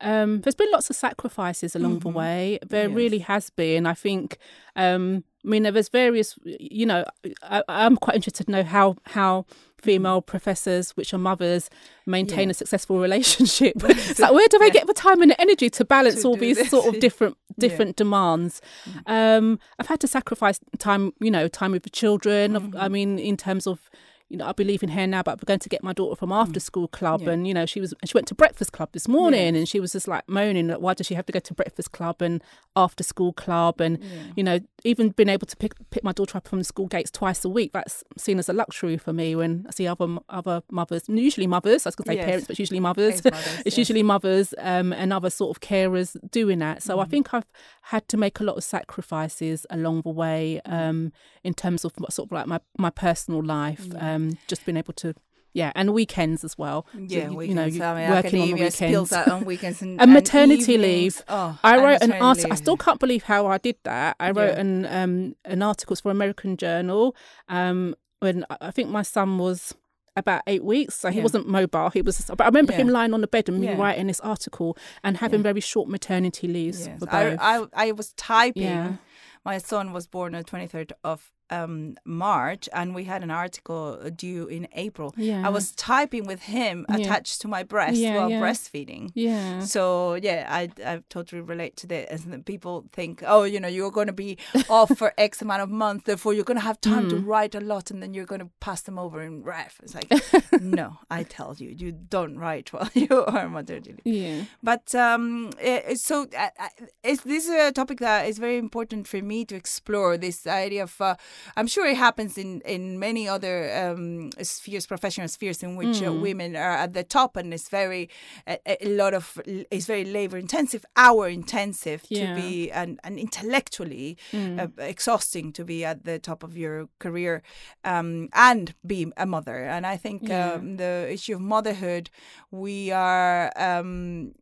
um, 0.00 0.40
there's 0.40 0.54
been 0.54 0.70
lots 0.72 0.90
of 0.90 0.96
sacrifices 0.96 1.76
along 1.76 2.00
mm-hmm. 2.00 2.08
the 2.08 2.16
way. 2.16 2.58
There 2.66 2.88
yes. 2.88 2.96
really 2.96 3.18
has 3.20 3.50
been. 3.50 3.86
I 3.86 3.94
think. 3.94 4.38
Um, 4.74 5.24
I 5.44 5.48
mean, 5.48 5.62
there's 5.62 5.88
various. 5.88 6.38
You 6.44 6.86
know, 6.86 7.04
I, 7.42 7.62
am 7.68 7.96
quite 7.96 8.16
interested 8.16 8.44
to 8.44 8.50
know 8.50 8.64
how 8.64 8.96
how 9.04 9.46
female 9.82 10.20
professors, 10.22 10.92
which 10.92 11.12
are 11.14 11.18
mothers, 11.18 11.70
maintain 12.06 12.48
yeah. 12.48 12.52
a 12.52 12.54
successful 12.54 13.00
relationship. 13.00 13.74
it's 13.84 14.18
like, 14.18 14.32
where 14.32 14.46
do 14.48 14.58
they 14.58 14.66
yeah. 14.66 14.72
get 14.72 14.86
the 14.86 14.94
time 14.94 15.22
and 15.22 15.30
the 15.30 15.40
energy 15.40 15.70
to 15.70 15.84
balance 15.84 16.22
to 16.22 16.28
all 16.28 16.36
these 16.36 16.56
this. 16.56 16.70
sort 16.70 16.86
of 16.86 17.00
different 17.00 17.36
different 17.58 17.90
yeah. 17.90 18.04
demands? 18.04 18.60
Mm. 19.06 19.38
Um, 19.38 19.58
I've 19.78 19.88
had 19.88 20.00
to 20.00 20.06
sacrifice 20.06 20.60
time, 20.78 21.12
you 21.20 21.30
know, 21.30 21.48
time 21.48 21.72
with 21.72 21.82
the 21.82 21.90
children. 21.90 22.52
Mm-hmm. 22.52 22.76
I 22.76 22.88
mean, 22.88 23.18
in 23.18 23.36
terms 23.36 23.66
of 23.66 23.90
you 24.30 24.36
know, 24.36 24.46
I 24.46 24.52
believe 24.52 24.84
in 24.84 24.90
her 24.90 25.08
now, 25.08 25.24
but 25.24 25.42
we're 25.42 25.46
going 25.46 25.58
to 25.58 25.68
get 25.68 25.82
my 25.82 25.92
daughter 25.92 26.14
from 26.14 26.30
after 26.30 26.60
mm. 26.60 26.62
school 26.62 26.86
club. 26.86 27.22
Yeah. 27.22 27.30
And, 27.30 27.48
you 27.48 27.52
know, 27.52 27.66
she 27.66 27.80
was, 27.80 27.92
she 28.04 28.12
went 28.14 28.28
to 28.28 28.34
breakfast 28.34 28.72
club 28.72 28.90
this 28.92 29.08
morning 29.08 29.54
yeah. 29.54 29.58
and 29.58 29.68
she 29.68 29.80
was 29.80 29.90
just 29.90 30.06
like 30.06 30.26
moaning 30.28 30.68
like, 30.68 30.78
why 30.78 30.94
does 30.94 31.08
she 31.08 31.14
have 31.14 31.26
to 31.26 31.32
go 31.32 31.40
to 31.40 31.52
breakfast 31.52 31.90
club 31.90 32.22
and 32.22 32.40
after 32.76 33.02
school 33.02 33.32
club? 33.32 33.80
And, 33.80 33.98
yeah. 33.98 34.22
you 34.36 34.44
know, 34.44 34.60
even 34.84 35.08
being 35.10 35.28
able 35.28 35.48
to 35.48 35.56
pick, 35.56 35.72
pick 35.90 36.04
my 36.04 36.12
daughter 36.12 36.38
up 36.38 36.46
from 36.46 36.60
the 36.60 36.64
school 36.64 36.86
gates 36.86 37.10
twice 37.10 37.44
a 37.44 37.48
week, 37.48 37.72
that's 37.72 38.04
seen 38.16 38.38
as 38.38 38.48
a 38.48 38.52
luxury 38.52 38.96
for 38.96 39.12
me 39.12 39.34
when 39.34 39.66
I 39.68 39.72
see 39.72 39.88
other, 39.88 40.06
other 40.28 40.62
mothers, 40.70 41.08
usually 41.08 41.48
mothers, 41.48 41.84
I 41.84 41.88
was 41.88 41.96
going 41.96 42.04
to 42.04 42.12
say 42.12 42.16
yes. 42.18 42.24
parents, 42.24 42.46
but 42.46 42.58
usually 42.60 42.80
mothers. 42.80 43.24
mothers 43.24 43.56
it's 43.66 43.76
yes. 43.76 43.78
usually 43.78 44.04
mothers 44.04 44.54
um, 44.58 44.92
and 44.92 45.12
other 45.12 45.30
sort 45.30 45.56
of 45.56 45.60
carers 45.60 46.16
doing 46.30 46.60
that. 46.60 46.84
So 46.84 46.98
mm. 46.98 47.02
I 47.02 47.06
think 47.06 47.34
I've 47.34 47.50
had 47.82 48.06
to 48.08 48.16
make 48.16 48.38
a 48.38 48.44
lot 48.44 48.56
of 48.56 48.62
sacrifices 48.62 49.66
along 49.70 50.02
the 50.02 50.10
way 50.10 50.60
mm. 50.64 50.72
um, 50.72 51.12
in 51.42 51.52
terms 51.52 51.84
of 51.84 51.94
sort 52.10 52.28
of 52.28 52.32
like 52.32 52.46
my, 52.46 52.60
my 52.78 52.90
personal 52.90 53.42
life. 53.42 53.88
Um, 53.98 54.19
just 54.46 54.64
being 54.64 54.76
able 54.76 54.94
to 54.94 55.14
yeah, 55.52 55.72
and 55.74 55.92
weekends 55.92 56.44
as 56.44 56.56
well. 56.56 56.86
Yeah, 56.96 57.26
so, 57.26 57.40
you, 57.40 57.48
you 57.48 57.54
know, 57.54 57.64
I 57.64 57.70
mean, 57.70 58.10
working 58.10 58.40
on 58.40 58.48
the 58.48 58.54
weekends. 58.54 59.12
on 59.12 59.44
weekends 59.44 59.82
and, 59.82 60.00
and 60.00 60.12
maternity 60.12 60.74
and 60.74 60.82
leave. 60.82 61.24
Oh, 61.28 61.58
I 61.64 61.82
wrote 61.82 62.02
an 62.02 62.12
article. 62.12 62.52
I 62.52 62.56
still 62.56 62.76
can't 62.76 63.00
believe 63.00 63.24
how 63.24 63.46
I 63.46 63.58
did 63.58 63.76
that. 63.84 64.16
I 64.20 64.30
wrote 64.30 64.54
yeah. 64.54 64.60
an 64.60 64.86
um 64.86 65.36
an 65.44 65.62
article 65.62 65.96
for 65.96 66.10
American 66.10 66.56
Journal. 66.56 67.16
Um, 67.48 67.94
when 68.20 68.44
I 68.60 68.70
think 68.70 68.90
my 68.90 69.02
son 69.02 69.38
was 69.38 69.74
about 70.16 70.42
eight 70.46 70.62
weeks, 70.62 70.94
so 70.94 71.10
he 71.10 71.16
yeah. 71.16 71.22
wasn't 71.22 71.48
mobile. 71.48 71.90
He 71.90 72.02
was, 72.02 72.20
but 72.28 72.42
I 72.42 72.46
remember 72.46 72.72
yeah. 72.72 72.78
him 72.78 72.88
lying 72.88 73.14
on 73.14 73.20
the 73.20 73.26
bed 73.26 73.48
and 73.48 73.60
me 73.60 73.74
writing 73.74 74.06
this 74.06 74.20
article 74.20 74.76
and 75.02 75.16
having 75.16 75.42
very 75.42 75.60
short 75.60 75.88
maternity 75.88 76.46
leaves. 76.46 76.86
Yes. 76.86 77.02
I, 77.08 77.36
I, 77.40 77.66
I 77.72 77.92
was 77.92 78.12
typing. 78.12 78.98
My 79.44 79.58
son 79.58 79.92
was 79.92 80.06
born 80.06 80.34
on 80.34 80.42
the 80.42 80.44
twenty 80.44 80.66
third 80.66 80.92
of 81.02 81.32
um, 81.50 81.96
March, 82.04 82.68
and 82.72 82.94
we 82.94 83.04
had 83.04 83.22
an 83.22 83.30
article 83.30 83.98
due 84.14 84.46
in 84.46 84.68
April. 84.72 85.14
Yeah. 85.16 85.46
I 85.46 85.50
was 85.50 85.72
typing 85.72 86.26
with 86.26 86.42
him 86.42 86.86
yeah. 86.88 86.96
attached 86.96 87.40
to 87.42 87.48
my 87.48 87.62
breast 87.62 87.96
yeah, 87.96 88.16
while 88.16 88.30
breastfeeding. 88.30 89.10
Yeah. 89.14 89.60
So 89.60 90.14
yeah, 90.14 90.46
I 90.48 90.70
I 90.84 91.02
totally 91.08 91.42
relate 91.42 91.76
to 91.78 91.86
that. 91.88 92.10
And 92.10 92.44
people 92.46 92.84
think, 92.92 93.22
oh, 93.26 93.44
you 93.44 93.60
know, 93.60 93.68
you're 93.68 93.90
going 93.90 94.06
to 94.06 94.12
be 94.12 94.38
off 94.68 94.96
for 94.96 95.12
X 95.18 95.42
amount 95.42 95.62
of 95.62 95.70
months, 95.70 96.04
therefore 96.04 96.34
you're 96.34 96.44
going 96.44 96.58
to 96.58 96.64
have 96.64 96.80
time 96.80 97.06
mm. 97.06 97.10
to 97.10 97.16
write 97.16 97.54
a 97.54 97.60
lot, 97.60 97.90
and 97.90 98.02
then 98.02 98.14
you're 98.14 98.26
going 98.26 98.40
to 98.40 98.50
pass 98.60 98.82
them 98.82 98.98
over 98.98 99.20
in 99.22 99.42
REF. 99.42 99.80
It's 99.82 99.94
like, 99.94 100.10
no, 100.60 100.98
I 101.10 101.22
tell 101.24 101.54
you, 101.58 101.70
you 101.70 101.92
don't 101.92 102.38
write 102.38 102.72
while 102.72 102.90
you 102.94 103.24
are 103.24 103.48
maternity 103.48 103.96
Yeah. 104.04 104.44
But 104.62 104.94
um, 104.94 105.52
it, 105.60 105.98
so 105.98 106.26
uh, 106.36 106.50
uh 106.58 106.68
is 107.02 107.22
this 107.22 107.48
a 107.48 107.72
topic 107.72 107.98
that 108.00 108.26
is 108.26 108.38
very 108.38 108.58
important 108.58 109.06
for 109.06 109.20
me 109.22 109.44
to 109.46 109.54
explore? 109.54 110.16
This 110.16 110.46
idea 110.46 110.84
of 110.84 111.00
uh, 111.00 111.16
I'm 111.56 111.66
sure 111.66 111.86
it 111.86 111.96
happens 111.96 112.38
in 112.38 112.60
in 112.62 112.98
many 112.98 113.28
other 113.28 113.70
um, 113.76 114.30
spheres, 114.42 114.86
professional 114.86 115.28
spheres, 115.28 115.62
in 115.62 115.76
which 115.76 116.00
mm. 116.00 116.08
uh, 116.08 116.12
women 116.12 116.56
are 116.56 116.76
at 116.76 116.92
the 116.92 117.04
top, 117.04 117.36
and 117.36 117.52
it's 117.52 117.68
very 117.68 118.08
a, 118.46 118.58
a 118.86 118.88
lot 118.88 119.14
of 119.14 119.40
it's 119.46 119.86
very 119.86 120.04
labor 120.04 120.38
intensive, 120.38 120.84
hour 120.96 121.28
intensive 121.28 122.04
yeah. 122.08 122.34
to 122.34 122.40
be 122.40 122.70
and 122.70 122.98
and 123.04 123.18
intellectually 123.18 124.16
mm. 124.32 124.60
uh, 124.60 124.82
exhausting 124.82 125.52
to 125.52 125.64
be 125.64 125.84
at 125.84 126.04
the 126.04 126.18
top 126.18 126.42
of 126.42 126.56
your 126.56 126.88
career 126.98 127.42
um, 127.84 128.28
and 128.32 128.74
be 128.86 129.12
a 129.16 129.26
mother. 129.26 129.58
And 129.58 129.86
I 129.86 129.96
think 129.96 130.28
yeah. 130.28 130.52
um, 130.52 130.76
the 130.76 131.08
issue 131.10 131.34
of 131.34 131.40
motherhood, 131.40 132.10
we 132.50 132.90
are 132.90 133.52
um, 133.56 134.32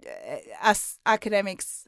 as 0.62 0.98
academics 1.06 1.86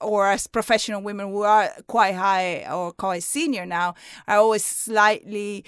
or 0.00 0.28
as 0.28 0.46
professional 0.46 1.00
women 1.00 1.30
who 1.30 1.42
are 1.42 1.72
quite 1.86 2.14
high 2.14 2.70
or 2.70 2.92
quite 2.92 3.22
senior 3.22 3.64
now 3.64 3.94
are 4.28 4.36
always 4.36 4.64
slightly 4.64 5.64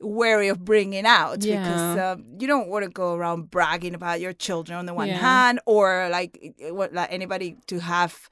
wary 0.00 0.48
of 0.48 0.64
bringing 0.64 1.06
out 1.06 1.44
yeah. 1.44 1.62
because 1.62 1.98
um, 1.98 2.24
you 2.38 2.46
don't 2.46 2.68
want 2.68 2.84
to 2.84 2.90
go 2.90 3.14
around 3.14 3.50
bragging 3.50 3.94
about 3.94 4.20
your 4.20 4.32
children 4.32 4.78
on 4.78 4.86
the 4.86 4.94
one 4.94 5.08
yeah. 5.08 5.16
hand 5.16 5.60
or 5.66 6.08
like 6.10 6.54
like 6.92 7.12
anybody 7.12 7.56
to 7.66 7.78
have 7.80 8.28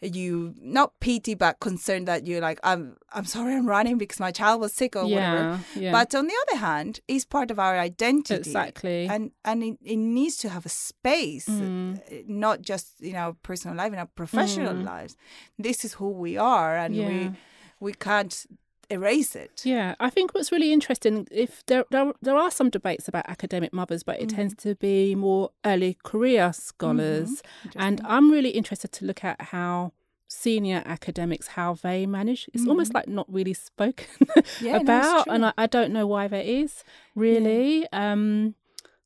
you 0.00 0.54
not 0.60 0.98
pity 1.00 1.34
but 1.34 1.58
concerned 1.60 2.06
that 2.08 2.26
you're 2.26 2.40
like 2.40 2.58
I'm 2.62 2.96
I'm 3.12 3.24
sorry 3.24 3.54
I'm 3.54 3.66
running 3.66 3.96
because 3.96 4.20
my 4.20 4.30
child 4.30 4.60
was 4.60 4.72
sick 4.72 4.94
or 4.94 5.04
yeah. 5.04 5.58
whatever. 5.74 5.92
But 5.92 6.14
on 6.14 6.26
the 6.26 6.34
other 6.46 6.58
hand, 6.58 7.00
it's 7.08 7.24
part 7.24 7.50
of 7.50 7.58
our 7.58 7.78
identity 7.78 8.34
exactly, 8.34 9.06
and 9.06 9.32
and 9.44 9.62
it, 9.62 9.78
it 9.82 9.96
needs 9.96 10.36
to 10.38 10.48
have 10.48 10.66
a 10.66 10.68
space, 10.68 11.48
mm. 11.48 12.28
not 12.28 12.60
just 12.60 13.00
in 13.00 13.16
our 13.16 13.32
personal 13.42 13.76
life, 13.76 13.92
in 13.92 13.98
our 13.98 14.06
professional 14.06 14.74
mm. 14.74 14.84
lives. 14.84 15.16
This 15.58 15.84
is 15.84 15.94
who 15.94 16.10
we 16.10 16.36
are, 16.36 16.76
and 16.76 16.94
we 16.94 17.32
we 17.80 17.92
can't 17.94 18.46
erase 18.90 19.36
it. 19.36 19.62
Yeah, 19.64 19.94
I 20.00 20.10
think 20.10 20.34
what's 20.34 20.52
really 20.52 20.72
interesting 20.72 21.26
if 21.30 21.64
there 21.66 21.84
there, 21.90 22.12
there 22.20 22.36
are 22.36 22.50
some 22.50 22.70
debates 22.70 23.08
about 23.08 23.28
academic 23.28 23.72
mothers, 23.72 24.02
but 24.02 24.20
it 24.20 24.28
mm 24.28 24.36
tends 24.38 24.54
to 24.54 24.74
be 24.74 25.14
more 25.14 25.50
early 25.64 25.96
career 26.04 26.52
scholars, 26.52 27.42
mm-hmm. 27.42 27.80
and 27.80 28.00
I'm 28.04 28.30
really 28.30 28.50
interested 28.50 28.92
to 28.92 29.04
look 29.06 29.24
at 29.24 29.40
how 29.40 29.92
senior 30.28 30.82
academics 30.84 31.46
how 31.48 31.72
they 31.74 32.04
manage 32.06 32.48
it's 32.52 32.64
mm 32.64 32.68
almost 32.68 32.92
like 32.92 33.08
not 33.08 33.26
really 33.32 33.54
spoken 33.54 34.06
yeah, 34.60 34.76
about 34.76 35.26
no, 35.26 35.32
and 35.34 35.46
I, 35.46 35.52
I, 35.56 35.66
don't 35.66 35.90
know 35.92 36.06
why 36.06 36.28
that 36.28 36.44
is 36.44 36.84
really 37.14 37.86
yeah. 37.90 38.12
um 38.12 38.54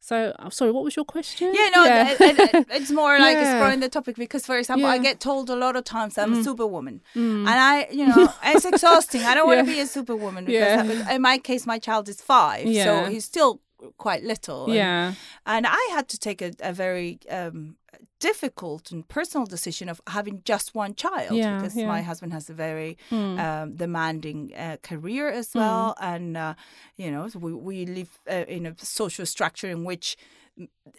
So, 0.05 0.17
I'm 0.43 0.51
sorry, 0.51 0.73
what 0.73 0.83
was 0.83 0.97
your 0.97 1.05
question? 1.05 1.47
Yeah, 1.55 1.69
no, 1.77 1.83
it- 1.85 2.21
it- 2.21 2.39
it- 2.55 2.67
it's 2.79 2.91
more 2.91 3.15
like 3.27 3.37
Yeah. 3.37 3.45
exploring 3.53 3.79
the 3.79 3.89
topic 3.89 4.17
because, 4.17 4.45
for 4.45 4.57
example, 4.59 4.89
I 4.95 4.99
get 4.99 5.21
told 5.21 5.49
a 5.49 5.55
lot 5.65 5.75
of 5.77 5.85
times 5.85 6.19
I'm 6.19 6.33
a 6.33 6.37
Mm. 6.39 6.45
superwoman, 6.49 6.97
Mm. 7.15 7.47
and 7.51 7.57
I, 7.73 7.75
you 7.99 8.05
know, 8.11 8.23
it's 8.53 8.65
exhausting. 8.73 9.23
I 9.31 9.33
don't 9.37 9.47
want 9.47 9.61
to 9.65 9.73
be 9.75 9.79
a 9.79 9.87
superwoman 9.87 10.45
because, 10.45 10.75
Yeah. 10.89 11.15
in 11.15 11.21
my 11.23 11.39
case, 11.39 11.63
my 11.75 11.79
child 11.87 12.09
is 12.09 12.19
five, 12.21 12.67
Yeah. 12.67 12.85
so 12.87 12.93
he's 13.13 13.25
still 13.33 13.61
quite 13.97 14.23
little. 14.23 14.67
yeah. 14.75 15.15
and 15.47 15.67
I 15.67 15.89
had 15.95 16.09
to 16.09 16.19
take 16.19 16.41
a, 16.43 16.53
a 16.61 16.73
very 16.73 17.19
um, 17.31 17.77
difficult 18.21 18.93
and 18.93 19.07
personal 19.09 19.47
decision 19.47 19.89
of 19.89 20.01
having 20.07 20.43
just 20.45 20.75
one 20.75 20.95
child 20.95 21.37
Yeah, 21.37 21.57
because 21.57 21.77
yeah. 21.77 21.87
my 21.89 22.03
husband 22.03 22.33
has 22.33 22.49
a 22.51 22.55
very 22.55 22.97
Mm. 23.11 23.39
um, 23.39 23.77
demanding 23.77 24.53
uh, 24.57 24.77
career 24.83 25.29
as 25.29 25.55
well, 25.55 25.95
and 26.01 26.37
uh, 26.37 26.55
you 26.97 27.11
know 27.11 27.29
we 27.35 27.53
we 27.53 27.87
live 27.87 28.11
uh, 28.31 28.45
in 28.49 28.67
a 28.67 28.75
social 28.79 29.27
structure 29.27 29.69
in 29.71 29.85
which. 29.85 30.17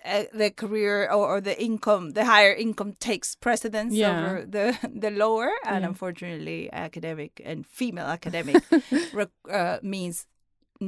Uh, 0.03 0.23
the 0.33 0.49
career 0.49 1.03
or, 1.11 1.27
or 1.35 1.39
the 1.41 1.53
income, 1.63 2.13
the 2.13 2.25
higher 2.25 2.51
income 2.55 2.93
takes 2.99 3.35
precedence 3.35 3.93
Yeah. 3.93 4.09
over 4.09 4.45
the 4.49 4.65
the 5.03 5.11
lower, 5.11 5.51
and 5.65 5.83
Yeah. 5.83 5.89
unfortunately, 5.89 6.69
academic 6.73 7.39
and 7.45 7.63
female 7.67 8.07
academic 8.17 8.63
re- 9.13 9.27
uh, 9.51 9.77
means 9.83 10.25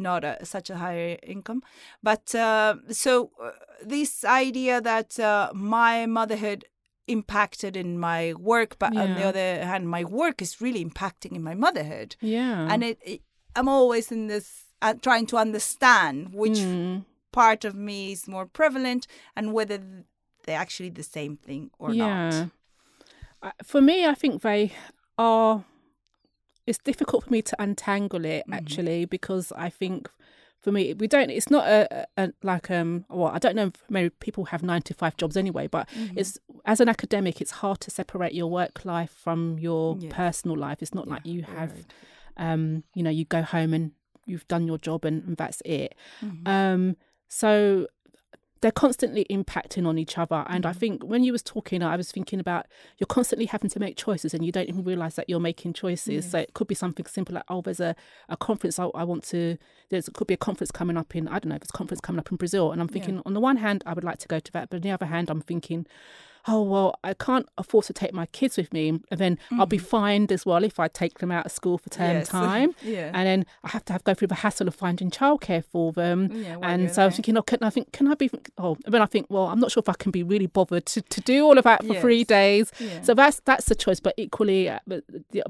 not 0.01 0.23
a, 0.23 0.45
such 0.45 0.69
a 0.69 0.75
higher 0.77 1.17
income. 1.23 1.61
But 2.03 2.33
uh, 2.35 2.75
so 2.91 3.31
uh, 3.41 3.51
this 3.83 4.23
idea 4.25 4.81
that 4.81 5.19
uh, 5.19 5.51
my 5.53 6.05
motherhood 6.05 6.65
impacted 7.07 7.77
in 7.77 7.99
my 7.99 8.33
work, 8.33 8.79
but 8.79 8.95
on 8.97 9.13
the 9.15 9.23
other 9.23 9.63
hand, 9.63 9.87
my 9.89 10.03
work 10.03 10.41
is 10.41 10.59
really 10.61 10.83
impacting 10.83 11.35
in 11.35 11.43
my 11.43 11.53
motherhood, 11.53 12.15
Yeah. 12.19 12.67
and 12.71 12.83
it, 12.83 12.97
it 13.03 13.21
I'm 13.55 13.69
always 13.69 14.11
in 14.11 14.27
this 14.27 14.63
uh, 14.81 14.95
trying 15.01 15.27
to 15.27 15.37
understand 15.37 16.33
which 16.33 16.57
Mm. 16.59 17.05
part 17.31 17.63
of 17.65 17.75
me 17.75 18.11
is 18.11 18.27
more 18.27 18.45
prevalent 18.47 19.07
and 19.35 19.53
whether 19.53 19.77
they're 20.43 20.59
actually 20.59 20.89
the 20.89 21.03
same 21.03 21.37
thing 21.37 21.69
or 21.79 21.93
yeah. 21.93 22.49
not. 23.43 23.53
For 23.63 23.81
me, 23.81 24.05
I 24.07 24.15
think 24.15 24.41
they 24.41 24.71
are. 25.17 25.63
It's 26.67 26.79
difficult 26.79 27.25
for 27.25 27.31
me 27.31 27.41
to 27.43 27.55
untangle 27.61 28.25
it 28.25 28.43
Mm-hmm. 28.47 28.55
actually 28.55 29.05
because 29.05 29.51
I 29.55 29.69
think 29.69 30.09
for 30.61 30.71
me 30.71 30.93
we 30.93 31.07
don't. 31.07 31.29
It's 31.29 31.51
not 31.51 31.67
a, 31.67 32.07
a, 32.17 32.31
like 32.43 32.71
um. 32.71 33.05
Well, 33.09 33.31
I 33.33 33.39
don't 33.39 33.55
know. 33.55 33.67
if 33.67 33.83
Maybe 33.89 34.09
people 34.09 34.45
have 34.45 34.63
nine 34.63 34.81
to 34.83 34.93
five 34.93 35.15
jobs 35.17 35.37
anyway, 35.37 35.67
but 35.67 35.87
Mm-hmm. 35.89 36.17
it's 36.17 36.39
as 36.65 36.79
an 36.79 36.89
academic, 36.89 37.39
it's 37.41 37.51
hard 37.51 37.79
to 37.81 37.91
separate 37.91 38.33
your 38.33 38.49
work 38.49 38.83
life 38.85 39.11
from 39.11 39.59
your 39.59 39.95
personal 40.09 40.57
life. 40.57 40.81
It's 40.81 40.93
not 40.95 41.05
Yeah, 41.07 41.13
like 41.13 41.25
you 41.25 41.43
have, 41.43 41.71
right. 41.71 41.85
um, 42.37 42.83
you 42.95 43.03
know, 43.03 43.11
you 43.11 43.25
go 43.25 43.41
home 43.43 43.73
and 43.73 43.91
you've 44.25 44.47
done 44.47 44.65
your 44.65 44.79
job 44.79 45.05
and, 45.05 45.23
and 45.27 45.37
that's 45.37 45.61
it. 45.65 45.93
Mhm. 46.23 46.47
Um, 46.47 46.97
so 47.27 47.87
they're 48.65 48.71
constantly 48.71 49.27
impacting 49.29 49.85
on 49.85 49.99
each 49.99 50.17
other. 50.17 50.43
And 50.49 50.65
I 50.65 50.71
Mm-hmm. 50.71 50.79
think 50.79 51.03
when 51.03 51.23
you 51.23 51.31
was 51.31 51.43
talking, 51.43 51.83
I 51.83 51.95
was 51.95 52.11
thinking 52.11 52.39
about 52.39 52.65
you're 52.97 53.05
constantly 53.05 53.45
having 53.45 53.69
to 53.69 53.79
make 53.79 53.95
choices 53.95 54.33
and 54.33 54.43
you 54.43 54.51
don't 54.51 54.67
even 54.67 54.83
realize 54.83 55.13
that 55.17 55.29
you're 55.29 55.39
making 55.39 55.73
choices. 55.73 56.25
So 56.25 56.39
it 56.39 56.55
could 56.55 56.67
be 56.67 56.73
something 56.73 57.05
simple 57.05 57.35
like, 57.35 57.43
oh, 57.47 57.61
there's 57.61 57.79
a, 57.79 57.95
a 58.27 58.35
conference 58.35 58.79
I, 58.79 58.85
I 58.95 59.03
want 59.03 59.23
to, 59.25 59.59
there's 59.89 60.09
could 60.09 60.25
be 60.25 60.33
a 60.33 60.37
conference 60.37 60.71
coming 60.71 60.97
up 60.97 61.15
in, 61.15 61.27
I 61.27 61.37
don't 61.37 61.49
know, 61.49 61.59
there's 61.59 61.69
a 61.69 61.77
conference 61.77 62.01
coming 62.01 62.17
up 62.19 62.31
in 62.31 62.37
Brazil. 62.37 62.71
And 62.71 62.81
I'm 62.81 62.87
thinking, 62.87 63.21
on 63.23 63.35
the 63.35 63.39
one 63.39 63.57
hand, 63.57 63.83
I 63.85 63.93
would 63.93 64.03
like 64.03 64.17
to 64.17 64.27
go 64.27 64.39
to 64.39 64.51
that. 64.53 64.71
But 64.71 64.77
on 64.77 64.81
the 64.81 64.89
other 64.89 65.05
hand, 65.05 65.29
I'm 65.29 65.41
thinking, 65.41 65.85
oh, 66.47 66.61
well, 66.61 66.99
I 67.03 67.13
can't 67.15 67.47
afford 67.57 67.85
to 67.85 67.93
take 67.93 68.13
my 68.13 68.27
kids 68.27 68.55
with 68.57 68.71
me. 68.71 68.89
And 69.09 69.19
then 69.19 69.39
I'll 69.53 69.65
be 69.65 69.77
fined 69.79 70.31
as 70.31 70.45
well 70.45 70.63
if 70.63 70.79
I 70.79 70.87
take 70.87 71.17
them 71.19 71.31
out 71.31 71.45
of 71.47 71.51
school 71.51 71.77
for 71.77 71.89
term 71.89 72.05
Mm-hmm. 72.05 72.17
Yes. 72.19 72.27
time. 72.29 72.75
Yeah. 72.83 73.11
And 73.13 73.27
then 73.27 73.45
I 73.63 73.69
have 73.69 73.83
to 73.85 73.93
have 73.93 74.03
go 74.03 74.13
through 74.13 74.27
the 74.27 74.35
hassle 74.35 74.67
of 74.67 74.75
finding 74.75 75.09
childcare 75.09 75.63
for 75.65 75.91
them. 75.91 76.29
Yeah, 76.31 76.57
while 76.57 76.69
and 76.69 76.91
so 76.93 77.01
I 77.01 77.05
was 77.07 77.15
thinking, 77.15 77.37
oh, 77.37 77.41
can 77.41 77.59
I 77.63 77.69
think, 77.71 77.91
can 77.91 78.07
I 78.07 78.13
be? 78.15 78.29
Oh, 78.57 78.77
and 78.85 78.93
then 78.93 79.01
I 79.01 79.05
think, 79.07 79.27
well, 79.29 79.47
I'm 79.47 79.59
not 79.59 79.71
sure 79.71 79.81
if 79.81 79.89
I 79.89 79.93
can 79.93 80.11
be 80.11 80.23
really 80.23 80.47
bothered 80.47 80.85
to, 80.87 81.01
to 81.01 81.21
do 81.21 81.45
all 81.45 81.57
of 81.57 81.63
that 81.63 81.83
for 81.85 81.93
three 81.99 82.23
days. 82.23 82.71
Yeah. 82.79 83.01
So 83.01 83.13
that's 83.15 83.41
that's 83.45 83.65
the 83.65 83.75
choice. 83.75 83.99
But 83.99 84.13
equally, 84.17 84.69
uh, 84.69 84.79
the, 84.85 85.03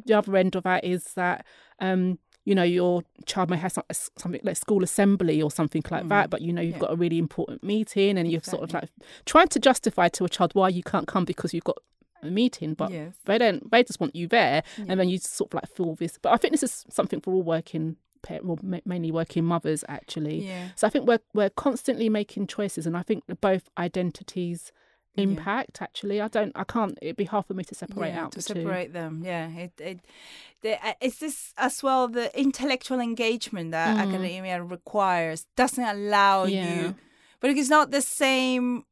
the 0.05 0.13
other 0.13 0.35
end 0.37 0.55
of 0.55 0.63
that 0.63 0.83
is 0.85 1.03
that. 1.15 1.45
um 1.81 2.19
you 2.45 2.53
know, 2.53 2.63
your 2.63 3.03
child 3.25 3.49
may 3.49 3.57
have 3.57 3.71
some- 3.71 3.83
something 4.17 4.39
like 4.43 4.55
school 4.55 4.83
assembly 4.83 5.41
or 5.41 5.51
something 5.51 5.83
like 5.89 6.05
mm. 6.05 6.09
that, 6.09 6.29
but 6.29 6.41
you 6.41 6.53
know, 6.53 6.61
you've. 6.61 6.75
Yeah. 6.75 6.79
got 6.79 6.93
a 6.93 6.95
really 6.95 7.17
important 7.17 7.63
meeting 7.63 8.17
and 8.17 8.29
you've 8.31 8.45
sort 8.45 8.63
of 8.63 8.73
like 8.73 8.89
trying 9.25 9.47
to 9.47 9.59
justify 9.59 10.07
to 10.09 10.25
a 10.25 10.29
child 10.29 10.53
why 10.53 10.69
you 10.69 10.83
can't 10.83 11.07
come 11.07 11.25
because 11.25 11.53
you've 11.53 11.63
got 11.63 11.77
a 12.21 12.27
meeting, 12.27 12.73
but 12.73 12.91
Yes. 12.91 13.15
they 13.25 13.37
don't, 13.37 13.71
they 13.71 13.83
just 13.83 13.99
want 13.99 14.15
you 14.15 14.27
there. 14.27 14.61
And 14.77 14.99
then 14.99 15.09
you 15.09 15.17
sort 15.17 15.51
of 15.51 15.55
like 15.55 15.69
feel 15.75 15.95
this. 15.95 16.19
But 16.21 16.33
I 16.33 16.37
think 16.37 16.51
this 16.51 16.63
is 16.63 16.85
something 16.89 17.21
for 17.21 17.33
all 17.33 17.43
working, 17.43 17.95
well, 18.43 18.59
mainly 18.85 19.11
working 19.11 19.45
mothers 19.45 19.83
actually. 19.87 20.45
Yeah. 20.45 20.69
So 20.75 20.85
I 20.85 20.89
think 20.89 21.07
we're, 21.07 21.19
we're 21.33 21.49
constantly 21.49 22.09
making 22.09 22.47
choices 22.47 22.85
and 22.85 22.95
I 22.97 23.03
think 23.03 23.23
both 23.41 23.69
identities 23.77 24.71
impact 25.17 25.81
actually. 25.81 26.21
I 26.21 26.27
don't, 26.27 26.51
I 26.55 26.63
can't, 26.63 26.97
it'd 27.01 27.15
be 27.15 27.25
hard 27.25 27.45
for 27.45 27.53
me 27.53 27.63
to 27.65 27.75
separate 27.75 28.09
yeah, 28.09 28.23
out 28.23 28.31
to 28.33 28.39
the 28.39 28.53
two. 28.53 28.59
separate 28.61 28.93
them. 28.93 29.21
Yeah, 29.25 29.49
it 29.49 29.71
it 29.79 29.99
the, 30.61 30.73
uh, 30.87 30.93
it's 31.01 31.17
this 31.19 31.53
as 31.57 31.81
well. 31.83 32.07
The 32.07 32.37
intellectual 32.39 32.99
engagement 32.99 33.71
that 33.71 33.97
academia 33.97 34.61
requires 34.63 35.45
doesn't 35.55 35.83
allow 35.83 36.45
Mm. 36.45 36.51
Yeah. 36.51 36.81
you, 36.83 36.95
but 37.39 37.49
it's 37.51 37.69
not 37.69 37.91
the 37.91 38.01
same. 38.01 38.83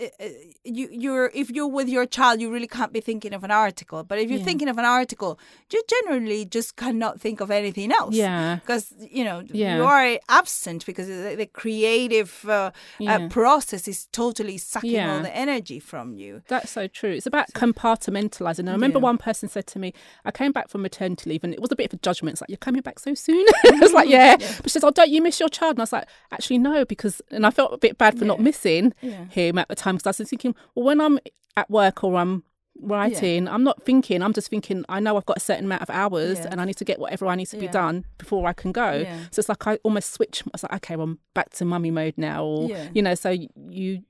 Uh, 0.00 0.06
uh, 0.24 0.28
You 0.64 0.88
you're 0.90 1.30
if 1.34 1.50
you're 1.50 1.68
with 1.78 1.88
your 1.88 2.06
child, 2.06 2.40
you 2.40 2.50
really 2.52 2.66
can't 2.68 2.92
be 2.92 3.00
thinking 3.00 3.32
of 3.34 3.44
an 3.44 3.50
article. 3.50 4.02
But 4.04 4.18
if 4.18 4.28
you're 4.30 4.38
Yeah. 4.38 4.44
thinking 4.44 4.68
of 4.68 4.78
an 4.78 4.84
article, 4.84 5.38
you 5.72 5.82
generally 5.88 6.44
just 6.44 6.76
cannot 6.76 7.20
think 7.20 7.40
of 7.40 7.50
anything 7.50 7.92
else. 7.92 8.14
Yeah. 8.14 8.56
because 8.56 8.92
you 9.10 9.24
know 9.24 9.42
Yeah. 9.52 9.76
you 9.76 9.84
are 9.84 10.18
absent 10.28 10.86
because 10.86 11.06
the, 11.08 11.34
the 11.36 11.46
creative 11.46 12.30
uh, 12.48 12.70
Yeah. 12.98 13.16
uh, 13.16 13.28
process 13.28 13.86
is 13.88 14.06
totally 14.12 14.58
sucking 14.58 15.00
all 15.00 15.20
the 15.22 15.36
energy 15.46 15.78
from 15.80 16.06
you. 16.14 16.42
That's 16.48 16.70
so 16.70 16.86
true. 16.86 17.10
It's 17.18 17.26
about 17.26 17.46
compartmentalizing. 17.52 18.68
I 18.68 18.72
remember 18.72 18.98
one 18.98 19.18
person 19.18 19.48
said 19.48 19.66
to 19.68 19.78
me, 19.78 19.92
I 20.24 20.30
came 20.30 20.52
back 20.52 20.68
from 20.70 20.82
maternity 20.82 21.30
leave 21.30 21.44
and 21.44 21.52
it 21.54 21.60
was 21.60 21.70
a 21.72 21.76
bit 21.76 21.92
of 21.92 21.98
a 21.98 22.02
judgment. 22.02 22.34
It's 22.34 22.40
like, 22.40 22.50
you're 22.50 22.56
coming 22.68 22.82
back 22.82 22.98
so 22.98 23.14
soon? 23.14 23.44
I 23.64 23.78
was 23.80 23.92
like, 23.92 24.08
yeah. 24.08 24.36
But 24.36 24.64
she 24.64 24.70
says, 24.70 24.84
oh, 24.84 24.90
don't 24.90 25.10
you 25.10 25.22
miss 25.22 25.38
your 25.40 25.48
child? 25.48 25.72
And 25.76 25.80
I 25.80 25.82
was 25.82 25.92
like, 25.92 26.08
actually, 26.32 26.58
no, 26.58 26.84
because, 26.84 27.20
and 27.30 27.46
I 27.46 27.50
felt 27.50 27.72
a 27.72 27.78
bit 27.78 27.98
bad 27.98 28.18
for 28.18 28.24
not 28.24 28.40
missing 28.40 28.92
him 29.00 29.58
at 29.58 29.68
the 29.68 29.74
time 29.74 29.83
because 29.92 30.06
I 30.06 30.22
was 30.22 30.28
thinking, 30.28 30.54
well, 30.74 30.84
when 30.86 31.00
I'm 31.00 31.18
at 31.56 31.70
work 31.70 32.02
or 32.04 32.16
I'm 32.16 32.42
writing, 32.80 33.46
I'm 33.48 33.62
not 33.62 33.82
thinking, 33.84 34.22
I'm 34.22 34.32
just 34.32 34.48
thinking, 34.48 34.84
I 34.88 34.98
know 35.00 35.16
I've 35.16 35.26
got 35.26 35.36
a 35.36 35.40
certain 35.40 35.64
amount 35.66 35.82
of 35.82 35.90
hours 35.90 36.38
Yes. 36.38 36.46
and 36.46 36.60
I 36.60 36.64
need 36.64 36.76
to 36.78 36.84
get 36.84 36.98
whatever 36.98 37.26
I 37.26 37.34
need 37.36 37.46
to 37.46 37.56
be 37.56 37.68
done 37.68 38.04
before 38.18 38.46
I 38.48 38.52
can 38.52 38.72
go. 38.72 38.92
Yeah. 38.98 39.18
So 39.30 39.38
it's 39.40 39.48
like 39.48 39.66
I 39.66 39.76
almost 39.84 40.12
switch. 40.12 40.42
It's 40.52 40.62
like, 40.64 40.72
okay, 40.74 40.96
well, 40.96 41.04
I'm 41.04 41.18
back 41.34 41.50
to 41.50 41.64
mummy 41.64 41.90
mode 41.92 42.14
now. 42.16 42.44
Or, 42.44 42.68
Yeah. 42.68 42.88
you 42.92 43.02
know, 43.02 43.14
so 43.14 43.30
you, 43.30 44.02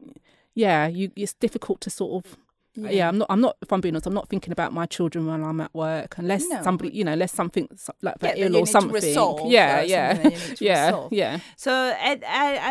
yeah, 0.55 0.87
you, 0.87 1.11
it's 1.17 1.35
difficult 1.35 1.81
to 1.83 1.91
sort 1.91 2.25
of, 2.25 2.37
yeah. 2.77 3.09
I'm 3.09 3.19
not. 3.19 3.27
I'm 3.31 3.41
not. 3.41 3.57
If 3.63 3.73
I'm 3.73 3.81
being 3.81 3.95
honest, 3.95 4.07
I'm 4.07 4.15
not 4.15 4.29
thinking 4.29 4.53
about 4.53 4.73
my 4.73 4.87
children 4.87 5.27
when 5.27 5.43
I'm 5.45 5.61
at 5.61 5.73
work, 5.75 6.17
unless 6.19 6.49
No. 6.49 6.63
somebody, 6.63 6.91
you 6.97 7.05
know, 7.05 7.13
unless 7.13 7.33
something 7.33 7.69
like 8.03 8.17
Yeah, 8.21 8.29
that 8.29 8.39
you 8.39 8.45
ill 8.47 8.57
or 8.57 8.67
something. 8.67 9.03
yeah, 9.51 9.83
yeah, 9.83 10.15
something 10.15 10.31
that 10.31 10.33
you 10.43 10.49
need 10.49 10.57
to 10.57 10.65
yeah, 10.71 10.87
resolve. 10.87 11.13
yeah, 11.13 11.39
So 11.57 11.73
I, 11.73 12.21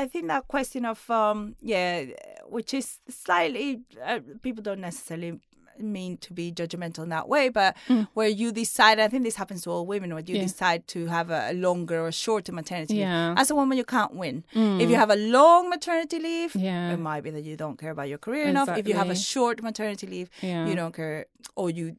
I 0.01 0.08
think 0.08 0.28
that 0.28 0.47
question 0.47 0.86
of 0.86 1.10
um 1.10 1.56
yeah, 1.62 2.06
which 2.47 2.74
is 2.74 2.99
slightly 3.10 3.82
uh, 4.06 4.20
people 4.41 4.62
don't 4.64 4.82
necessarily 4.82 5.39
mean 5.80 6.17
to 6.17 6.34
be 6.34 6.51
judgmental 6.51 7.03
in 7.03 7.09
that 7.09 7.28
way, 7.28 7.49
but 7.49 7.76
Mm. 7.88 8.07
where 8.13 8.28
you 8.28 8.51
decide, 8.51 8.99
I 8.99 9.07
think 9.07 9.24
this 9.24 9.36
happens 9.36 9.63
to 9.63 9.69
all 9.71 9.86
women, 9.86 10.13
where 10.13 10.24
you 10.26 10.36
Yeah. 10.36 10.43
decide 10.43 10.88
to 10.89 11.07
have 11.07 11.30
a, 11.30 11.53
longer 11.53 11.99
or 12.05 12.11
shorter 12.11 12.51
maternity 12.51 12.95
Yeah. 12.97 13.13
Mm. 13.13 13.30
leave. 13.30 13.38
As 13.39 13.51
a 13.51 13.55
woman, 13.55 13.78
you 13.78 13.84
can't 13.86 14.13
win. 14.15 14.43
If 14.53 14.89
you 14.89 14.95
have 14.95 15.09
a 15.09 15.15
long 15.15 15.69
maternity 15.69 16.19
leave, 16.19 16.55
Yeah. 16.55 16.93
it 16.93 16.97
might 16.99 17.21
be 17.21 17.30
that 17.32 17.43
you 17.43 17.55
don't 17.57 17.78
care 17.78 17.91
about 17.91 18.09
your 18.09 18.17
career 18.17 18.45
enough. 18.45 18.69
If 18.78 18.88
you 18.88 18.95
have 18.95 19.09
a 19.09 19.15
short 19.15 19.61
maternity 19.63 20.07
leave, 20.07 20.30
Yeah. 20.41 20.67
you 20.67 20.76
don't 20.76 20.93
care, 20.93 21.26
or 21.55 21.69
you 21.69 21.95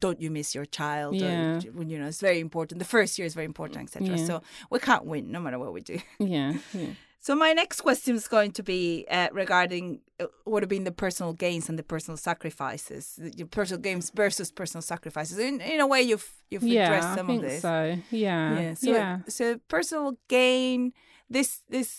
don't 0.00 0.18
you 0.18 0.30
miss 0.30 0.54
your 0.54 0.64
child 0.64 1.14
Yeah. 1.14 1.60
or, 1.76 1.82
you 1.82 1.98
know 1.98 2.06
it's 2.06 2.20
very 2.22 2.40
important 2.40 2.78
the 2.78 2.86
first 2.86 3.18
year 3.18 3.26
is 3.26 3.34
very 3.34 3.44
important 3.44 3.82
etc 3.84 4.16
Yeah. 4.16 4.24
so 4.24 4.42
we 4.70 4.78
can't 4.78 5.04
win 5.04 5.30
no 5.30 5.40
matter 5.40 5.58
what 5.58 5.74
we 5.74 5.82
do 5.82 5.98
yeah, 6.18 6.54
yeah. 6.72 6.86
so 7.26 7.34
my 7.34 7.52
next 7.54 7.80
question 7.80 8.14
is 8.14 8.28
going 8.28 8.52
to 8.52 8.62
be 8.62 9.06
uh, 9.10 9.28
regarding 9.32 10.00
uh, 10.20 10.26
what 10.44 10.62
have 10.62 10.68
been 10.76 10.84
the 10.84 10.92
personal 11.04 11.32
gains 11.32 11.68
and 11.70 11.76
the 11.78 11.82
personal 11.94 12.16
sacrifices 12.18 13.02
the 13.38 13.44
personal 13.58 13.80
gains 13.80 14.10
versus 14.22 14.48
personal 14.52 14.82
sacrifices 14.82 15.38
in, 15.38 15.60
in 15.60 15.80
a 15.80 15.86
way 15.92 16.02
you've 16.10 16.30
you've 16.50 16.62
Yeah, 16.62 16.84
addressed 16.86 17.08
I 17.08 17.16
some 17.16 17.26
think 17.26 17.42
of 17.44 17.50
this 17.50 17.62
so. 17.62 17.78
Yeah, 18.10 18.60
yeah 18.60 18.74
so 18.74 18.90
yeah. 18.90 19.18
so 19.28 19.44
personal 19.68 20.08
gain 20.28 20.92
this 21.36 21.50
this 21.76 21.90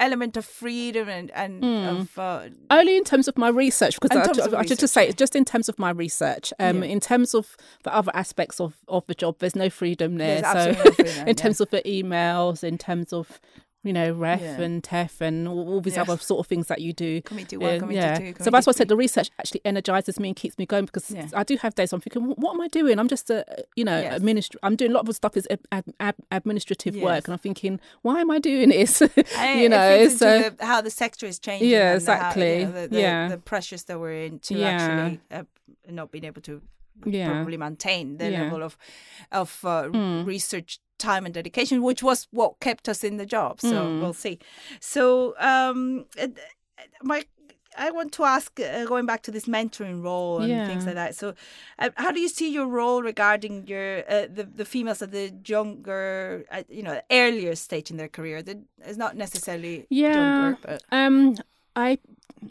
element 0.00 0.36
of 0.36 0.44
freedom 0.44 1.08
and 1.08 1.28
and 1.42 1.62
Mm. 1.62 1.84
of 2.00 2.18
uh, 2.18 2.48
Only 2.70 2.96
in 2.96 3.04
terms 3.04 3.26
of 3.28 3.36
my 3.36 3.48
research, 3.64 3.94
because 4.00 4.16
I, 4.16 4.22
of 4.22 4.54
I, 4.54 4.58
I 4.60 4.64
should 4.64 4.78
just 4.78 4.94
say, 4.94 5.10
just 5.12 5.34
in 5.34 5.44
terms 5.44 5.68
of 5.68 5.76
my 5.76 5.90
research. 5.90 6.52
Um, 6.60 6.82
Yeah. 6.84 6.90
in 6.94 7.00
terms 7.00 7.34
of 7.34 7.56
the 7.82 7.92
other 7.92 8.12
aspects 8.14 8.60
of, 8.60 8.72
of 8.86 9.02
the 9.08 9.14
job, 9.14 9.32
there's 9.40 9.56
no 9.56 9.68
freedom 9.70 10.16
there. 10.18 10.40
There's 10.40 10.76
so, 10.76 10.82
no 10.84 10.90
freedom, 10.92 11.22
in 11.30 11.34
yeah. 11.36 11.42
terms 11.42 11.60
of 11.60 11.68
the 11.70 11.82
emails, 11.82 12.62
in 12.62 12.78
terms 12.78 13.12
of 13.12 13.40
you 13.88 13.92
know, 13.94 14.12
REF 14.12 14.40
Yeah. 14.42 14.60
and 14.60 14.82
TEF 14.82 15.20
and 15.20 15.48
all, 15.48 15.66
all 15.70 15.80
these 15.80 15.96
Yeah. 15.96 16.02
other 16.02 16.16
sort 16.18 16.40
of 16.40 16.46
things 16.46 16.66
that 16.68 16.80
you 16.80 16.92
do. 16.92 17.22
Committee 17.22 17.56
Yeah, 17.58 17.68
one, 17.68 17.78
committee 17.80 17.96
yeah. 18.00 18.18
two. 18.18 18.34
so 18.44 18.50
that's 18.50 18.66
why 18.66 18.70
I 18.70 18.76
said 18.80 18.88
the 18.88 18.96
research 18.96 19.30
actually 19.40 19.62
energizes 19.64 20.20
me 20.20 20.28
and 20.28 20.36
keeps 20.36 20.56
me 20.58 20.66
going 20.66 20.84
because. 20.84 21.06
I 21.34 21.42
do 21.42 21.56
have 21.64 21.74
days 21.74 21.92
I'm 21.94 22.00
thinking, 22.00 22.22
what 22.42 22.52
am 22.54 22.60
I 22.60 22.68
doing? 22.68 22.98
I'm 23.00 23.08
just 23.08 23.30
a, 23.30 23.44
you 23.76 23.84
know, 23.84 23.98
Yes. 24.00 24.20
administ- 24.20 24.56
I'm 24.62 24.76
doing 24.76 24.90
a 24.90 24.94
lot 24.94 25.08
of 25.08 25.14
stuff 25.16 25.36
is 25.36 25.46
ad- 25.50 25.60
ad- 25.72 25.94
ad- 26.00 26.14
administrative 26.30 26.94
Yes. 26.94 27.04
work, 27.04 27.22
and 27.26 27.32
I'm 27.32 27.38
thinking, 27.38 27.80
why 28.02 28.20
am 28.20 28.30
I 28.30 28.38
doing 28.38 28.68
this? 28.68 29.02
You 29.62 29.68
know, 29.70 30.08
so 30.08 30.50
the, 30.50 30.64
how 30.64 30.80
the 30.82 30.90
sector 30.90 31.24
is 31.26 31.38
changing. 31.38 31.70
Yeah, 31.70 31.94
and 31.94 32.00
the 32.02 32.12
how- 32.14 32.18
you 32.18 32.26
exactly. 32.26 32.64
know, 32.64 32.72
the, 32.82 32.88
the, 32.88 33.00
Yeah. 33.00 33.28
the 33.28 33.38
pressures 33.38 33.84
that 33.84 33.98
we're 33.98 34.24
in 34.26 34.38
to 34.40 34.62
actually 34.62 35.20
uh, 35.30 35.44
not 35.88 36.10
being 36.12 36.24
able 36.24 36.42
to 36.42 36.60
yeah, 37.04 37.26
probably 37.34 37.56
maintain 37.56 38.18
the 38.18 38.30
Yeah. 38.30 38.42
level 38.44 38.62
of 38.62 38.76
of 39.32 39.64
uh, 39.64 39.88
Mm. 39.92 40.26
research 40.26 40.78
time 40.98 41.24
and 41.24 41.34
dedication, 41.34 41.82
which 41.82 42.02
was 42.02 42.26
what 42.32 42.58
kept 42.60 42.88
us 42.88 43.04
in 43.04 43.16
the 43.18 43.26
job. 43.26 43.60
So 43.60 43.76
Mm. 43.76 44.00
we'll 44.00 44.12
see. 44.14 44.38
So 44.80 45.34
um, 45.38 46.06
uh, 46.20 46.28
my. 47.02 47.24
I 47.80 47.92
want 47.92 48.10
to 48.14 48.24
ask, 48.24 48.58
uh, 48.58 48.86
going 48.86 49.06
back 49.06 49.22
to 49.22 49.30
this 49.30 49.44
mentoring 49.46 50.02
role 50.02 50.40
and 50.40 50.66
things 50.66 50.84
like 50.86 50.96
that. 50.96 51.14
So, 51.14 51.34
uh, 51.78 51.90
how 51.96 52.10
do 52.10 52.18
you 52.18 52.28
see 52.28 52.50
your 52.50 52.66
role 52.66 53.02
regarding 53.04 53.68
your 53.68 53.98
uh, 54.10 54.26
the 54.34 54.48
the 54.52 54.64
females 54.64 55.00
at 55.02 55.12
the 55.12 55.32
younger, 55.46 56.44
uh, 56.50 56.64
you 56.68 56.82
know, 56.82 57.00
earlier 57.10 57.54
stage 57.54 57.90
in 57.92 57.96
their 57.96 58.08
career? 58.08 58.42
That 58.42 58.56
is 58.84 58.96
not 58.96 59.14
necessarily 59.16 59.86
Yeah. 59.90 60.14
younger, 60.14 60.58
but 60.60 60.82
Um, 60.90 61.36
I 61.76 61.98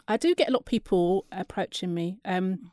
I 0.06 0.16
do 0.16 0.34
get 0.34 0.48
a 0.48 0.52
lot 0.52 0.60
of 0.60 0.66
people 0.66 1.26
approaching 1.30 1.92
me. 1.92 2.16
Um, 2.24 2.70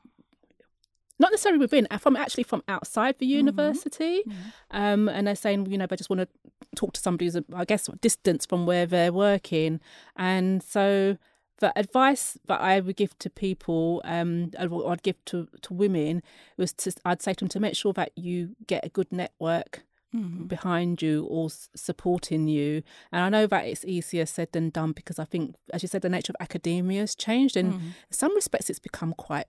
not 1.20 1.32
necessarily 1.32 1.60
within, 1.60 1.88
uh, 1.92 1.98
from 1.98 2.16
actually 2.16 2.44
from 2.44 2.62
outside 2.68 3.20
the 3.20 3.26
university, 3.26 4.24
um, 4.72 5.08
and 5.10 5.28
they're 5.28 5.36
saying, 5.36 5.66
you 5.72 5.78
know, 5.78 5.86
they 5.88 5.96
just 5.96 6.10
want 6.10 6.20
to 6.22 6.28
talk 6.76 6.94
to 6.94 7.00
somebody 7.02 7.26
who's, 7.26 7.38
I 7.56 7.66
guess, 7.66 7.88
distance 8.02 8.46
from 8.46 8.66
where 8.66 8.86
they're 8.86 9.14
working, 9.14 9.80
and 10.16 10.62
so 10.62 11.18
the 11.60 11.72
advice 11.80 12.38
that 12.48 12.60
I 12.60 12.82
would 12.82 12.98
give 12.98 13.18
to 13.20 13.30
people, 13.30 14.02
um, 14.04 14.52
and 14.60 14.70
what 14.72 14.88
I'd 14.88 15.04
give 15.04 15.24
to 15.26 15.48
to 15.62 15.74
women 15.74 16.22
was 16.58 16.74
to, 16.74 16.92
I'd 17.06 17.22
say 17.22 17.34
to 17.34 17.40
them 17.46 17.50
to 17.50 17.60
make 17.62 17.76
sure 17.78 17.94
that 17.94 18.12
you 18.18 18.56
get 18.68 18.84
a 18.86 18.90
good 18.90 19.12
network 19.12 19.84
behind 20.48 21.02
you 21.02 21.26
or 21.26 21.50
supporting 21.76 22.48
you. 22.48 22.84
And 23.12 23.22
I 23.22 23.30
know 23.30 23.48
that 23.48 23.66
it's 23.66 23.84
easier 23.84 24.26
said 24.26 24.50
than 24.54 24.70
done 24.70 24.92
because 24.94 25.20
I 25.20 25.26
think, 25.26 25.56
as 25.74 25.82
you 25.82 25.90
said, 25.90 26.02
the 26.04 26.10
nature 26.10 26.32
of 26.32 26.42
academia 26.42 27.02
has 27.02 27.16
changed, 27.16 27.56
and 27.58 27.74
in 27.74 27.94
some 28.12 28.34
respects, 28.36 28.70
it's 28.70 28.80
become 28.80 29.14
quite. 29.14 29.48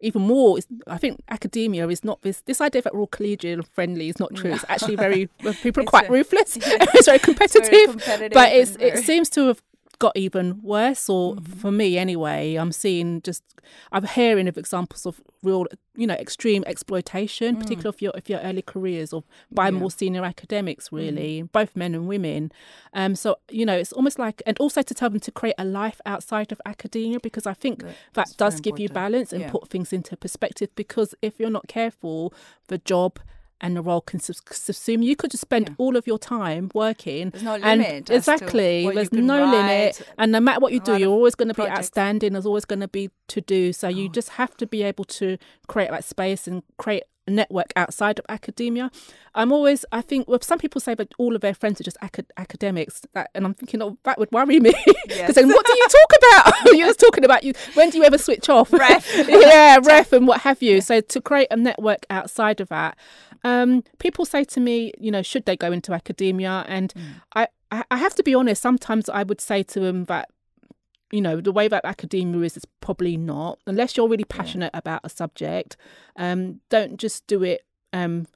Even 0.00 0.22
more, 0.22 0.58
it's- 0.58 0.78
I 0.86 0.98
think 0.98 1.22
academia 1.30 1.88
is 1.88 2.04
not 2.04 2.20
this. 2.22 2.42
This 2.42 2.60
idea 2.60 2.82
that 2.82 2.94
we're 2.94 3.00
all 3.00 3.08
collegial 3.08 3.54
and 3.54 3.68
friendly 3.68 4.08
is 4.08 4.18
not 4.20 4.34
true. 4.34 4.52
It's 4.52 4.64
actually 4.68 4.96
very 4.96 5.26
people 5.62 5.82
are 5.84 5.86
quite 5.86 6.08
a- 6.08 6.12
ruthless. 6.12 6.56
it's 6.60 7.06
very 7.06 7.18
competitive, 7.18 7.90
competitive 7.90 8.32
but 8.32 8.52
it's 8.52 8.72
it 8.72 8.78
very- 8.78 9.02
seems 9.02 9.30
to 9.30 9.48
have 9.48 9.62
got 9.98 10.16
even 10.16 10.60
worse. 10.62 11.08
Or 11.08 11.34
Mm-hmm. 11.34 11.52
for 11.60 11.70
me, 11.72 11.98
anyway, 11.98 12.54
I'm 12.56 12.72
seeing 12.72 13.22
just 13.22 13.42
I'm 13.90 14.04
hearing 14.06 14.46
of 14.48 14.56
examples 14.56 15.06
of 15.06 15.20
real, 15.42 15.66
you 15.96 16.06
know, 16.06 16.14
extreme 16.14 16.62
exploitation, 16.66 17.56
particularly 17.56 17.88
of 17.88 18.00
your 18.02 18.12
of 18.12 18.28
your 18.28 18.40
early 18.40 18.62
careers 18.62 19.12
or 19.12 19.24
by 19.50 19.70
Mm. 19.70 19.74
Yeah. 19.74 19.78
More 19.80 19.90
senior 19.90 20.24
academics, 20.24 20.92
really, 20.92 21.42
both 21.42 21.74
men 21.76 21.94
and 21.94 22.06
women. 22.06 22.52
Um, 22.92 23.14
so 23.16 23.36
you 23.50 23.66
know, 23.66 23.76
it's 23.76 23.92
almost 23.92 24.18
like, 24.18 24.42
and 24.46 24.56
also 24.58 24.82
to 24.82 24.94
tell 24.94 25.10
them 25.10 25.20
to 25.20 25.32
create 25.32 25.56
a 25.58 25.64
life 25.64 26.00
outside 26.06 26.52
of 26.52 26.60
academia 26.64 27.18
because 27.20 27.46
I 27.46 27.54
think 27.54 27.82
That's 28.14 28.30
that 28.30 28.36
does 28.38 28.60
give 28.60 28.78
you 28.78 28.88
balance 28.88 29.32
and 29.32 29.42
Yeah. 29.42 29.50
put 29.50 29.68
things 29.68 29.92
into 29.92 30.16
perspective. 30.16 30.68
Because 30.76 31.14
if 31.22 31.38
you're 31.40 31.50
not 31.50 31.66
careful, 31.68 32.32
the 32.68 32.78
job 32.78 33.18
and 33.60 33.76
the 33.76 33.82
role 33.82 34.00
can 34.00 34.20
subs- 34.20 34.40
subsume 34.50 35.02
you. 35.04 35.16
Could 35.16 35.30
just 35.30 35.40
spend 35.42 35.68
Yeah. 35.68 35.74
all 35.78 35.96
of 35.96 36.06
your 36.06 36.18
time 36.18 36.70
working. 36.74 37.30
There's 37.30 37.42
no 37.44 37.54
and 37.54 37.80
limit 37.80 38.10
exactly, 38.10 38.90
there's 38.94 39.12
no 39.12 39.44
limit, 39.46 40.02
and 40.18 40.32
no 40.32 40.40
matter 40.40 40.60
what 40.60 40.72
you 40.72 40.80
do, 40.80 40.96
you're 40.98 41.10
always 41.10 41.34
going 41.34 41.48
to 41.48 41.54
be 41.54 41.62
outstanding. 41.68 42.32
There's 42.34 42.46
always 42.46 42.64
going 42.64 42.80
to 42.80 42.88
be 42.88 43.10
to 43.28 43.40
do. 43.40 43.72
So 43.72 43.88
Oh. 43.88 43.90
you 43.90 44.08
just 44.08 44.30
have 44.30 44.56
to 44.58 44.66
be 44.66 44.82
able 44.82 45.04
to 45.04 45.38
create 45.68 45.90
that 45.90 46.04
space 46.04 46.46
and 46.46 46.62
create 46.76 47.04
a 47.28 47.30
network 47.32 47.72
outside 47.74 48.20
of 48.20 48.24
academia. 48.28 48.88
I'm 49.34 49.50
always, 49.50 49.84
I 49.90 50.00
think, 50.00 50.28
well, 50.28 50.40
some 50.40 50.60
people 50.60 50.80
say 50.80 50.94
that 50.94 51.12
all 51.18 51.34
of 51.34 51.40
their 51.40 51.54
friends 51.54 51.80
are 51.80 51.84
just 51.84 51.96
acad- 52.00 52.30
academics, 52.36 53.02
that, 53.14 53.30
and 53.34 53.44
I'm 53.44 53.52
thinking, 53.52 53.82
oh, 53.82 53.98
that 54.04 54.16
would 54.18 54.30
worry 54.30 54.60
me 54.60 54.70
because 54.86 54.94
Yes. 55.08 55.34
then 55.34 55.48
what 55.48 55.66
do 55.66 55.72
you 55.76 55.86
talk 55.88 56.12
about? 56.52 56.54
You're 56.76 56.86
just 56.86 57.00
talking 57.00 57.24
about 57.24 57.42
you. 57.42 57.52
When 57.74 57.90
do 57.90 57.98
you 57.98 58.04
ever 58.04 58.16
switch 58.16 58.48
off? 58.48 58.72
REF. 58.72 59.12
yeah, 59.28 59.78
REF 59.82 60.12
and 60.12 60.28
what 60.28 60.42
have 60.42 60.62
you. 60.62 60.80
So 60.80 61.00
to 61.00 61.20
create 61.20 61.48
a 61.50 61.56
network 61.56 62.06
outside 62.10 62.60
of 62.60 62.68
that, 62.68 62.96
um, 63.44 63.82
people 63.98 64.24
say 64.24 64.44
to 64.44 64.60
me, 64.60 64.92
you 64.98 65.10
know, 65.10 65.22
should 65.22 65.44
they 65.44 65.56
go 65.56 65.72
into 65.72 65.92
academia? 65.92 66.64
And 66.68 66.92
I, 67.34 67.48
I, 67.70 67.84
I 67.90 67.96
have 67.96 68.14
to 68.16 68.22
be 68.22 68.34
honest. 68.34 68.62
Sometimes 68.62 69.08
I 69.08 69.22
would 69.22 69.40
say 69.40 69.62
to 69.64 69.80
them 69.80 70.04
that, 70.04 70.30
you 71.12 71.20
know, 71.20 71.40
the 71.40 71.52
way 71.52 71.68
that 71.68 71.84
academia 71.84 72.40
is 72.42 72.56
is 72.56 72.64
probably 72.80 73.16
not, 73.16 73.58
unless 73.66 73.96
you're 73.96 74.08
really 74.08 74.24
passionate 74.24 74.72
about 74.74 75.00
a 75.04 75.08
subject. 75.08 75.76
Um, 76.16 76.60
don't 76.68 76.98
just 76.98 77.26
do 77.26 77.42
it. 77.42 77.62
Um, 77.92 78.26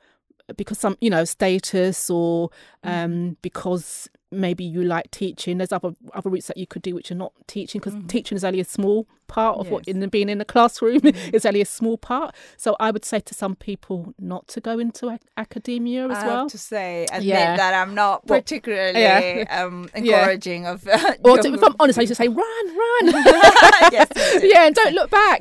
because 0.56 0.78
some 0.78 0.96
you 1.00 1.10
know 1.10 1.24
status 1.24 2.10
or 2.10 2.50
um 2.82 3.36
because 3.42 4.08
maybe 4.32 4.62
you 4.62 4.82
like 4.82 5.10
teaching 5.10 5.58
there's 5.58 5.72
other 5.72 5.92
other 6.14 6.30
routes 6.30 6.46
that 6.46 6.56
you 6.56 6.66
could 6.66 6.82
do 6.82 6.94
which 6.94 7.10
are 7.10 7.16
not 7.16 7.32
teaching 7.48 7.80
because 7.80 7.94
teaching 8.06 8.36
is 8.36 8.44
only 8.44 8.60
a 8.60 8.64
small 8.64 9.06
part 9.26 9.58
of 9.58 9.70
what 9.70 9.86
in 9.86 10.00
the, 10.00 10.08
being 10.08 10.28
in 10.28 10.38
the 10.38 10.44
classroom 10.44 11.00
is 11.32 11.46
only 11.46 11.60
a 11.60 11.64
small 11.66 11.96
part. 11.96 12.34
So 12.56 12.76
i 12.80 12.90
would 12.90 13.04
say 13.04 13.20
to 13.20 13.34
some 13.34 13.54
people 13.56 14.12
not 14.18 14.48
to 14.48 14.60
go 14.60 14.78
into 14.78 15.08
ac- 15.10 15.20
academia 15.36 16.08
as 16.08 16.18
I 16.18 16.26
well. 16.26 16.36
have 16.42 16.48
to 16.48 16.58
say, 16.58 17.04
admit 17.12 17.22
Yeah. 17.24 17.56
that 17.56 17.74
I'm 17.74 17.94
not 17.94 18.26
particularly 18.26 19.00
yeah. 19.00 19.46
um, 19.64 19.88
Yeah. 19.96 20.18
encouraging 20.20 20.66
of. 20.66 20.86
Uh, 20.86 21.12
or 21.24 21.38
to, 21.38 21.52
if 21.54 21.62
i'm 21.62 21.74
honest 21.78 21.98
i 21.98 22.02
used 22.02 22.10
to 22.10 22.14
say 22.16 22.28
run 22.28 22.66
run. 22.82 23.06
Yes, 23.92 24.08
yeah 24.42 24.66
and 24.66 24.74
don't 24.74 24.94
look 24.94 25.10
back. 25.10 25.40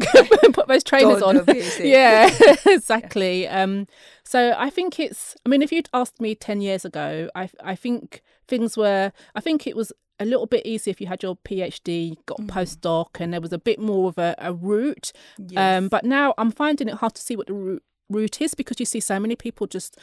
Put 0.53 0.67
those 0.67 0.83
trainers 0.83 1.21
on. 1.21 1.43
yeah 1.79 2.29
exactly. 2.67 3.47
Um 3.47 3.87
so 4.23 4.53
i 4.57 4.69
think 4.69 4.99
it's 4.99 5.35
i 5.45 5.49
mean 5.49 5.61
if 5.63 5.71
you'd 5.71 5.89
asked 5.93 6.21
me 6.21 6.35
10 6.35 6.61
years 6.61 6.85
ago 6.85 7.29
i 7.33 7.49
i 7.63 7.75
think 7.75 8.21
things 8.49 8.75
were 8.75 9.11
i 9.35 9.39
think 9.39 9.65
it 9.67 9.75
was 9.75 9.93
a 10.19 10.25
little 10.25 10.45
bit 10.47 10.65
easier 10.65 10.91
if 10.91 10.99
you 10.99 11.07
had 11.07 11.23
your 11.23 11.37
phd 11.47 12.17
got 12.25 12.39
a 12.39 12.43
postdoc 12.43 13.21
and 13.21 13.31
there 13.33 13.39
was 13.41 13.53
a 13.53 13.57
bit 13.57 13.79
more 13.79 14.09
of 14.09 14.17
a, 14.17 14.35
a 14.39 14.51
route 14.53 15.11
Yes. 15.37 15.59
um 15.83 15.87
but 15.87 16.03
now 16.03 16.33
i'm 16.37 16.51
finding 16.51 16.89
it 16.89 16.95
hard 16.95 17.15
to 17.15 17.21
see 17.21 17.35
what 17.37 17.47
the 17.47 17.53
route 17.53 17.83
route 18.09 18.41
is 18.41 18.53
because 18.55 18.79
you 18.79 18.85
see 18.85 18.99
so 18.99 19.19
many 19.19 19.35
people 19.35 19.67
just 19.67 19.95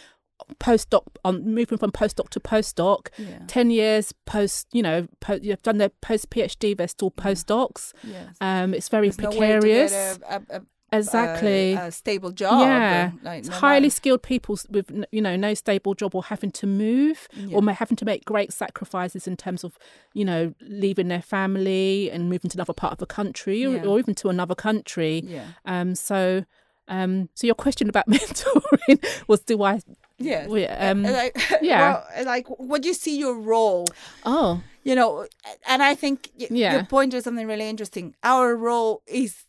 postdoc 0.60 1.02
on 1.24 1.54
moving 1.54 1.78
from 1.78 1.90
postdoc 1.90 2.28
to 2.30 2.40
postdoc 2.40 3.08
Yeah. 3.18 3.38
10 3.46 3.70
years 3.70 4.12
post 4.26 4.68
you 4.72 4.82
know 4.82 5.06
po- 5.20 5.38
you've 5.42 5.62
done 5.62 5.78
their 5.78 5.88
post 5.88 6.28
phd 6.30 6.76
they're 6.76 6.88
still 6.88 7.10
postdocs 7.10 7.92
Yes. 8.04 8.36
um 8.40 8.74
it's 8.74 8.88
very 8.88 9.08
There's 9.08 9.18
no 9.18 9.30
precarious 9.30 9.92
a, 9.92 10.18
a, 10.50 10.56
a, 10.58 10.62
exactly 10.92 11.72
a, 11.74 11.86
a 11.86 11.92
stable 11.92 12.30
job. 12.30 12.60
yeah, 12.60 13.10
Like, 13.22 13.44
no 13.44 13.52
highly 13.54 13.90
skilled 13.90 14.22
people 14.22 14.58
with 14.70 14.90
you 15.12 15.20
know 15.20 15.36
no 15.36 15.54
stable 15.54 15.94
job 15.94 16.14
or 16.14 16.24
having 16.24 16.50
to 16.52 16.66
move 16.66 17.28
Yeah. 17.34 17.56
or 17.58 17.72
having 17.72 17.96
to 17.96 18.04
make 18.04 18.24
great 18.24 18.52
sacrifices 18.52 19.26
in 19.26 19.36
terms 19.36 19.64
of 19.64 19.78
you 20.14 20.24
know 20.24 20.54
leaving 20.60 21.08
their 21.08 21.22
family 21.22 22.10
and 22.10 22.28
moving 22.30 22.50
to 22.50 22.56
another 22.56 22.72
part 22.72 22.92
of 22.92 22.98
the 22.98 23.06
country 23.06 23.64
or, 23.66 23.76
Yeah. 23.76 23.84
or 23.86 23.98
even 23.98 24.14
to 24.16 24.28
another 24.28 24.54
country. 24.54 25.22
Yeah. 25.26 25.46
Um. 25.64 25.94
So, 25.94 26.44
um. 26.88 27.28
So 27.34 27.46
your 27.46 27.54
question 27.56 27.88
about 27.88 28.06
mentoring 28.10 29.04
was, 29.28 29.40
do 29.40 29.62
I? 29.62 29.80
Yeah. 30.18 30.46
Um. 30.90 31.02
like, 31.02 31.36
yeah. 31.62 31.80
well, 32.16 32.24
like, 32.24 32.46
what 32.48 32.82
do 32.82 32.88
you 32.88 32.94
see 32.94 33.18
your 33.18 33.34
role? 33.34 33.86
oh. 34.24 34.62
You 34.84 34.94
know, 34.94 35.26
and 35.66 35.82
I 35.82 35.96
think 35.96 36.30
y- 36.38 36.46
Yeah. 36.48 36.74
your 36.74 36.84
point 36.84 37.12
is 37.12 37.24
something 37.24 37.48
really 37.48 37.68
interesting. 37.68 38.14
Our 38.22 38.54
role 38.54 39.02
is 39.08 39.42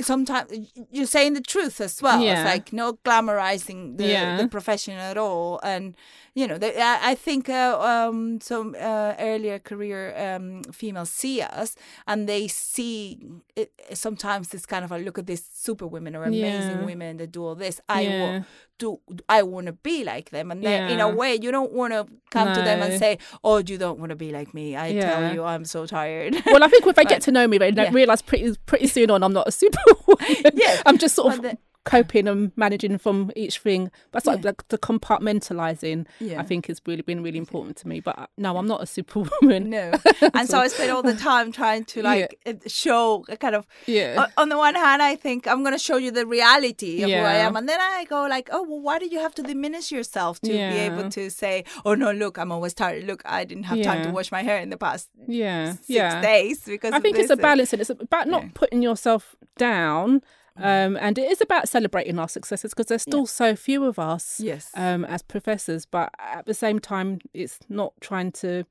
sometimes 0.00 0.52
you're 0.90 1.06
saying 1.06 1.32
the 1.34 1.40
truth 1.40 1.80
as 1.80 2.02
well. 2.02 2.20
Yeah. 2.20 2.42
It's 2.42 2.44
like 2.44 2.72
no 2.72 2.94
glamorizing 3.04 3.96
the, 3.98 4.06
Yeah. 4.06 4.36
the 4.36 4.48
profession 4.48 4.94
at 4.98 5.16
all. 5.16 5.60
And 5.62 5.94
you 6.34 6.46
know, 6.46 6.58
the, 6.58 6.78
I, 6.78 7.12
I 7.12 7.14
think 7.14 7.48
uh, 7.48 7.78
um, 7.80 8.40
some 8.42 8.76
uh, 8.78 9.14
earlier 9.18 9.58
career 9.58 10.14
um, 10.16 10.64
females 10.64 11.08
see 11.10 11.40
us 11.40 11.76
and 12.06 12.28
they 12.28 12.46
see 12.46 13.18
it, 13.56 13.72
sometimes 13.94 14.48
this 14.48 14.66
kind 14.66 14.84
of 14.84 14.92
a 14.92 14.98
look 14.98 15.18
at 15.18 15.26
these 15.26 15.44
super 15.52 15.86
women 15.86 16.14
or 16.14 16.24
amazing 16.24 16.78
Yeah. 16.80 16.84
women 16.84 17.16
that 17.16 17.32
do 17.32 17.42
all 17.42 17.54
this. 17.54 17.80
I 17.88 18.02
Yeah. 18.02 18.42
Do. 18.78 19.00
I 19.28 19.42
want 19.42 19.66
to 19.66 19.72
be 19.72 20.04
like 20.04 20.30
them, 20.30 20.50
and 20.50 20.62
then 20.62 20.90
in 20.90 21.00
a 21.00 21.08
way, 21.08 21.38
you 21.40 21.50
don't 21.50 21.72
want 21.72 21.92
to 21.92 22.06
come 22.30 22.52
to 22.54 22.60
them 22.62 22.82
and 22.82 22.98
say, 22.98 23.18
"Oh, 23.42 23.58
you 23.58 23.78
don't 23.78 23.98
want 23.98 24.10
to 24.10 24.16
be 24.16 24.32
like 24.32 24.52
me." 24.54 24.76
I 24.76 24.88
Yeah. 24.88 25.00
tell 25.20 25.34
you, 25.34 25.42
I'm 25.44 25.64
so 25.64 25.86
tired. 25.86 26.34
Well, 26.46 26.62
I 26.62 26.68
think 26.68 26.86
if 26.86 26.96
they 26.96 27.04
get 27.04 27.22
to 27.22 27.30
know 27.32 27.46
me, 27.48 27.58
they 27.58 27.70
Yeah. 27.70 27.90
realize 27.92 28.22
pretty 28.22 28.54
pretty 28.66 28.86
soon 28.86 29.10
on 29.10 29.22
I'm 29.22 29.32
not 29.32 29.48
a 29.48 29.52
superwoman. 29.52 30.52
Yes, 30.54 30.82
I'm 30.86 30.98
just 30.98 31.14
sort 31.14 31.34
of 31.34 31.42
the- 31.42 31.58
coping 31.86 32.28
and 32.28 32.52
managing 32.56 32.98
from 32.98 33.30
each 33.34 33.58
thing. 33.60 33.90
Of 34.12 34.22
Yeah. 34.26 34.36
like 34.42 34.68
the 34.68 34.78
compartmentalizing, 34.78 36.06
Yeah. 36.20 36.40
I 36.40 36.44
think, 36.44 36.66
has 36.66 36.80
really 36.86 37.02
been 37.02 37.22
really 37.22 37.38
important 37.38 37.76
to 37.78 37.88
me. 37.88 38.00
But 38.00 38.18
uh, 38.18 38.26
no, 38.36 38.56
I'm 38.58 38.66
not 38.66 38.82
a 38.82 38.86
superwoman. 38.86 39.70
No, 39.70 39.92
and 40.34 40.48
so 40.48 40.58
I 40.58 40.68
spend 40.68 40.90
all 40.90 41.02
the 41.02 41.14
time 41.14 41.52
trying 41.52 41.84
to 41.92 42.02
like 42.02 42.38
uh, 42.44 42.54
show 42.66 43.24
a 43.28 43.36
kind 43.36 43.54
of. 43.54 43.66
Yeah. 43.86 44.26
On 44.36 44.48
the 44.48 44.58
one 44.58 44.74
hand, 44.74 45.00
I 45.02 45.16
think 45.16 45.46
I'm 45.46 45.62
going 45.62 45.74
to 45.74 45.84
show 45.88 45.96
you 45.96 46.10
the 46.10 46.26
reality 46.26 47.02
of 47.02 47.10
who 47.10 47.16
I 47.16 47.36
am, 47.46 47.56
and 47.56 47.68
then 47.68 47.80
I 47.80 48.04
go 48.04 48.26
like, 48.26 48.48
"Oh, 48.52 48.62
well, 48.62 48.80
why 48.80 48.98
do 48.98 49.06
you 49.06 49.20
have 49.20 49.34
to 49.36 49.42
diminish 49.42 49.90
yourself 49.92 50.40
to 50.40 50.50
be 50.50 50.58
able 50.58 51.08
to 51.10 51.30
say, 51.30 51.64
oh 51.84 51.94
no, 51.94 52.10
look, 52.12 52.38
I'm 52.38 52.52
always 52.52 52.74
tired. 52.74 53.04
Look, 53.04 53.22
I 53.24 53.44
didn't 53.44 53.64
have 53.64 53.82
time 53.82 54.02
to 54.04 54.10
wash 54.10 54.32
my 54.32 54.42
hair 54.42 54.58
in 54.58 54.70
the 54.70 54.76
past 54.76 55.08
yeah. 55.26 55.72
six 55.72 55.88
yeah. 55.88 56.20
days 56.20 56.60
because 56.64 56.92
I 56.92 57.00
think 57.00 57.18
it's 57.18 57.30
a 57.30 57.36
balance 57.36 57.72
and 57.72 57.80
it's 57.80 57.90
about 57.90 58.26
not 58.28 58.42
Yeah. 58.42 58.48
putting 58.54 58.82
yourself 58.82 59.36
down. 59.56 60.22
Um, 60.58 60.96
and 61.00 61.18
it 61.18 61.30
is 61.30 61.40
about 61.40 61.68
celebrating 61.68 62.18
our 62.18 62.28
successes 62.28 62.72
because 62.72 62.86
there's 62.86 63.02
still 63.02 63.26
so 63.26 63.54
few 63.56 63.84
of 63.84 63.98
us 63.98 64.40
Yes. 64.40 64.70
um, 64.74 65.04
as 65.04 65.22
professors. 65.22 65.84
But 65.86 66.10
at 66.18 66.46
the 66.46 66.54
same 66.54 66.78
time, 66.78 67.20
it's 67.34 67.58
not 67.68 67.92
trying 68.00 68.32
to 68.32 68.64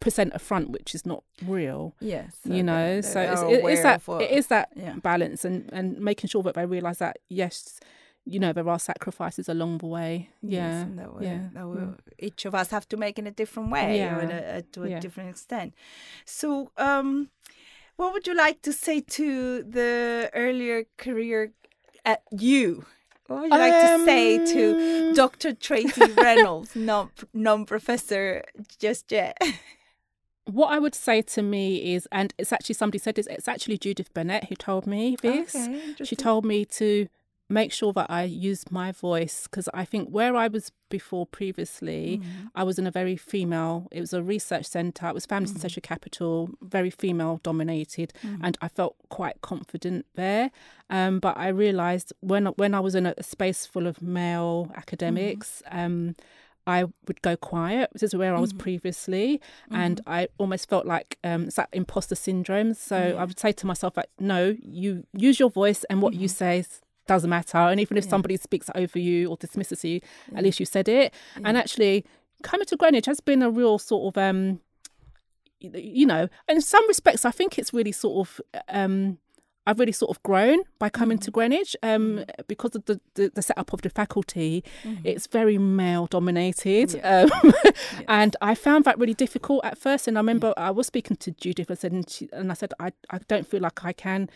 present 0.00 0.32
a 0.34 0.38
front 0.38 0.70
which 0.70 0.94
is 0.94 1.04
not 1.04 1.22
real. 1.46 1.94
yes. 2.00 2.36
you 2.44 2.62
know, 2.62 3.00
so 3.02 3.20
it's, 3.20 3.42
it 3.42 3.64
is 3.64 3.82
that 3.82 4.02
what- 4.06 4.22
it 4.22 4.30
is 4.30 4.46
that 4.46 4.70
yeah. 4.74 4.94
balance 5.02 5.44
and 5.44 5.68
and 5.72 5.98
making 6.00 6.28
sure 6.28 6.42
that 6.42 6.54
they 6.54 6.64
realise 6.66 6.98
that 6.98 7.18
yes, 7.28 7.78
you 8.24 8.38
know 8.40 8.52
there 8.52 8.66
are 8.68 8.78
sacrifices 8.78 9.46
along 9.48 9.78
the 9.78 9.86
way. 9.86 10.30
Yes, 10.40 10.52
Yeah, 10.52 10.80
and 10.82 10.98
that 10.98 11.14
will, 11.14 11.22
yeah, 11.22 11.48
that 11.52 11.66
will 11.68 11.96
each 12.18 12.46
of 12.46 12.54
us 12.54 12.70
have 12.70 12.88
to 12.88 12.96
make 12.96 13.18
in 13.18 13.26
a 13.26 13.30
different 13.30 13.70
way 13.70 13.98
Yeah, 13.98 14.16
or 14.16 14.20
a, 14.22 14.56
a- 14.58 14.62
to 14.72 14.84
a 14.84 14.88
yeah. 14.88 15.00
different 15.00 15.30
extent. 15.30 15.74
So, 16.24 16.70
um, 16.78 17.28
what 18.00 18.14
would 18.14 18.26
you 18.26 18.34
like 18.34 18.62
to 18.62 18.72
say 18.72 19.00
to 19.00 19.62
the 19.62 20.30
earlier 20.32 20.84
career 20.96 21.52
at 22.06 22.22
you? 22.30 22.86
What 23.26 23.42
would 23.42 23.52
you 23.52 23.58
like 23.58 23.98
to 23.98 24.04
say 24.06 24.38
to 24.54 25.08
Um, 25.08 25.14
Dr. 25.14 25.52
Tracey 25.52 26.10
Reynolds, 26.16 26.74
non 26.74 27.10
non 27.34 27.66
professor 27.66 28.42
just 28.78 29.12
yet? 29.12 29.36
What 30.46 30.72
I 30.72 30.78
would 30.80 30.96
say 30.96 31.22
to 31.22 31.42
me 31.42 31.94
is, 31.94 32.08
and 32.10 32.34
it's 32.36 32.52
actually 32.52 32.74
somebody 32.74 32.98
said 32.98 33.14
this. 33.14 33.28
It's 33.28 33.46
actually 33.46 33.78
Judith 33.78 34.12
Bennett 34.14 34.44
who 34.48 34.56
told 34.56 34.84
me 34.84 35.16
this. 35.22 35.54
Okay, 35.54 35.94
she 36.02 36.16
told 36.16 36.44
me 36.44 36.64
to 36.80 37.06
make 37.50 37.72
sure 37.72 37.92
that 37.92 38.06
I 38.10 38.22
use 38.22 38.64
my 38.70 38.92
voice 38.92 39.42
because 39.44 39.68
I 39.74 39.84
think 39.84 40.08
where 40.08 40.34
I 40.36 40.46
was 40.48 40.72
before 40.88 41.26
previously, 41.26 42.20
Mm-hmm. 42.22 42.46
I 42.54 42.62
was 42.62 42.78
in 42.78 42.86
a 42.86 42.90
very 42.90 43.16
female. 43.16 43.88
It 43.90 44.00
was 44.00 44.12
a 44.12 44.22
research 44.22 44.66
centre. 44.66 45.06
It 45.08 45.14
was 45.14 45.26
families 45.26 45.50
Mm-hmm. 45.50 45.56
and 45.56 45.62
social 45.62 45.80
capital, 45.82 46.50
very 46.62 46.90
female 46.90 47.40
dominated, 47.42 48.12
and 48.42 48.56
I 48.62 48.68
felt 48.68 48.96
quite 49.08 49.40
confident 49.42 50.06
there. 50.14 50.50
Um, 50.88 51.18
but 51.20 51.36
I 51.36 51.48
realised 51.48 52.12
when 52.20 52.46
when 52.46 52.72
I 52.74 52.80
was 52.80 52.94
in 52.94 53.06
a, 53.06 53.14
space 53.22 53.66
full 53.66 53.86
of 53.86 54.00
male 54.00 54.70
academics. 54.76 55.62
Mm-hmm. 55.66 55.78
Um, 55.78 56.16
I 56.66 56.84
would 57.08 57.22
go 57.22 57.36
quiet. 57.36 57.90
This 57.94 58.02
is 58.02 58.14
where 58.14 58.34
I 58.34 58.38
was 58.38 58.52
previously, 58.52 59.40
and 59.70 60.00
I 60.06 60.28
almost 60.38 60.68
felt 60.68 60.86
like 60.86 61.18
um, 61.24 61.44
it's 61.46 61.56
that 61.56 61.68
imposter 61.72 62.14
syndrome. 62.14 62.74
So 62.74 62.96
I 63.18 63.24
would 63.24 63.38
say 63.40 63.50
to 63.52 63.66
myself, 63.66 63.96
like, 63.96 64.10
no, 64.20 64.54
you 64.62 65.04
use 65.12 65.40
your 65.40 65.50
voice, 65.50 65.84
and 65.90 66.00
what 66.02 66.14
you 66.14 66.28
say 66.28 66.64
doesn't 67.06 67.30
matter. 67.30 67.58
And 67.58 67.80
even 67.80 67.96
if 67.96 68.04
somebody 68.04 68.36
speaks 68.36 68.70
over 68.74 68.98
you 68.98 69.28
or 69.28 69.36
dismisses 69.36 69.84
you, 69.84 70.00
at 70.34 70.44
least 70.44 70.60
you 70.60 70.66
said 70.66 70.88
it. 70.88 71.12
And 71.44 71.56
actually, 71.56 72.04
coming 72.42 72.66
to 72.66 72.76
Greenwich 72.76 73.06
has 73.06 73.20
been 73.20 73.42
a 73.42 73.50
real 73.50 73.78
sort 73.78 74.14
of, 74.14 74.22
um, 74.22 74.60
you 75.60 76.06
know, 76.06 76.28
in 76.48 76.60
some 76.60 76.86
respects, 76.88 77.24
I 77.24 77.30
think 77.30 77.58
it's 77.58 77.72
really 77.74 77.92
sort 77.92 78.28
of. 78.28 78.40
Um, 78.68 79.18
I've 79.66 79.78
really 79.78 79.92
sort 79.92 80.10
of 80.10 80.22
grown 80.22 80.62
by 80.78 80.88
coming 80.88 81.18
to 81.18 81.30
Greenwich 81.30 81.76
um, 81.82 82.24
because 82.48 82.74
of 82.74 82.86
the, 82.86 82.98
the, 83.14 83.30
the 83.34 83.42
setup 83.42 83.72
of 83.72 83.82
the 83.82 83.90
faculty. 83.90 84.64
It's 85.04 85.26
very 85.26 85.58
male 85.58 86.06
dominated. 86.06 86.98
Um, 87.04 87.30
and 88.08 88.36
I 88.40 88.54
found 88.54 88.84
that 88.86 88.98
really 88.98 89.14
difficult 89.14 89.64
at 89.64 89.76
first. 89.76 90.08
And 90.08 90.16
I 90.16 90.20
remember 90.20 90.54
I 90.56 90.70
was 90.70 90.86
speaking 90.86 91.18
to 91.18 91.30
Judith 91.30 91.70
I 91.70 91.74
said, 91.74 91.92
and, 91.92 92.08
she, 92.08 92.28
and 92.32 92.50
I 92.50 92.54
said, 92.54 92.72
I, 92.80 92.92
I 93.10 93.18
don't 93.28 93.46
feel 93.46 93.60
like 93.60 93.84
I 93.84 93.92
can. 93.92 94.30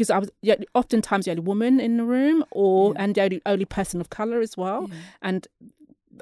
Because 0.00 0.08
I 0.16 0.18
was 0.18 0.30
yeah, 0.40 0.54
oftentimes 0.74 1.26
the 1.26 1.32
only 1.32 1.42
woman 1.42 1.78
in 1.78 1.98
the 1.98 2.04
room, 2.04 2.42
or 2.52 2.94
and 2.96 3.14
the 3.14 3.20
only, 3.20 3.42
only 3.44 3.66
person 3.66 4.00
of 4.00 4.08
color 4.08 4.40
as 4.40 4.56
well, 4.56 4.88
and 5.20 5.46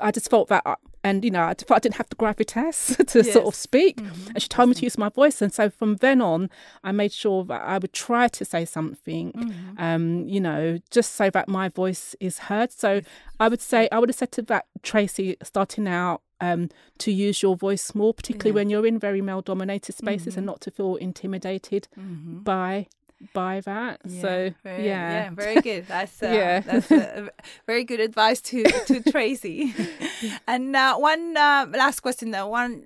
I 0.00 0.10
just 0.10 0.28
felt 0.30 0.48
that, 0.48 0.62
I, 0.66 0.74
and 1.04 1.24
you 1.24 1.30
know, 1.30 1.44
I 1.44 1.54
felt 1.54 1.76
I 1.76 1.78
didn't 1.78 1.94
have 2.02 2.08
the 2.08 2.16
gravitas 2.16 2.96
to 3.12 3.24
sort 3.24 3.46
of 3.46 3.54
Yes. 3.54 3.56
speak. 3.68 4.00
And 4.34 4.42
she 4.42 4.48
told 4.48 4.68
me 4.68 4.74
to 4.74 4.84
use 4.84 4.98
my 4.98 5.08
voice, 5.08 5.40
and 5.40 5.52
so 5.52 5.70
from 5.70 5.96
then 5.96 6.20
on, 6.20 6.50
I 6.82 6.90
made 6.92 7.12
sure 7.12 7.44
that 7.44 7.62
I 7.62 7.78
would 7.78 7.92
try 7.92 8.26
to 8.38 8.44
say 8.44 8.64
something, 8.64 9.32
um, 9.78 10.26
you 10.34 10.40
know, 10.40 10.78
just 10.90 11.14
so 11.14 11.30
that 11.30 11.46
my 11.48 11.68
voice 11.68 12.16
is 12.20 12.38
heard. 12.50 12.72
So 12.72 13.00
I 13.38 13.46
would 13.48 13.60
say 13.62 13.88
I 13.92 13.98
would 14.00 14.08
have 14.08 14.16
said 14.16 14.32
to 14.32 14.42
that 14.42 14.66
Tracey 14.82 15.36
starting 15.42 15.86
out. 15.86 16.22
Um, 16.40 16.68
to 16.98 17.10
use 17.10 17.42
your 17.42 17.56
voice 17.56 17.96
more, 17.96 18.14
particularly 18.14 18.52
when 18.54 18.70
you're 18.70 18.86
in 18.86 18.96
very 18.96 19.20
male-dominated 19.20 19.92
spaces, 19.92 20.36
and 20.36 20.46
not 20.46 20.60
to 20.60 20.70
feel 20.70 20.94
intimidated 20.94 21.88
by 22.44 22.86
by 23.32 23.60
that. 23.62 24.00
So 24.08 24.50
very, 24.62 24.84
yeah, 24.86 25.30
very 25.30 25.60
good. 25.68 25.86
That's 25.88 26.22
uh, 26.22 26.30
Yeah. 26.32 26.60
that's 26.60 26.90
a 26.92 27.30
very 27.66 27.84
good 27.84 28.00
advice 28.00 28.40
to 28.50 28.62
to 28.86 29.00
Tracey. 29.12 29.74
and 30.48 30.74
uh, 30.76 30.96
one 30.96 31.36
uh, 31.36 31.66
last 31.72 32.00
question, 32.00 32.30
though, 32.30 32.48
one 32.48 32.82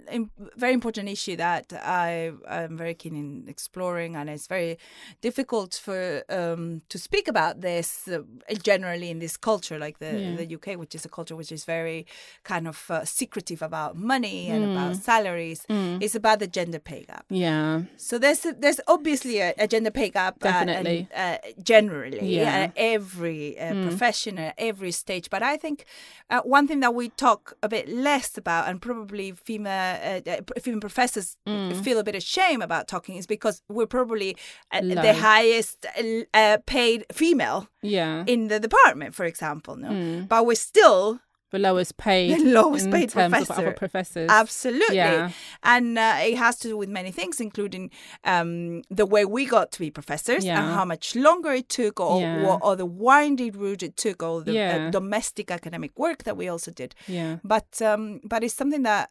very 0.57 0.73
important 0.73 1.09
issue 1.09 1.37
that 1.37 1.73
I 1.73 2.33
am 2.49 2.77
very 2.77 2.95
keen 2.95 3.15
in 3.15 3.45
exploring, 3.49 4.17
and 4.17 4.29
it's 4.31 4.47
very 4.47 4.79
difficult 5.21 5.75
for 5.85 6.23
um, 6.29 6.83
to 6.89 6.99
speak 6.99 7.29
about 7.29 7.61
this 7.61 8.09
uh, 8.09 8.21
generally 8.63 9.11
in 9.11 9.19
this 9.19 9.37
culture, 9.37 9.79
like 9.79 9.99
the 9.99 10.13
Yeah. 10.13 10.37
the 10.37 10.47
UK, 10.57 10.79
which 10.79 10.95
is 10.95 11.05
a 11.05 11.09
culture 11.09 11.37
which 11.37 11.53
is 11.53 11.65
very 11.67 12.07
kind 12.45 12.67
of 12.69 12.91
uh, 12.91 13.05
secretive 13.05 13.63
about 13.63 13.97
money 13.97 14.49
and 14.51 14.63
Mm. 14.63 14.71
about 14.73 14.97
salaries. 14.97 15.67
It's 16.01 16.15
about 16.15 16.39
the 16.39 16.47
gender 16.59 16.79
pay 16.79 17.03
gap. 17.05 17.25
yeah, 17.31 17.83
So 17.97 18.19
there's 18.19 18.47
there's 18.63 18.81
obviously 18.87 19.41
a, 19.41 19.53
a 19.59 19.67
gender 19.67 19.91
pay 19.91 20.09
gap, 20.11 20.22
uh, 20.29 20.31
Definitely. 20.39 21.09
and, 21.13 21.39
uh, 21.45 21.63
generally, 21.63 22.37
Yeah. 22.37 22.55
at 22.65 22.73
every 22.77 23.59
uh, 23.59 23.75
profession, 23.89 24.39
at 24.39 24.55
every 24.59 24.93
stage. 24.93 25.29
But 25.31 25.43
I 25.43 25.57
think 25.57 25.85
uh, 26.31 26.41
one 26.45 26.67
thing 26.69 26.81
that 26.81 26.95
we 26.95 27.09
talk 27.11 27.55
a 27.63 27.69
bit 27.69 27.89
less 27.89 28.39
about, 28.39 28.69
and 28.69 28.81
probably 28.81 29.33
female 29.33 29.99
uh, 30.27 30.31
uh, 30.31 30.61
female 30.61 30.81
professors 30.81 31.37
feel 31.85 31.99
a 31.99 32.05
bit 32.05 32.15
ashamed 32.15 32.63
about 32.63 32.89
talking, 32.89 33.17
is 33.17 33.27
because 33.27 33.63
we're 33.69 33.87
probably 33.87 34.37
uh, 34.73 34.81
the 34.81 35.15
highest 35.15 35.87
uh, 36.35 36.59
paid 36.67 37.05
female 37.13 37.69
yeah. 37.83 38.25
in 38.27 38.49
the 38.49 38.59
department, 38.61 39.15
for 39.15 39.25
example. 39.27 39.77
No, 39.77 40.25
but 40.29 40.47
we're 40.47 40.55
still 40.55 41.21
the 41.53 41.59
lowest 41.59 41.97
paid, 41.97 42.39
The 42.41 42.45
lowest 42.45 42.87
in 42.87 42.93
paid 42.93 43.11
terms 43.11 43.33
of 43.33 43.39
professor. 43.47 43.61
other 43.63 43.73
professors. 43.73 44.29
Absolutely. 44.31 44.97
Yeah. 44.97 45.31
And 45.63 45.99
uh, 45.99 46.17
it 46.21 46.37
has 46.39 46.59
to 46.61 46.69
do 46.69 46.77
with 46.77 46.89
many 46.89 47.11
things, 47.13 47.41
including 47.41 47.91
um, 48.25 48.83
the 48.91 49.07
way 49.07 49.25
we 49.25 49.47
got 49.47 49.71
to 49.73 49.79
be 49.79 49.91
professors 49.91 50.45
and 50.45 50.67
how 50.75 50.85
much 50.85 51.15
longer 51.15 51.53
it 51.53 51.69
took, 51.69 52.01
or, 52.01 52.21
Yeah. 52.21 52.47
or, 52.47 52.59
or 52.65 52.75
the 52.77 52.87
winding 52.87 53.53
route 53.53 53.83
it 53.83 53.97
took, 53.97 54.23
or 54.23 54.43
the 54.43 54.53
uh, 54.61 54.91
domestic 54.91 55.51
academic 55.51 55.93
work 55.99 56.25
that 56.25 56.37
we 56.37 56.49
also 56.49 56.71
did. 56.71 56.95
Yeah, 57.07 57.37
But 57.45 57.81
um, 57.83 58.21
but 58.25 58.43
it's 58.45 58.55
something 58.55 58.83
that 58.85 59.11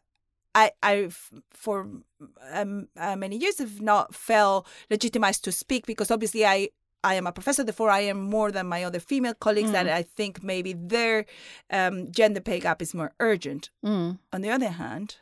I 0.54 0.72
I've 0.82 1.30
for 1.50 1.88
um, 2.52 2.88
uh, 2.96 3.16
many 3.16 3.36
years 3.36 3.58
have 3.58 3.80
not 3.80 4.14
felt 4.14 4.66
legitimized 4.90 5.44
to 5.44 5.52
speak 5.52 5.86
because 5.86 6.10
obviously 6.10 6.44
I. 6.44 6.68
I 7.04 7.14
am 7.14 7.26
a 7.26 7.32
professor, 7.32 7.64
therefore 7.64 7.90
I 7.90 8.00
am 8.00 8.20
more 8.30 8.50
than 8.52 8.66
my 8.66 8.84
other 8.84 9.00
female 9.00 9.34
colleagues, 9.34 9.72
and 9.74 9.88
Mm. 9.88 9.92
I 9.92 10.02
think 10.02 10.42
maybe 10.42 10.72
their 10.72 11.24
um, 11.70 12.10
gender 12.12 12.40
pay 12.40 12.60
gap 12.60 12.80
is 12.82 12.94
more 12.94 13.12
urgent. 13.18 13.70
mm. 13.84 14.18
On 14.32 14.40
the 14.40 14.50
other 14.50 14.68
hand, 14.70 15.16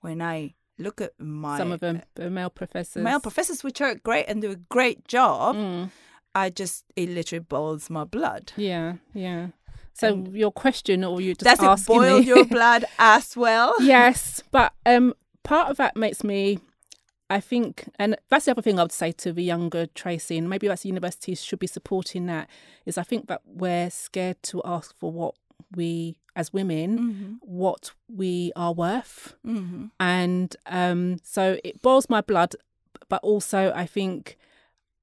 when 0.00 0.20
I 0.20 0.54
look 0.78 1.00
at 1.00 1.12
my 1.20 1.58
some 1.58 1.70
of 1.72 1.80
them 1.80 2.02
male 2.18 2.50
professors. 2.50 3.02
male 3.04 3.20
professors, 3.20 3.62
which 3.62 3.80
are 3.80 3.94
great 3.94 4.26
and 4.28 4.42
do 4.42 4.50
a 4.50 4.56
great 4.56 5.06
job, 5.06 5.54
Mm. 5.56 5.90
I 6.34 6.50
just 6.50 6.84
it 6.96 7.08
literally 7.10 7.44
boils 7.44 7.90
my 7.90 8.04
blood. 8.04 8.52
Yeah, 8.56 8.94
yeah. 9.14 9.48
So 9.94 10.24
your 10.32 10.50
question, 10.50 11.04
or 11.04 11.20
you 11.20 11.34
just 11.34 11.44
Does 11.60 11.82
it 11.82 11.86
boil 11.86 12.18
me? 12.20 12.24
your 12.26 12.44
blood 12.58 12.84
as 12.98 13.36
well? 13.36 13.74
yes, 13.82 14.42
but 14.50 14.72
um, 14.86 15.12
part 15.44 15.68
of 15.70 15.76
that 15.76 15.94
makes 15.96 16.24
me, 16.24 16.58
I 17.36 17.40
think, 17.40 17.88
and 17.98 18.16
that's 18.30 18.44
the 18.44 18.50
other 18.52 18.62
thing 18.62 18.78
I 18.78 18.82
would 18.82 18.92
say 18.92 19.10
to 19.12 19.32
the 19.32 19.42
younger 19.44 19.86
Tracey, 19.86 20.36
and 20.38 20.48
maybe 20.50 20.68
that's 20.68 20.84
universities 20.84 21.42
should 21.42 21.58
be 21.58 21.66
supporting 21.66 22.26
that. 22.26 22.48
Is 22.86 22.98
I 22.98 23.02
think 23.10 23.26
that 23.28 23.40
we're 23.46 23.90
scared 23.90 24.42
to 24.50 24.60
ask 24.64 24.94
for 25.00 25.10
what 25.12 25.34
we, 25.74 26.16
as 26.36 26.52
women, 26.52 26.98
Mm-hmm. 26.98 27.32
what 27.40 27.92
we 28.08 28.52
are 28.56 28.72
worth, 28.72 29.34
Mm-hmm. 29.46 29.86
and 29.98 30.56
um, 30.66 31.16
so 31.22 31.58
it 31.64 31.80
boils 31.82 32.08
my 32.10 32.20
blood. 32.20 32.54
But 33.08 33.20
also, 33.22 33.72
I 33.74 33.86
think 33.86 34.36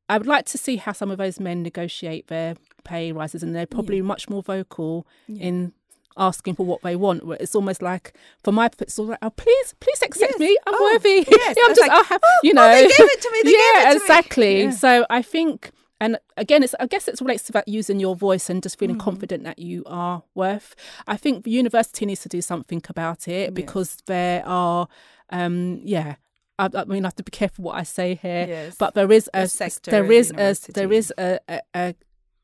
I 0.08 0.18
would 0.18 0.28
like 0.36 0.46
to 0.48 0.58
see 0.58 0.78
how 0.78 0.94
some 0.94 1.12
of 1.12 1.18
those 1.18 1.40
men 1.40 1.62
negotiate 1.64 2.28
their 2.28 2.56
pay 2.84 3.12
rises, 3.12 3.44
and 3.44 3.54
they're 3.56 3.68
probably 3.78 4.02
much 4.02 4.30
more 4.30 4.42
vocal 4.44 5.06
in 5.28 5.74
asking 6.20 6.56
for 6.56 6.66
what 6.66 6.82
they 6.84 6.96
want. 6.96 7.26
Where 7.26 7.38
it's 7.40 7.56
almost 7.56 7.82
like, 7.82 8.14
for 8.44 8.52
my, 8.52 8.70
it's 8.80 9.00
all 9.00 9.08
like, 9.08 9.20
oh, 9.22 9.30
please, 9.32 9.74
please 9.80 10.02
accept 10.04 10.34
Yes. 10.34 10.40
me. 10.40 10.58
I'm 10.68 10.74
Oh, 10.78 10.92
worthy. 10.94 11.26
yes. 11.28 11.28
Yeah, 11.30 11.36
I 11.64 11.66
I'm 11.66 11.70
just, 11.72 11.82
like, 11.82 11.92
I'll 11.92 12.04
have, 12.04 12.22
you 12.44 12.52
oh, 12.52 12.54
know. 12.56 12.68
they 12.76 12.82
gave 12.88 12.94
it 13.00 13.22
to 13.22 13.32
me, 13.32 13.40
they 13.44 13.52
gave 13.52 13.60
yeah, 13.60 13.82
it 13.82 13.84
to 13.86 13.90
me. 13.90 13.96
exactly. 14.04 14.62
Yeah. 14.64 14.70
So 14.72 15.06
I 15.10 15.22
think 15.22 15.72
and 16.02 16.18
again, 16.38 16.64
it's 16.64 16.74
I 16.80 16.86
guess 16.88 17.10
it 17.10 17.20
relates 17.20 17.44
to 17.44 17.52
about 17.52 17.68
using 17.68 18.00
your 18.00 18.16
voice 18.16 18.50
and 18.50 18.64
just 18.64 18.80
feeling 18.80 18.96
Mm. 18.96 19.02
confident 19.02 19.44
that 19.44 19.60
you 19.60 19.84
are 19.86 20.24
worth. 20.34 20.74
I 21.08 21.18
think 21.18 21.44
the 21.44 21.52
university 21.52 22.06
needs 22.06 22.22
to 22.22 22.30
do 22.30 22.42
something 22.42 22.82
about 22.88 23.28
it 23.28 23.54
because 23.54 23.98
there 24.06 24.42
are, 24.46 24.88
um, 25.30 25.82
yeah. 25.84 26.16
I, 26.58 26.70
I 26.74 26.86
mean, 26.86 27.04
I 27.06 27.08
have 27.08 27.16
to 27.16 27.24
be 27.24 27.32
careful 27.32 27.66
what 27.66 27.76
I 27.76 27.84
say 27.84 28.16
here, 28.16 28.46
Yes. 28.48 28.76
but 28.78 28.94
there 28.94 29.12
is 29.12 29.30
a 29.34 29.48
sector 29.48 29.92
there 29.92 30.12
is 30.12 30.32
a 30.32 30.56
there 30.74 30.92
is 30.94 31.14
a, 31.18 31.40
a, 31.50 31.60
a 31.76 31.96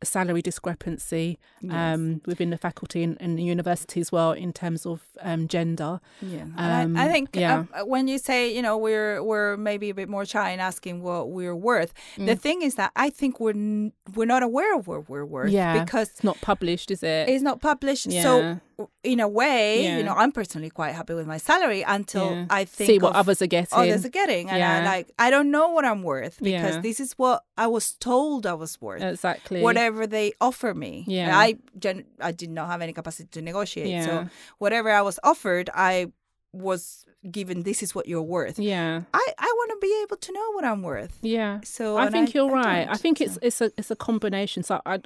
salary 0.06 0.42
discrepancy 0.42 1.38
Yes. 1.62 1.74
um, 1.74 2.22
within 2.26 2.50
the 2.52 2.58
faculty 2.58 3.02
and, 3.04 3.18
and 3.20 3.38
the 3.40 3.44
university 3.44 4.00
as 4.00 4.12
well 4.12 4.32
in 4.34 4.54
terms 4.54 4.86
of 4.86 5.02
um, 5.22 5.48
gender. 5.48 6.00
Yeah, 6.22 6.44
Um, 6.58 6.96
I, 6.96 7.06
I 7.06 7.12
think 7.12 7.30
yeah. 7.36 7.64
uh, 7.74 7.86
when 7.86 8.08
you 8.08 8.18
say 8.20 8.54
you 8.56 8.62
know 8.62 8.78
we're 8.78 9.24
we're 9.24 9.58
maybe 9.58 9.90
a 9.90 9.94
bit 9.96 10.10
more 10.10 10.26
shy 10.26 10.52
in 10.52 10.60
asking 10.60 11.02
what 11.02 11.30
we're 11.32 11.56
worth, 11.56 11.94
the 12.18 12.36
thing 12.36 12.62
is 12.62 12.76
that 12.76 12.92
I 12.96 13.10
think 13.10 13.40
we're 13.40 13.52
n- 13.52 13.94
we're 14.16 14.26
not 14.36 14.44
aware 14.44 14.76
of 14.78 14.88
what 14.88 15.10
we're 15.10 15.26
worth 15.26 15.50
Yeah, 15.52 15.84
because 15.84 16.10
It's 16.10 16.24
not 16.24 16.40
published, 16.42 16.92
is 16.92 17.02
it? 17.04 17.30
it's 17.30 17.44
not 17.44 17.62
published. 17.62 18.06
Yeah. 18.08 18.24
So 18.24 18.60
in 19.04 19.20
a 19.22 19.28
way, 19.28 19.84
Yeah. 19.84 19.98
you 19.98 20.04
know, 20.04 20.14
I'm 20.14 20.32
personally 20.34 20.70
quite 20.70 20.94
happy 20.94 21.14
with 21.14 21.26
my 21.28 21.38
salary 21.38 21.82
until 21.88 22.30
Yeah. 22.32 22.46
I 22.50 22.66
think 22.66 22.88
See 22.90 23.00
what 23.00 23.16
others 23.16 23.42
are 23.42 23.48
getting. 23.48 23.80
others 23.80 24.06
are 24.06 24.10
getting, 24.22 24.50
and 24.50 24.62
I 24.64 24.80
Yeah. 24.82 24.92
like 24.94 25.08
I 25.18 25.30
don't 25.34 25.50
know 25.50 25.70
what 25.70 25.86
I'm 25.86 26.04
worth 26.04 26.36
because 26.42 26.82
this 26.82 27.00
is 27.00 27.14
what 27.14 27.44
I 27.58 27.68
was 27.68 27.94
told 28.10 28.46
I 28.46 28.54
was 28.54 28.80
worth. 28.82 29.02
exactly. 29.02 29.62
Whatever 29.62 29.95
they 30.04 30.34
offer 30.42 30.74
me, 30.74 31.04
Yeah. 31.08 31.28
And 31.28 31.36
I 31.36 31.48
gen- 31.80 32.06
I 32.20 32.32
did 32.32 32.50
not 32.50 32.68
have 32.68 32.82
any 32.82 32.94
capacity 32.94 33.30
to 33.32 33.42
negotiate. 33.42 33.88
Yeah. 33.88 34.06
So 34.06 34.14
whatever 34.58 34.90
I 34.92 35.02
was 35.02 35.18
offered, 35.24 35.70
I 35.74 36.12
was 36.52 37.06
given. 37.30 37.64
This 37.64 37.82
is 37.84 37.96
what 37.96 38.08
you're 38.08 38.28
worth. 38.38 38.60
Yeah. 38.60 39.02
I, 39.14 39.26
I 39.48 39.50
want 39.60 39.70
to 39.72 39.78
be 39.88 39.94
able 40.04 40.18
to 40.18 40.32
know 40.32 40.48
what 40.56 40.64
I'm 40.66 40.82
worth. 40.84 41.18
Yeah. 41.22 41.60
So 41.64 41.98
I 41.98 42.10
think 42.10 42.34
you're 42.34 42.50
I 42.56 42.64
right. 42.64 42.88
I 42.90 42.98
think 42.98 43.18
so. 43.20 43.24
it's 43.26 43.38
it's 43.42 43.62
a 43.62 43.72
it's 43.78 43.92
a 43.92 43.96
combination. 43.96 44.64
So 44.64 44.82
I 44.86 45.00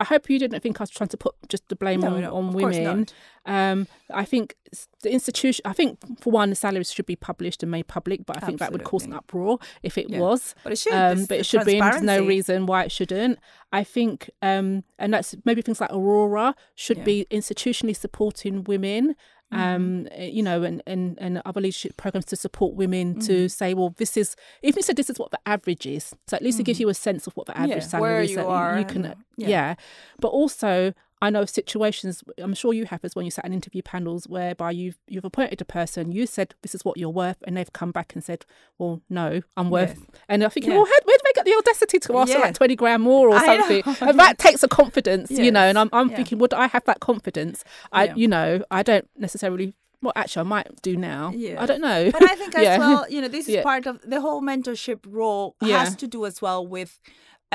I 0.00 0.04
hope 0.04 0.28
you 0.28 0.38
didn't 0.40 0.60
think 0.60 0.80
I 0.80 0.82
was 0.82 0.90
trying 0.90 1.08
to 1.08 1.16
put 1.16 1.34
just 1.48 1.68
the 1.68 1.76
blame 1.76 2.00
No, 2.00 2.08
on, 2.14 2.20
no, 2.20 2.34
on 2.34 2.52
women. 2.52 3.06
Um, 3.46 3.86
I 4.12 4.24
think 4.24 4.56
the 5.02 5.12
institution. 5.12 5.62
I 5.64 5.72
think 5.72 5.98
for 6.20 6.30
one, 6.32 6.50
the 6.50 6.56
salaries 6.56 6.92
should 6.92 7.06
be 7.06 7.14
published 7.14 7.62
and 7.62 7.70
made 7.70 7.86
public. 7.86 8.26
But 8.26 8.36
I 8.42 8.46
think 8.46 8.58
that 8.58 8.72
would 8.72 8.82
cause 8.84 9.04
an 9.04 9.12
uproar 9.12 9.58
if 9.84 9.96
it 9.96 10.10
Yeah. 10.10 10.18
was. 10.18 10.54
But 10.64 10.72
it 10.72 10.78
should. 10.78 10.92
Um, 10.92 11.26
but 11.26 11.38
it 11.38 11.46
should 11.46 11.64
be. 11.64 11.78
and 11.78 11.92
There's 11.92 12.02
no 12.02 12.26
reason 12.26 12.66
why 12.66 12.82
it 12.84 12.90
shouldn't. 12.92 13.38
I 13.72 13.84
think, 13.84 14.30
um, 14.42 14.82
and 14.98 15.14
that's 15.14 15.34
maybe 15.44 15.62
things 15.62 15.80
like 15.80 15.92
Aurora 15.92 16.54
should 16.74 16.98
Yeah. 16.98 17.04
be 17.04 17.26
institutionally 17.30 17.94
supporting 17.96 18.64
women. 18.64 19.14
Mm-hmm. 19.52 19.62
Um, 19.62 20.08
eh, 20.12 20.26
you 20.26 20.42
know, 20.42 20.62
and, 20.64 20.82
and, 20.86 21.16
and 21.20 21.40
other 21.44 21.60
leadership 21.60 21.96
programs 21.96 22.24
to 22.26 22.36
support 22.36 22.74
women 22.74 23.14
Mm-hmm. 23.14 23.26
to 23.26 23.48
say, 23.48 23.72
well, 23.74 23.94
this 23.98 24.16
is 24.16 24.34
even 24.62 24.70
if 24.70 24.76
you 24.76 24.82
said 24.82 24.96
this 24.96 25.10
is 25.10 25.18
what 25.18 25.30
the 25.30 25.38
average 25.46 25.86
is. 25.86 26.12
So 26.26 26.36
at 26.36 26.42
least 26.42 26.58
it 26.58 26.64
gives 26.64 26.80
you 26.80 26.88
a 26.88 26.94
sense 26.94 27.26
of 27.26 27.34
what 27.34 27.46
the 27.46 27.56
average 27.56 27.70
Mm-hmm. 27.70 27.80
Yeah, 27.80 27.86
salary 27.88 28.24
is. 28.24 28.30
you 28.30 28.36
that 28.36 28.78
you 28.78 28.84
can, 28.86 29.04
and- 29.04 29.16
yeah. 29.36 29.48
yeah. 29.48 29.74
But 30.18 30.28
also, 30.28 30.92
I 31.22 31.30
know 31.30 31.42
of 31.42 31.50
situations. 31.50 32.22
I'm 32.38 32.54
sure 32.54 32.72
you 32.74 32.84
have 32.86 33.04
as 33.04 33.14
when 33.14 33.24
you 33.24 33.30
sat 33.30 33.44
in 33.44 33.52
interview 33.52 33.80
panels 33.82 34.26
whereby 34.28 34.72
you've 34.72 34.98
you've 35.06 35.24
appointed 35.24 35.60
a 35.60 35.64
person, 35.64 36.10
you 36.12 36.26
said 36.26 36.54
this 36.62 36.74
is 36.74 36.84
what 36.84 36.96
you're 36.96 37.08
worth, 37.10 37.38
and 37.46 37.56
they've 37.56 37.72
come 37.72 37.92
back 37.92 38.14
and 38.14 38.24
said, 38.24 38.44
well, 38.78 39.00
no, 39.08 39.40
I'm 39.56 39.70
worth. 39.70 39.96
Yes. 39.96 40.06
And 40.28 40.44
I 40.44 40.48
think, 40.48 40.66
Yeah. 40.66 40.72
well, 40.74 40.84
where 40.84 41.16
the 41.44 41.54
audacity 41.54 41.98
to 42.00 42.18
ask 42.18 42.32
for 42.32 42.38
like 42.40 42.54
20 42.54 42.76
grand 42.76 43.02
more 43.02 43.28
or 43.28 43.38
something? 43.40 43.82
And 44.00 44.18
that 44.18 44.38
takes 44.38 44.62
a 44.62 44.68
confidence, 44.68 45.30
you 45.30 45.50
know. 45.50 45.60
And 45.62 45.78
I'm 45.78 45.90
I'm 45.92 46.10
Yeah. 46.10 46.16
thinking, 46.16 46.38
would 46.38 46.54
I 46.54 46.66
have 46.68 46.84
that 46.84 47.00
confidence? 47.00 47.64
I, 47.92 48.04
Yeah. 48.06 48.14
you 48.16 48.28
know, 48.28 48.62
I 48.70 48.82
don't 48.82 49.08
necessarily. 49.16 49.74
Well, 50.02 50.12
actually, 50.16 50.40
I 50.40 50.44
might 50.44 50.82
do 50.82 50.96
now. 50.98 51.32
Yeah. 51.34 51.62
I 51.62 51.66
don't 51.66 51.80
know. 51.80 52.10
But 52.12 52.22
I 52.30 52.34
think 52.34 52.54
as 52.58 52.62
Yeah. 52.62 52.78
well, 52.78 53.06
you 53.08 53.22
know, 53.22 53.28
this 53.28 53.48
is 53.48 53.54
Yeah. 53.54 53.62
part 53.62 53.86
of 53.86 54.02
the 54.02 54.20
whole 54.20 54.42
mentorship 54.42 55.00
role 55.08 55.56
Yeah. 55.62 55.78
has 55.82 55.96
to 55.96 56.06
do 56.06 56.26
as 56.26 56.42
well 56.42 56.66
with 56.66 57.00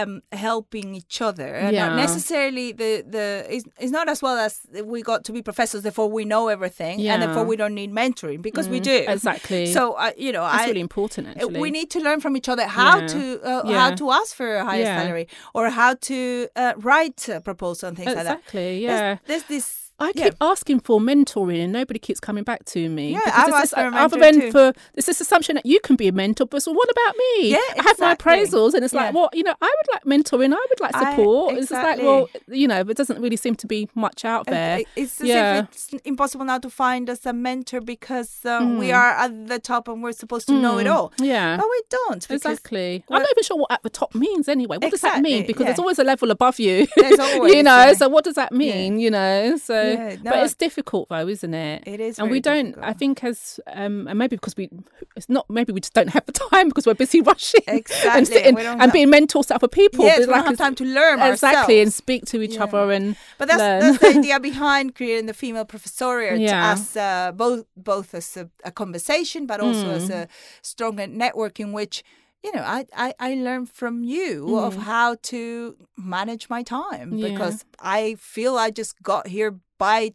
um 0.02 0.22
helping 0.32 0.88
each 0.95 1.18
other 1.22 1.50
Yeah. 1.72 1.88
not 1.88 1.95
necessarily 2.06 2.68
the 2.82 2.91
the 3.16 3.26
it's, 3.56 3.66
it's 3.84 3.91
not 3.91 4.08
as 4.10 4.22
well 4.22 4.38
as 4.38 4.54
we 4.93 5.02
got 5.02 5.20
to 5.26 5.32
be 5.32 5.41
professors 5.41 5.82
therefore 5.84 6.10
we 6.18 6.24
know 6.26 6.47
everything 6.47 7.00
Yeah. 7.00 7.14
and 7.14 7.24
therefore 7.24 7.45
we 7.52 7.56
don't 7.62 7.76
need 7.82 7.91
mentoring 7.91 8.41
because 8.41 8.68
we 8.70 8.80
Mm, 8.80 8.84
do 8.84 8.97
exactly. 9.16 9.66
so 9.78 9.82
uh, 9.93 10.12
you 10.26 10.32
know 10.32 10.43
That's 10.43 10.64
I 10.64 10.68
really 10.68 10.80
important, 10.89 11.28
actually. 11.28 11.60
we 11.66 11.70
need 11.72 11.89
to 11.95 12.00
learn 12.00 12.20
from 12.22 12.34
each 12.38 12.50
other 12.54 12.66
how 12.80 13.00
Yeah. 13.00 13.08
to 13.16 13.22
uh, 13.43 13.74
how 13.80 13.89
to 14.02 14.06
ask 14.20 14.30
for 14.36 14.50
a 14.62 14.64
higher 14.70 14.86
salary 14.86 15.28
or 15.54 15.70
how 15.70 15.91
to 16.10 16.18
uh, 16.56 16.74
write 16.78 17.22
a 17.30 17.41
proposal 17.41 17.89
and 17.89 17.97
things 17.97 18.08
like 18.16 18.24
that. 18.30 18.38
exactly. 18.39 18.86
There's- 18.86 19.02
Yeah. 19.02 19.18
There's, 19.28 19.43
this. 19.43 19.68
I 20.00 20.12
yeah. 20.16 20.26
keep 20.26 20.36
asking 20.41 20.80
for 20.82 21.00
mentoring 21.00 21.64
and 21.64 21.74
nobody 21.74 22.00
keeps 22.00 22.20
coming 22.20 22.43
back 22.43 22.66
to 22.66 22.89
me. 22.89 23.12
Yeah, 23.12 23.20
I've 23.26 23.47
it's 23.50 23.58
asked 23.58 23.74
for 23.76 23.82
a 23.88 23.95
other 23.95 24.18
mentor 24.18 24.20
than 24.20 24.39
too. 24.41 24.52
for 24.52 24.74
there's 24.93 25.06
this 25.06 25.22
assumption 25.22 25.56
that 25.56 25.66
you 25.66 25.80
can 25.82 25.95
be 25.95 26.08
a 26.08 26.12
mentor, 26.12 26.45
but 26.45 26.64
so 26.64 26.72
what 26.72 26.89
about 26.89 27.16
me? 27.18 27.50
Yeah, 27.52 27.58
I 27.78 27.84
have 27.88 28.00
my 28.00 28.16
appraisals 28.16 28.74
and 28.74 28.84
it's 28.86 28.93
like, 28.93 29.14
well, 29.14 29.30
you 29.34 29.43
know, 29.43 29.54
I 29.62 29.66
would 29.66 29.93
like 29.93 30.04
mentoring, 30.06 30.54
I 30.54 30.66
would 30.70 30.80
like 30.80 30.95
I- 30.95 31.12
support. 31.12 31.58
It's 31.58 31.70
just 31.70 31.84
like, 31.84 32.00
well, 32.00 32.30
you 32.47 32.68
know, 32.68 32.84
there 32.84 32.93
doesn't 32.93 33.22
really 33.22 33.36
seem 33.38 33.56
to 33.56 33.68
be 33.68 33.89
much 33.95 34.24
out 34.26 34.45
there. 34.45 34.80
It- 34.80 34.88
It's 34.95 35.22
as 35.22 35.28
Yeah. 35.28 35.60
if 35.60 35.66
it's 35.72 35.89
impossible 36.06 36.45
now 36.45 36.60
to 36.60 36.70
find 36.70 37.10
us 37.10 37.26
a 37.26 37.34
mentor 37.34 37.82
because 37.82 38.39
uh, 38.45 38.60
we 38.80 38.88
Mm. 38.89 38.95
are 38.95 39.12
at 39.26 39.47
the 39.47 39.60
top 39.60 39.88
and 39.88 40.02
we're 40.02 40.12
supposed 40.14 40.47
to 40.47 40.54
know 40.54 40.78
it 40.80 40.88
all. 40.88 41.12
Yeah. 41.20 41.58
But 41.58 41.68
we 41.70 41.82
don't. 41.89 42.30
Exactly. 42.30 43.04
I'm 43.10 43.22
not 43.22 43.32
even 43.32 43.43
sure 43.43 43.58
what 43.58 43.72
at 43.72 43.84
the 43.84 43.89
top 43.89 44.16
means 44.16 44.47
anyway. 44.47 44.78
What 44.78 44.91
does 44.91 45.02
that 45.02 45.22
mean? 45.22 45.34
Exactly, 45.41 45.47
Because 45.54 45.66
there's 45.66 45.80
always 45.80 46.00
a 46.00 46.04
level 46.04 46.32
above 46.32 46.60
you. 46.60 46.88
There's 46.95 47.20
always, 47.28 47.54
you 47.54 47.64
know, 47.64 47.78
yeah. 47.88 47.93
so 47.93 48.08
what 48.10 48.24
does 48.24 48.36
that 48.36 48.52
mean? 48.52 49.00
You 49.00 49.12
know, 49.12 49.58
so 49.58 49.89
Yeah, 49.94 50.16
but 50.24 50.40
it's 50.44 50.54
difficult 50.56 51.10
though, 51.10 51.28
isn't 51.28 51.54
it? 51.54 51.84
It 51.88 52.00
is 52.00 52.20
and 52.20 52.30
we 52.32 52.40
don't. 52.40 52.78
I 52.82 52.94
think 52.94 53.24
as 53.24 53.60
um, 53.68 54.08
and 54.08 54.18
maybe 54.20 54.36
because 54.36 54.56
we, 54.58 54.70
it's 55.16 55.30
not. 55.30 55.50
Maybe 55.50 55.72
we 55.74 55.80
just 55.82 55.94
don't 55.94 56.10
have 56.10 56.26
the 56.26 56.32
time 56.52 56.70
because 56.70 56.86
we're 56.86 56.94
busy 56.94 57.22
rushing 57.34 57.62
Exactly, 57.68 58.12
and 58.18 58.28
sitting 58.28 58.58
and 58.60 58.82
have- 58.82 58.94
being 58.94 59.10
mentors 59.10 59.48
to 59.48 59.56
other 59.56 59.68
people. 59.68 60.06
yes, 60.06 60.20
we 60.20 60.26
don't 60.26 60.46
have 60.46 60.58
time 60.58 60.76
to 60.76 60.86
learn 60.86 61.20
exactly 61.22 61.80
and 61.82 61.92
speak 61.94 62.26
to 62.26 62.42
each 62.42 62.56
Yeah. 62.56 62.64
other 62.66 62.92
and 62.92 63.16
But 63.38 63.48
that's, 63.50 63.60
that's 63.84 63.98
the 64.00 64.20
idea 64.20 64.40
behind 64.52 64.96
creating 64.96 65.26
the 65.28 65.34
female 65.34 65.66
professoriate 65.66 66.40
Yeah. 66.40 66.72
as 66.74 66.96
uh, 66.98 67.32
both 67.36 67.66
both 67.76 68.14
as 68.14 68.38
a, 68.38 68.50
a 68.64 68.72
conversation, 68.72 69.46
but 69.46 69.60
also 69.60 69.86
Mm. 69.86 69.96
as 69.96 70.10
a 70.10 70.28
stronger 70.62 71.08
network 71.08 71.60
in 71.60 71.72
which 71.74 72.04
you 72.44 72.52
know 72.56 72.62
I 72.62 72.86
I, 72.96 73.14
I 73.20 73.34
learn 73.36 73.66
from 73.66 74.04
you 74.04 74.58
of 74.60 74.76
Mm. 74.76 74.84
how 74.84 75.16
to 75.32 75.76
manage 75.98 76.50
my 76.50 76.64
time 76.64 77.14
Yeah. 77.14 77.30
because 77.30 77.66
I 77.80 78.16
feel 78.20 78.58
I 78.58 78.70
just 78.72 78.94
got 79.04 79.28
here 79.28 79.60
by 79.80 80.12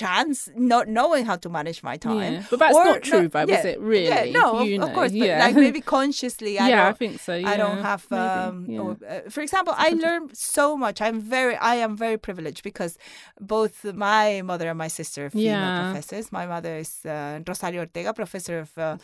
chance 0.00 0.48
not 0.72 0.84
knowing 0.96 1.24
how 1.30 1.36
to 1.44 1.48
manage 1.58 1.80
my 1.90 1.96
time 2.08 2.32
Yeah. 2.32 2.42
But 2.50 2.58
that's 2.62 2.76
Or 2.78 2.84
not 2.90 3.02
true, 3.10 3.26
is 3.28 3.50
yeah, 3.54 3.72
it? 3.72 3.78
Really? 3.92 4.08
yeah 4.12 4.24
no 4.40 4.46
of, 4.60 4.66
You 4.68 4.76
of 4.82 4.88
know, 4.88 4.94
course 4.96 5.12
but 5.12 5.28
yeah. 5.30 5.44
like 5.44 5.56
maybe 5.66 5.80
consciously 5.98 6.52
I 6.64 6.68
yeah, 6.70 6.80
I 6.80 6.84
don't 6.86 6.98
think 7.02 7.14
so. 7.28 7.32
I 7.52 7.54
don't 7.62 7.82
have, 7.90 8.02
um, 8.24 8.54
or, 8.82 8.90
uh, 9.12 9.20
for 9.34 9.42
example, 9.46 9.74
I 9.86 9.88
learned 10.04 10.28
so 10.56 10.64
much. 10.84 10.96
I'm 11.06 11.18
very, 11.36 11.56
I 11.72 11.74
am 11.86 11.92
very 12.06 12.18
privileged 12.28 12.62
because 12.70 12.92
both 13.54 13.74
my 14.08 14.26
mother 14.50 14.66
and 14.72 14.78
my 14.84 14.90
sister 15.00 15.18
are 15.26 15.30
female 15.30 15.46
Yeah. 15.52 15.82
professors. 15.84 16.26
My 16.40 16.46
mother 16.54 16.74
is 16.84 16.92
uh, 17.04 17.40
Rosario 17.50 17.80
Ortega, 17.84 18.10
professor 18.22 18.54
of 18.64 18.70
uh, 18.78 18.96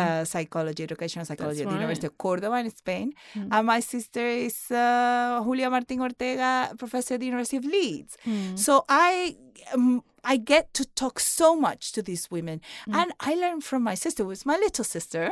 uh, 0.00 0.24
psychology, 0.32 0.82
educational 0.90 1.24
psychology 1.28 1.60
at 1.62 1.66
the 1.68 1.74
right. 1.74 1.80
University 1.80 2.06
of 2.10 2.14
Cordoba 2.24 2.56
in 2.64 2.70
Spain. 2.82 3.06
Mm. 3.34 3.48
And 3.54 3.62
my 3.74 3.80
sister 3.80 4.24
is 4.48 4.56
uh, 4.70 5.42
Julia 5.46 5.68
Martin 5.74 6.00
Ortega, 6.06 6.50
professor 6.82 7.14
at 7.14 7.20
the 7.20 7.26
University 7.32 7.56
of 7.62 7.64
Leeds. 7.64 8.12
Mm. 8.26 8.58
So 8.66 8.72
I 8.88 9.36
um, 9.74 10.02
I 10.24 10.36
get 10.36 10.64
to 10.74 10.84
talk 10.94 11.20
so 11.20 11.54
much 11.56 11.92
to 11.92 12.02
these 12.02 12.30
women, 12.30 12.60
Mm. 12.86 12.94
and 13.02 13.12
I 13.20 13.34
learned 13.34 13.64
from 13.64 13.82
my 13.82 13.94
sister, 13.94 14.24
who 14.24 14.30
is 14.32 14.44
my 14.46 14.56
little 14.56 14.84
sister, 14.84 15.30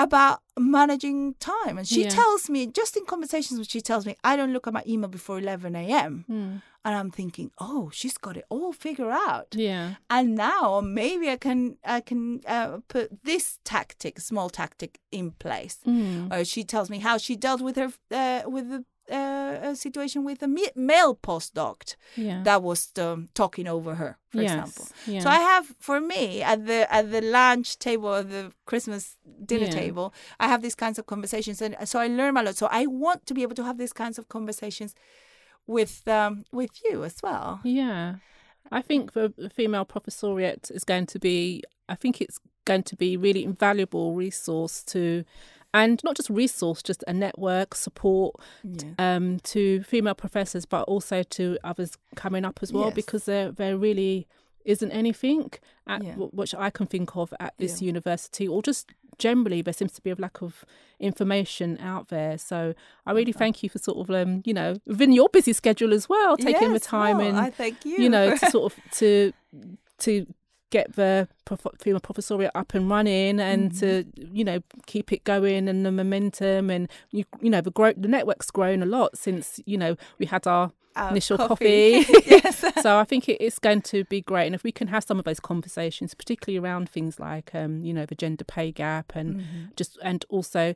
about 0.00 0.40
managing 0.56 1.34
time. 1.40 1.76
And 1.78 1.86
she 1.86 2.02
Yeah. 2.04 2.10
tells 2.10 2.48
me, 2.48 2.60
just 2.80 2.96
in 2.96 3.04
conversations, 3.04 3.66
she 3.68 3.80
tells 3.80 4.06
me, 4.06 4.14
I 4.30 4.36
don't 4.36 4.52
look 4.52 4.66
at 4.68 4.72
my 4.72 4.84
email 4.86 5.08
before 5.18 5.38
eleven 5.38 5.74
a.m. 5.74 6.24
Mm. 6.30 6.62
And 6.84 6.94
I'm 7.00 7.10
thinking, 7.10 7.50
oh, 7.58 7.90
she's 7.98 8.16
got 8.16 8.36
it 8.36 8.44
all 8.48 8.72
figured 8.72 9.12
out. 9.28 9.48
Yeah. 9.68 9.86
And 10.08 10.26
now 10.36 10.80
maybe 10.80 11.28
I 11.28 11.36
can 11.36 11.60
I 11.84 12.00
can 12.00 12.40
uh, 12.46 12.78
put 12.94 13.06
this 13.24 13.58
tactic, 13.64 14.20
small 14.20 14.48
tactic, 14.50 14.92
in 15.10 15.32
place. 15.44 15.76
Mm. 15.86 16.32
Uh, 16.32 16.44
she 16.44 16.62
tells 16.72 16.88
me 16.88 16.98
how 17.00 17.18
she 17.18 17.34
dealt 17.36 17.60
with 17.60 17.76
her 17.76 17.90
uh, 18.22 18.42
with 18.54 18.66
the 18.72 18.80
uh, 19.10 19.37
a 19.48 19.76
situation 19.76 20.24
with 20.24 20.42
a 20.42 20.48
male 20.76 21.14
postdoc 21.16 21.96
Yeah. 22.16 22.42
that 22.44 22.62
was 22.62 22.92
um, 22.98 23.28
talking 23.34 23.66
over 23.68 23.94
her, 23.96 24.16
for 24.30 24.42
yes. 24.42 24.52
example. 24.52 24.86
Yeah. 25.06 25.20
So 25.20 25.28
I 25.30 25.38
have, 25.38 25.66
for 25.80 26.00
me, 26.00 26.42
at 26.42 26.66
the 26.66 26.86
at 26.92 27.10
the 27.10 27.20
lunch 27.20 27.78
table, 27.78 28.14
at 28.14 28.28
the 28.30 28.52
Christmas 28.66 29.16
dinner 29.44 29.66
Yeah. 29.66 29.70
table, 29.82 30.12
I 30.40 30.46
have 30.48 30.62
these 30.62 30.74
kinds 30.76 30.98
of 30.98 31.06
conversations, 31.06 31.62
and 31.62 31.76
so 31.84 31.98
I 31.98 32.08
learn 32.08 32.36
a 32.36 32.42
lot. 32.42 32.56
So 32.56 32.68
I 32.70 32.86
want 32.86 33.26
to 33.26 33.34
be 33.34 33.42
able 33.42 33.54
to 33.56 33.64
have 33.64 33.78
these 33.78 33.92
kinds 33.92 34.18
of 34.18 34.28
conversations 34.28 34.94
with 35.66 36.06
um, 36.08 36.44
with 36.52 36.70
you 36.84 37.04
as 37.04 37.16
well. 37.22 37.60
Yeah. 37.64 38.16
I 38.70 38.82
think 38.82 39.12
the 39.12 39.32
the 39.36 39.50
female 39.50 39.84
professoriate 39.86 40.70
is 40.70 40.84
going 40.84 41.06
to 41.06 41.18
be, 41.18 41.62
I 41.88 41.94
think 41.94 42.20
it's 42.20 42.38
going 42.66 42.82
to 42.82 42.96
be 42.96 43.16
really 43.16 43.42
invaluable 43.42 44.14
resource 44.14 44.82
to, 44.84 45.24
and 45.74 46.00
not 46.02 46.16
just 46.16 46.30
resource, 46.30 46.82
just 46.82 47.04
a 47.06 47.12
network 47.12 47.74
support 47.74 48.36
Yeah. 48.64 48.90
um, 48.98 49.38
to 49.40 49.82
female 49.82 50.14
professors, 50.14 50.64
but 50.64 50.82
also 50.88 51.22
to 51.22 51.58
others 51.64 51.96
coming 52.16 52.44
up 52.44 52.60
as 52.62 52.72
well, 52.72 52.86
Yes. 52.86 52.94
because 52.94 53.24
they're 53.24 53.52
they're 53.52 53.76
really 53.76 54.26
isn't 54.64 54.90
anything 54.90 55.50
at, 55.86 56.02
Yeah. 56.04 56.10
w- 56.12 56.30
which 56.32 56.54
I 56.54 56.68
can 56.70 56.86
think 56.86 57.16
of 57.16 57.32
at 57.40 57.54
this 57.58 57.80
Yeah. 57.80 57.86
university, 57.86 58.46
or 58.46 58.60
just 58.62 58.90
generally 59.18 59.62
there 59.62 59.72
seems 59.74 59.92
to 59.92 60.02
be 60.02 60.10
a 60.10 60.14
lack 60.14 60.42
of 60.42 60.64
information 61.00 61.78
out 61.80 62.08
there. 62.08 62.38
So 62.38 62.74
I 63.06 63.12
really 63.12 63.32
thank 63.32 63.62
you 63.62 63.68
for 63.68 63.78
sort 63.78 63.98
of 63.98 64.14
um, 64.14 64.42
you 64.44 64.52
know 64.54 64.76
within 64.86 65.12
your 65.12 65.28
busy 65.30 65.52
schedule 65.52 65.92
as 65.94 66.08
well, 66.08 66.36
taking 66.36 66.72
the 66.72 66.80
time 66.80 67.18
well, 67.18 67.28
and 67.28 67.36
I 67.38 67.50
thank 67.50 67.84
you. 67.84 67.96
you 67.96 68.08
know 68.08 68.36
to 68.36 68.50
sort 68.50 68.72
of 68.72 68.78
to 68.98 69.32
to 69.98 70.26
get 70.70 70.94
the 70.96 71.28
female 71.80 72.00
professoriate 72.00 72.50
up 72.54 72.74
and 72.74 72.90
running 72.90 73.40
and 73.40 73.74
to 73.78 74.04
you 74.16 74.44
know 74.44 74.60
keep 74.86 75.12
it 75.12 75.24
going 75.24 75.68
and 75.68 75.84
the 75.86 75.90
momentum 75.92 76.68
and 76.70 76.88
you 77.10 77.24
you 77.40 77.48
know 77.50 77.60
the 77.60 77.70
grow 77.70 77.92
the 77.96 78.08
network's 78.08 78.50
grown 78.50 78.82
a 78.82 78.86
lot 78.86 79.16
since 79.16 79.60
you 79.66 79.78
know 79.78 79.96
we 80.18 80.26
had 80.26 80.46
our 80.46 80.70
Our 80.96 81.10
initial 81.10 81.38
coffee. 81.38 82.04
coffee. 82.04 82.22
yes. 82.26 82.64
so 82.82 82.98
I 82.98 83.04
think 83.04 83.28
it, 83.28 83.38
it's 83.40 83.58
going 83.58 83.82
to 83.82 84.04
be 84.04 84.20
great, 84.20 84.46
and 84.46 84.54
if 84.54 84.62
we 84.64 84.72
can 84.72 84.88
have 84.88 85.04
some 85.04 85.18
of 85.18 85.24
those 85.24 85.38
conversations, 85.40 86.12
particularly 86.12 86.58
around 86.58 86.88
things 86.90 87.20
like, 87.20 87.54
um, 87.54 87.80
you 87.86 87.92
know, 87.94 88.04
the 88.04 88.16
gender 88.16 88.44
pay 88.44 88.72
gap, 88.72 89.12
and 89.14 89.36
Mm-hmm. 89.36 89.64
just 89.76 89.96
and 90.02 90.24
also 90.28 90.74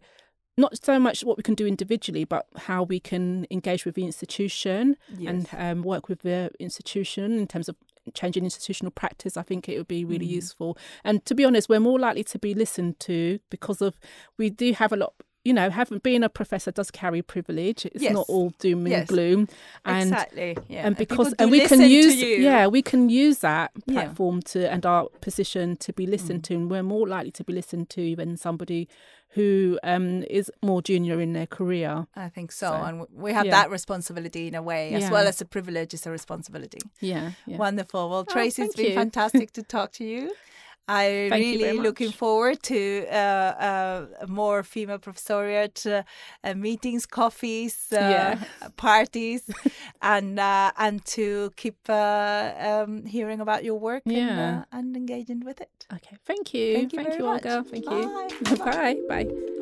not 0.56 0.72
so 0.84 0.98
much 0.98 1.24
what 1.24 1.36
we 1.38 1.42
can 1.42 1.54
do 1.56 1.66
individually, 1.66 2.24
but 2.24 2.46
how 2.68 2.82
we 2.84 3.00
can 3.00 3.46
engage 3.50 3.84
with 3.84 3.94
the 3.96 4.04
institution 4.04 4.96
and 5.26 5.48
um, 5.58 5.82
work 5.82 6.08
with 6.08 6.20
the 6.22 6.50
institution 6.60 7.38
in 7.38 7.46
terms 7.46 7.68
of 7.68 7.76
changing 8.14 8.44
institutional 8.44 8.90
practice. 8.90 9.36
I 9.36 9.42
think 9.42 9.68
it 9.68 9.78
would 9.78 9.88
be 9.88 10.04
really 10.04 10.26
Mm. 10.26 10.30
useful. 10.30 10.76
And 11.04 11.24
to 11.26 11.34
be 11.34 11.44
honest, 11.44 11.68
we're 11.68 11.80
more 11.80 11.98
likely 11.98 12.24
to 12.24 12.38
be 12.38 12.54
listened 12.54 12.98
to 13.00 13.38
because 13.50 13.80
of 13.80 13.98
we 14.38 14.50
do 14.50 14.72
have 14.72 14.92
a 14.92 14.96
lot. 14.96 15.14
You 15.44 15.52
know, 15.52 15.70
having 15.70 15.98
being 15.98 16.22
a 16.22 16.28
professor 16.28 16.70
does 16.70 16.90
carry 16.90 17.20
privilege. 17.20 17.84
It's 17.86 18.02
Yes. 18.02 18.12
not 18.12 18.26
all 18.28 18.50
doom 18.60 18.80
and 18.86 18.90
Yes. 18.90 19.08
gloom. 19.08 19.48
And 19.84 20.10
exactly. 20.10 20.56
Yeah. 20.68 20.86
and 20.86 20.96
because 20.96 21.28
do 21.30 21.34
and 21.40 21.50
we 21.50 21.66
can 21.66 21.80
use 21.80 22.14
yeah 22.22 22.66
we 22.68 22.80
can 22.82 23.08
use 23.08 23.38
that 23.38 23.70
Yeah. 23.86 23.94
platform 23.94 24.40
to 24.52 24.70
and 24.70 24.86
our 24.86 25.08
position 25.20 25.76
to 25.78 25.92
be 25.92 26.06
listened 26.06 26.40
Mm. 26.42 26.48
to 26.48 26.54
and 26.54 26.70
we're 26.70 26.82
more 26.84 27.08
likely 27.08 27.32
to 27.32 27.44
be 27.44 27.52
listened 27.52 27.88
to 27.90 28.14
than 28.16 28.36
somebody 28.36 28.88
who 29.30 29.78
um 29.82 30.22
is 30.30 30.50
more 30.62 30.80
junior 30.82 31.20
in 31.20 31.32
their 31.32 31.46
career 31.46 32.06
I 32.14 32.28
think 32.28 32.52
so. 32.52 32.66
So, 32.68 32.74
and 32.74 33.06
we 33.12 33.32
have 33.32 33.46
yeah. 33.46 33.52
that 33.62 33.70
responsibility 33.70 34.46
in 34.46 34.54
a 34.54 34.62
way, 34.62 34.94
as 34.94 35.02
Yeah. 35.02 35.10
well 35.10 35.26
as 35.26 35.40
a 35.40 35.44
privilege 35.44 35.92
is 35.94 36.06
a 36.06 36.10
responsibility. 36.10 36.78
yeah 37.00 37.32
yeah 37.46 37.56
Wonderful. 37.56 38.10
Well, 38.10 38.20
Oh, 38.28 38.32
Tracey, 38.32 38.62
it's 38.62 38.74
thank 38.76 38.76
been 38.76 38.92
you. 38.92 38.94
fantastic 39.04 39.52
to 39.54 39.62
talk 39.62 39.90
to 39.92 40.04
you. 40.04 40.30
I'm 40.88 41.30
Thank 41.30 41.44
really 41.52 41.78
looking 41.78 42.12
forward 42.12 42.62
to 42.64 43.06
uh, 43.08 43.14
uh, 43.14 44.06
more 44.26 44.62
female 44.62 44.98
professoriate 44.98 45.86
uh, 45.86 46.02
uh, 46.44 46.54
meetings, 46.54 47.06
coffees, 47.06 47.92
uh, 47.92 47.96
Yeah. 48.10 48.44
parties, 48.76 49.42
and 50.00 50.38
uh, 50.38 50.72
and 50.76 51.04
to 51.16 51.52
keep 51.56 51.78
uh, 51.88 52.52
um, 52.58 53.06
hearing 53.06 53.40
about 53.40 53.62
your 53.64 53.78
work 53.78 54.02
and, 54.06 54.16
Yeah. 54.16 54.62
uh, 54.72 54.76
and 54.76 54.96
engaging 54.96 55.40
with 55.44 55.60
it. 55.60 55.86
okay 55.92 56.16
thank 56.24 56.52
you 56.54 56.74
Thank 56.74 56.92
you 56.92 57.00
very 57.02 57.22
much. 57.22 57.44
olga 57.44 57.64
thank 57.70 57.86
Bye. 57.86 58.28
you 58.40 58.56
bye 58.56 58.96
bye 59.08 59.61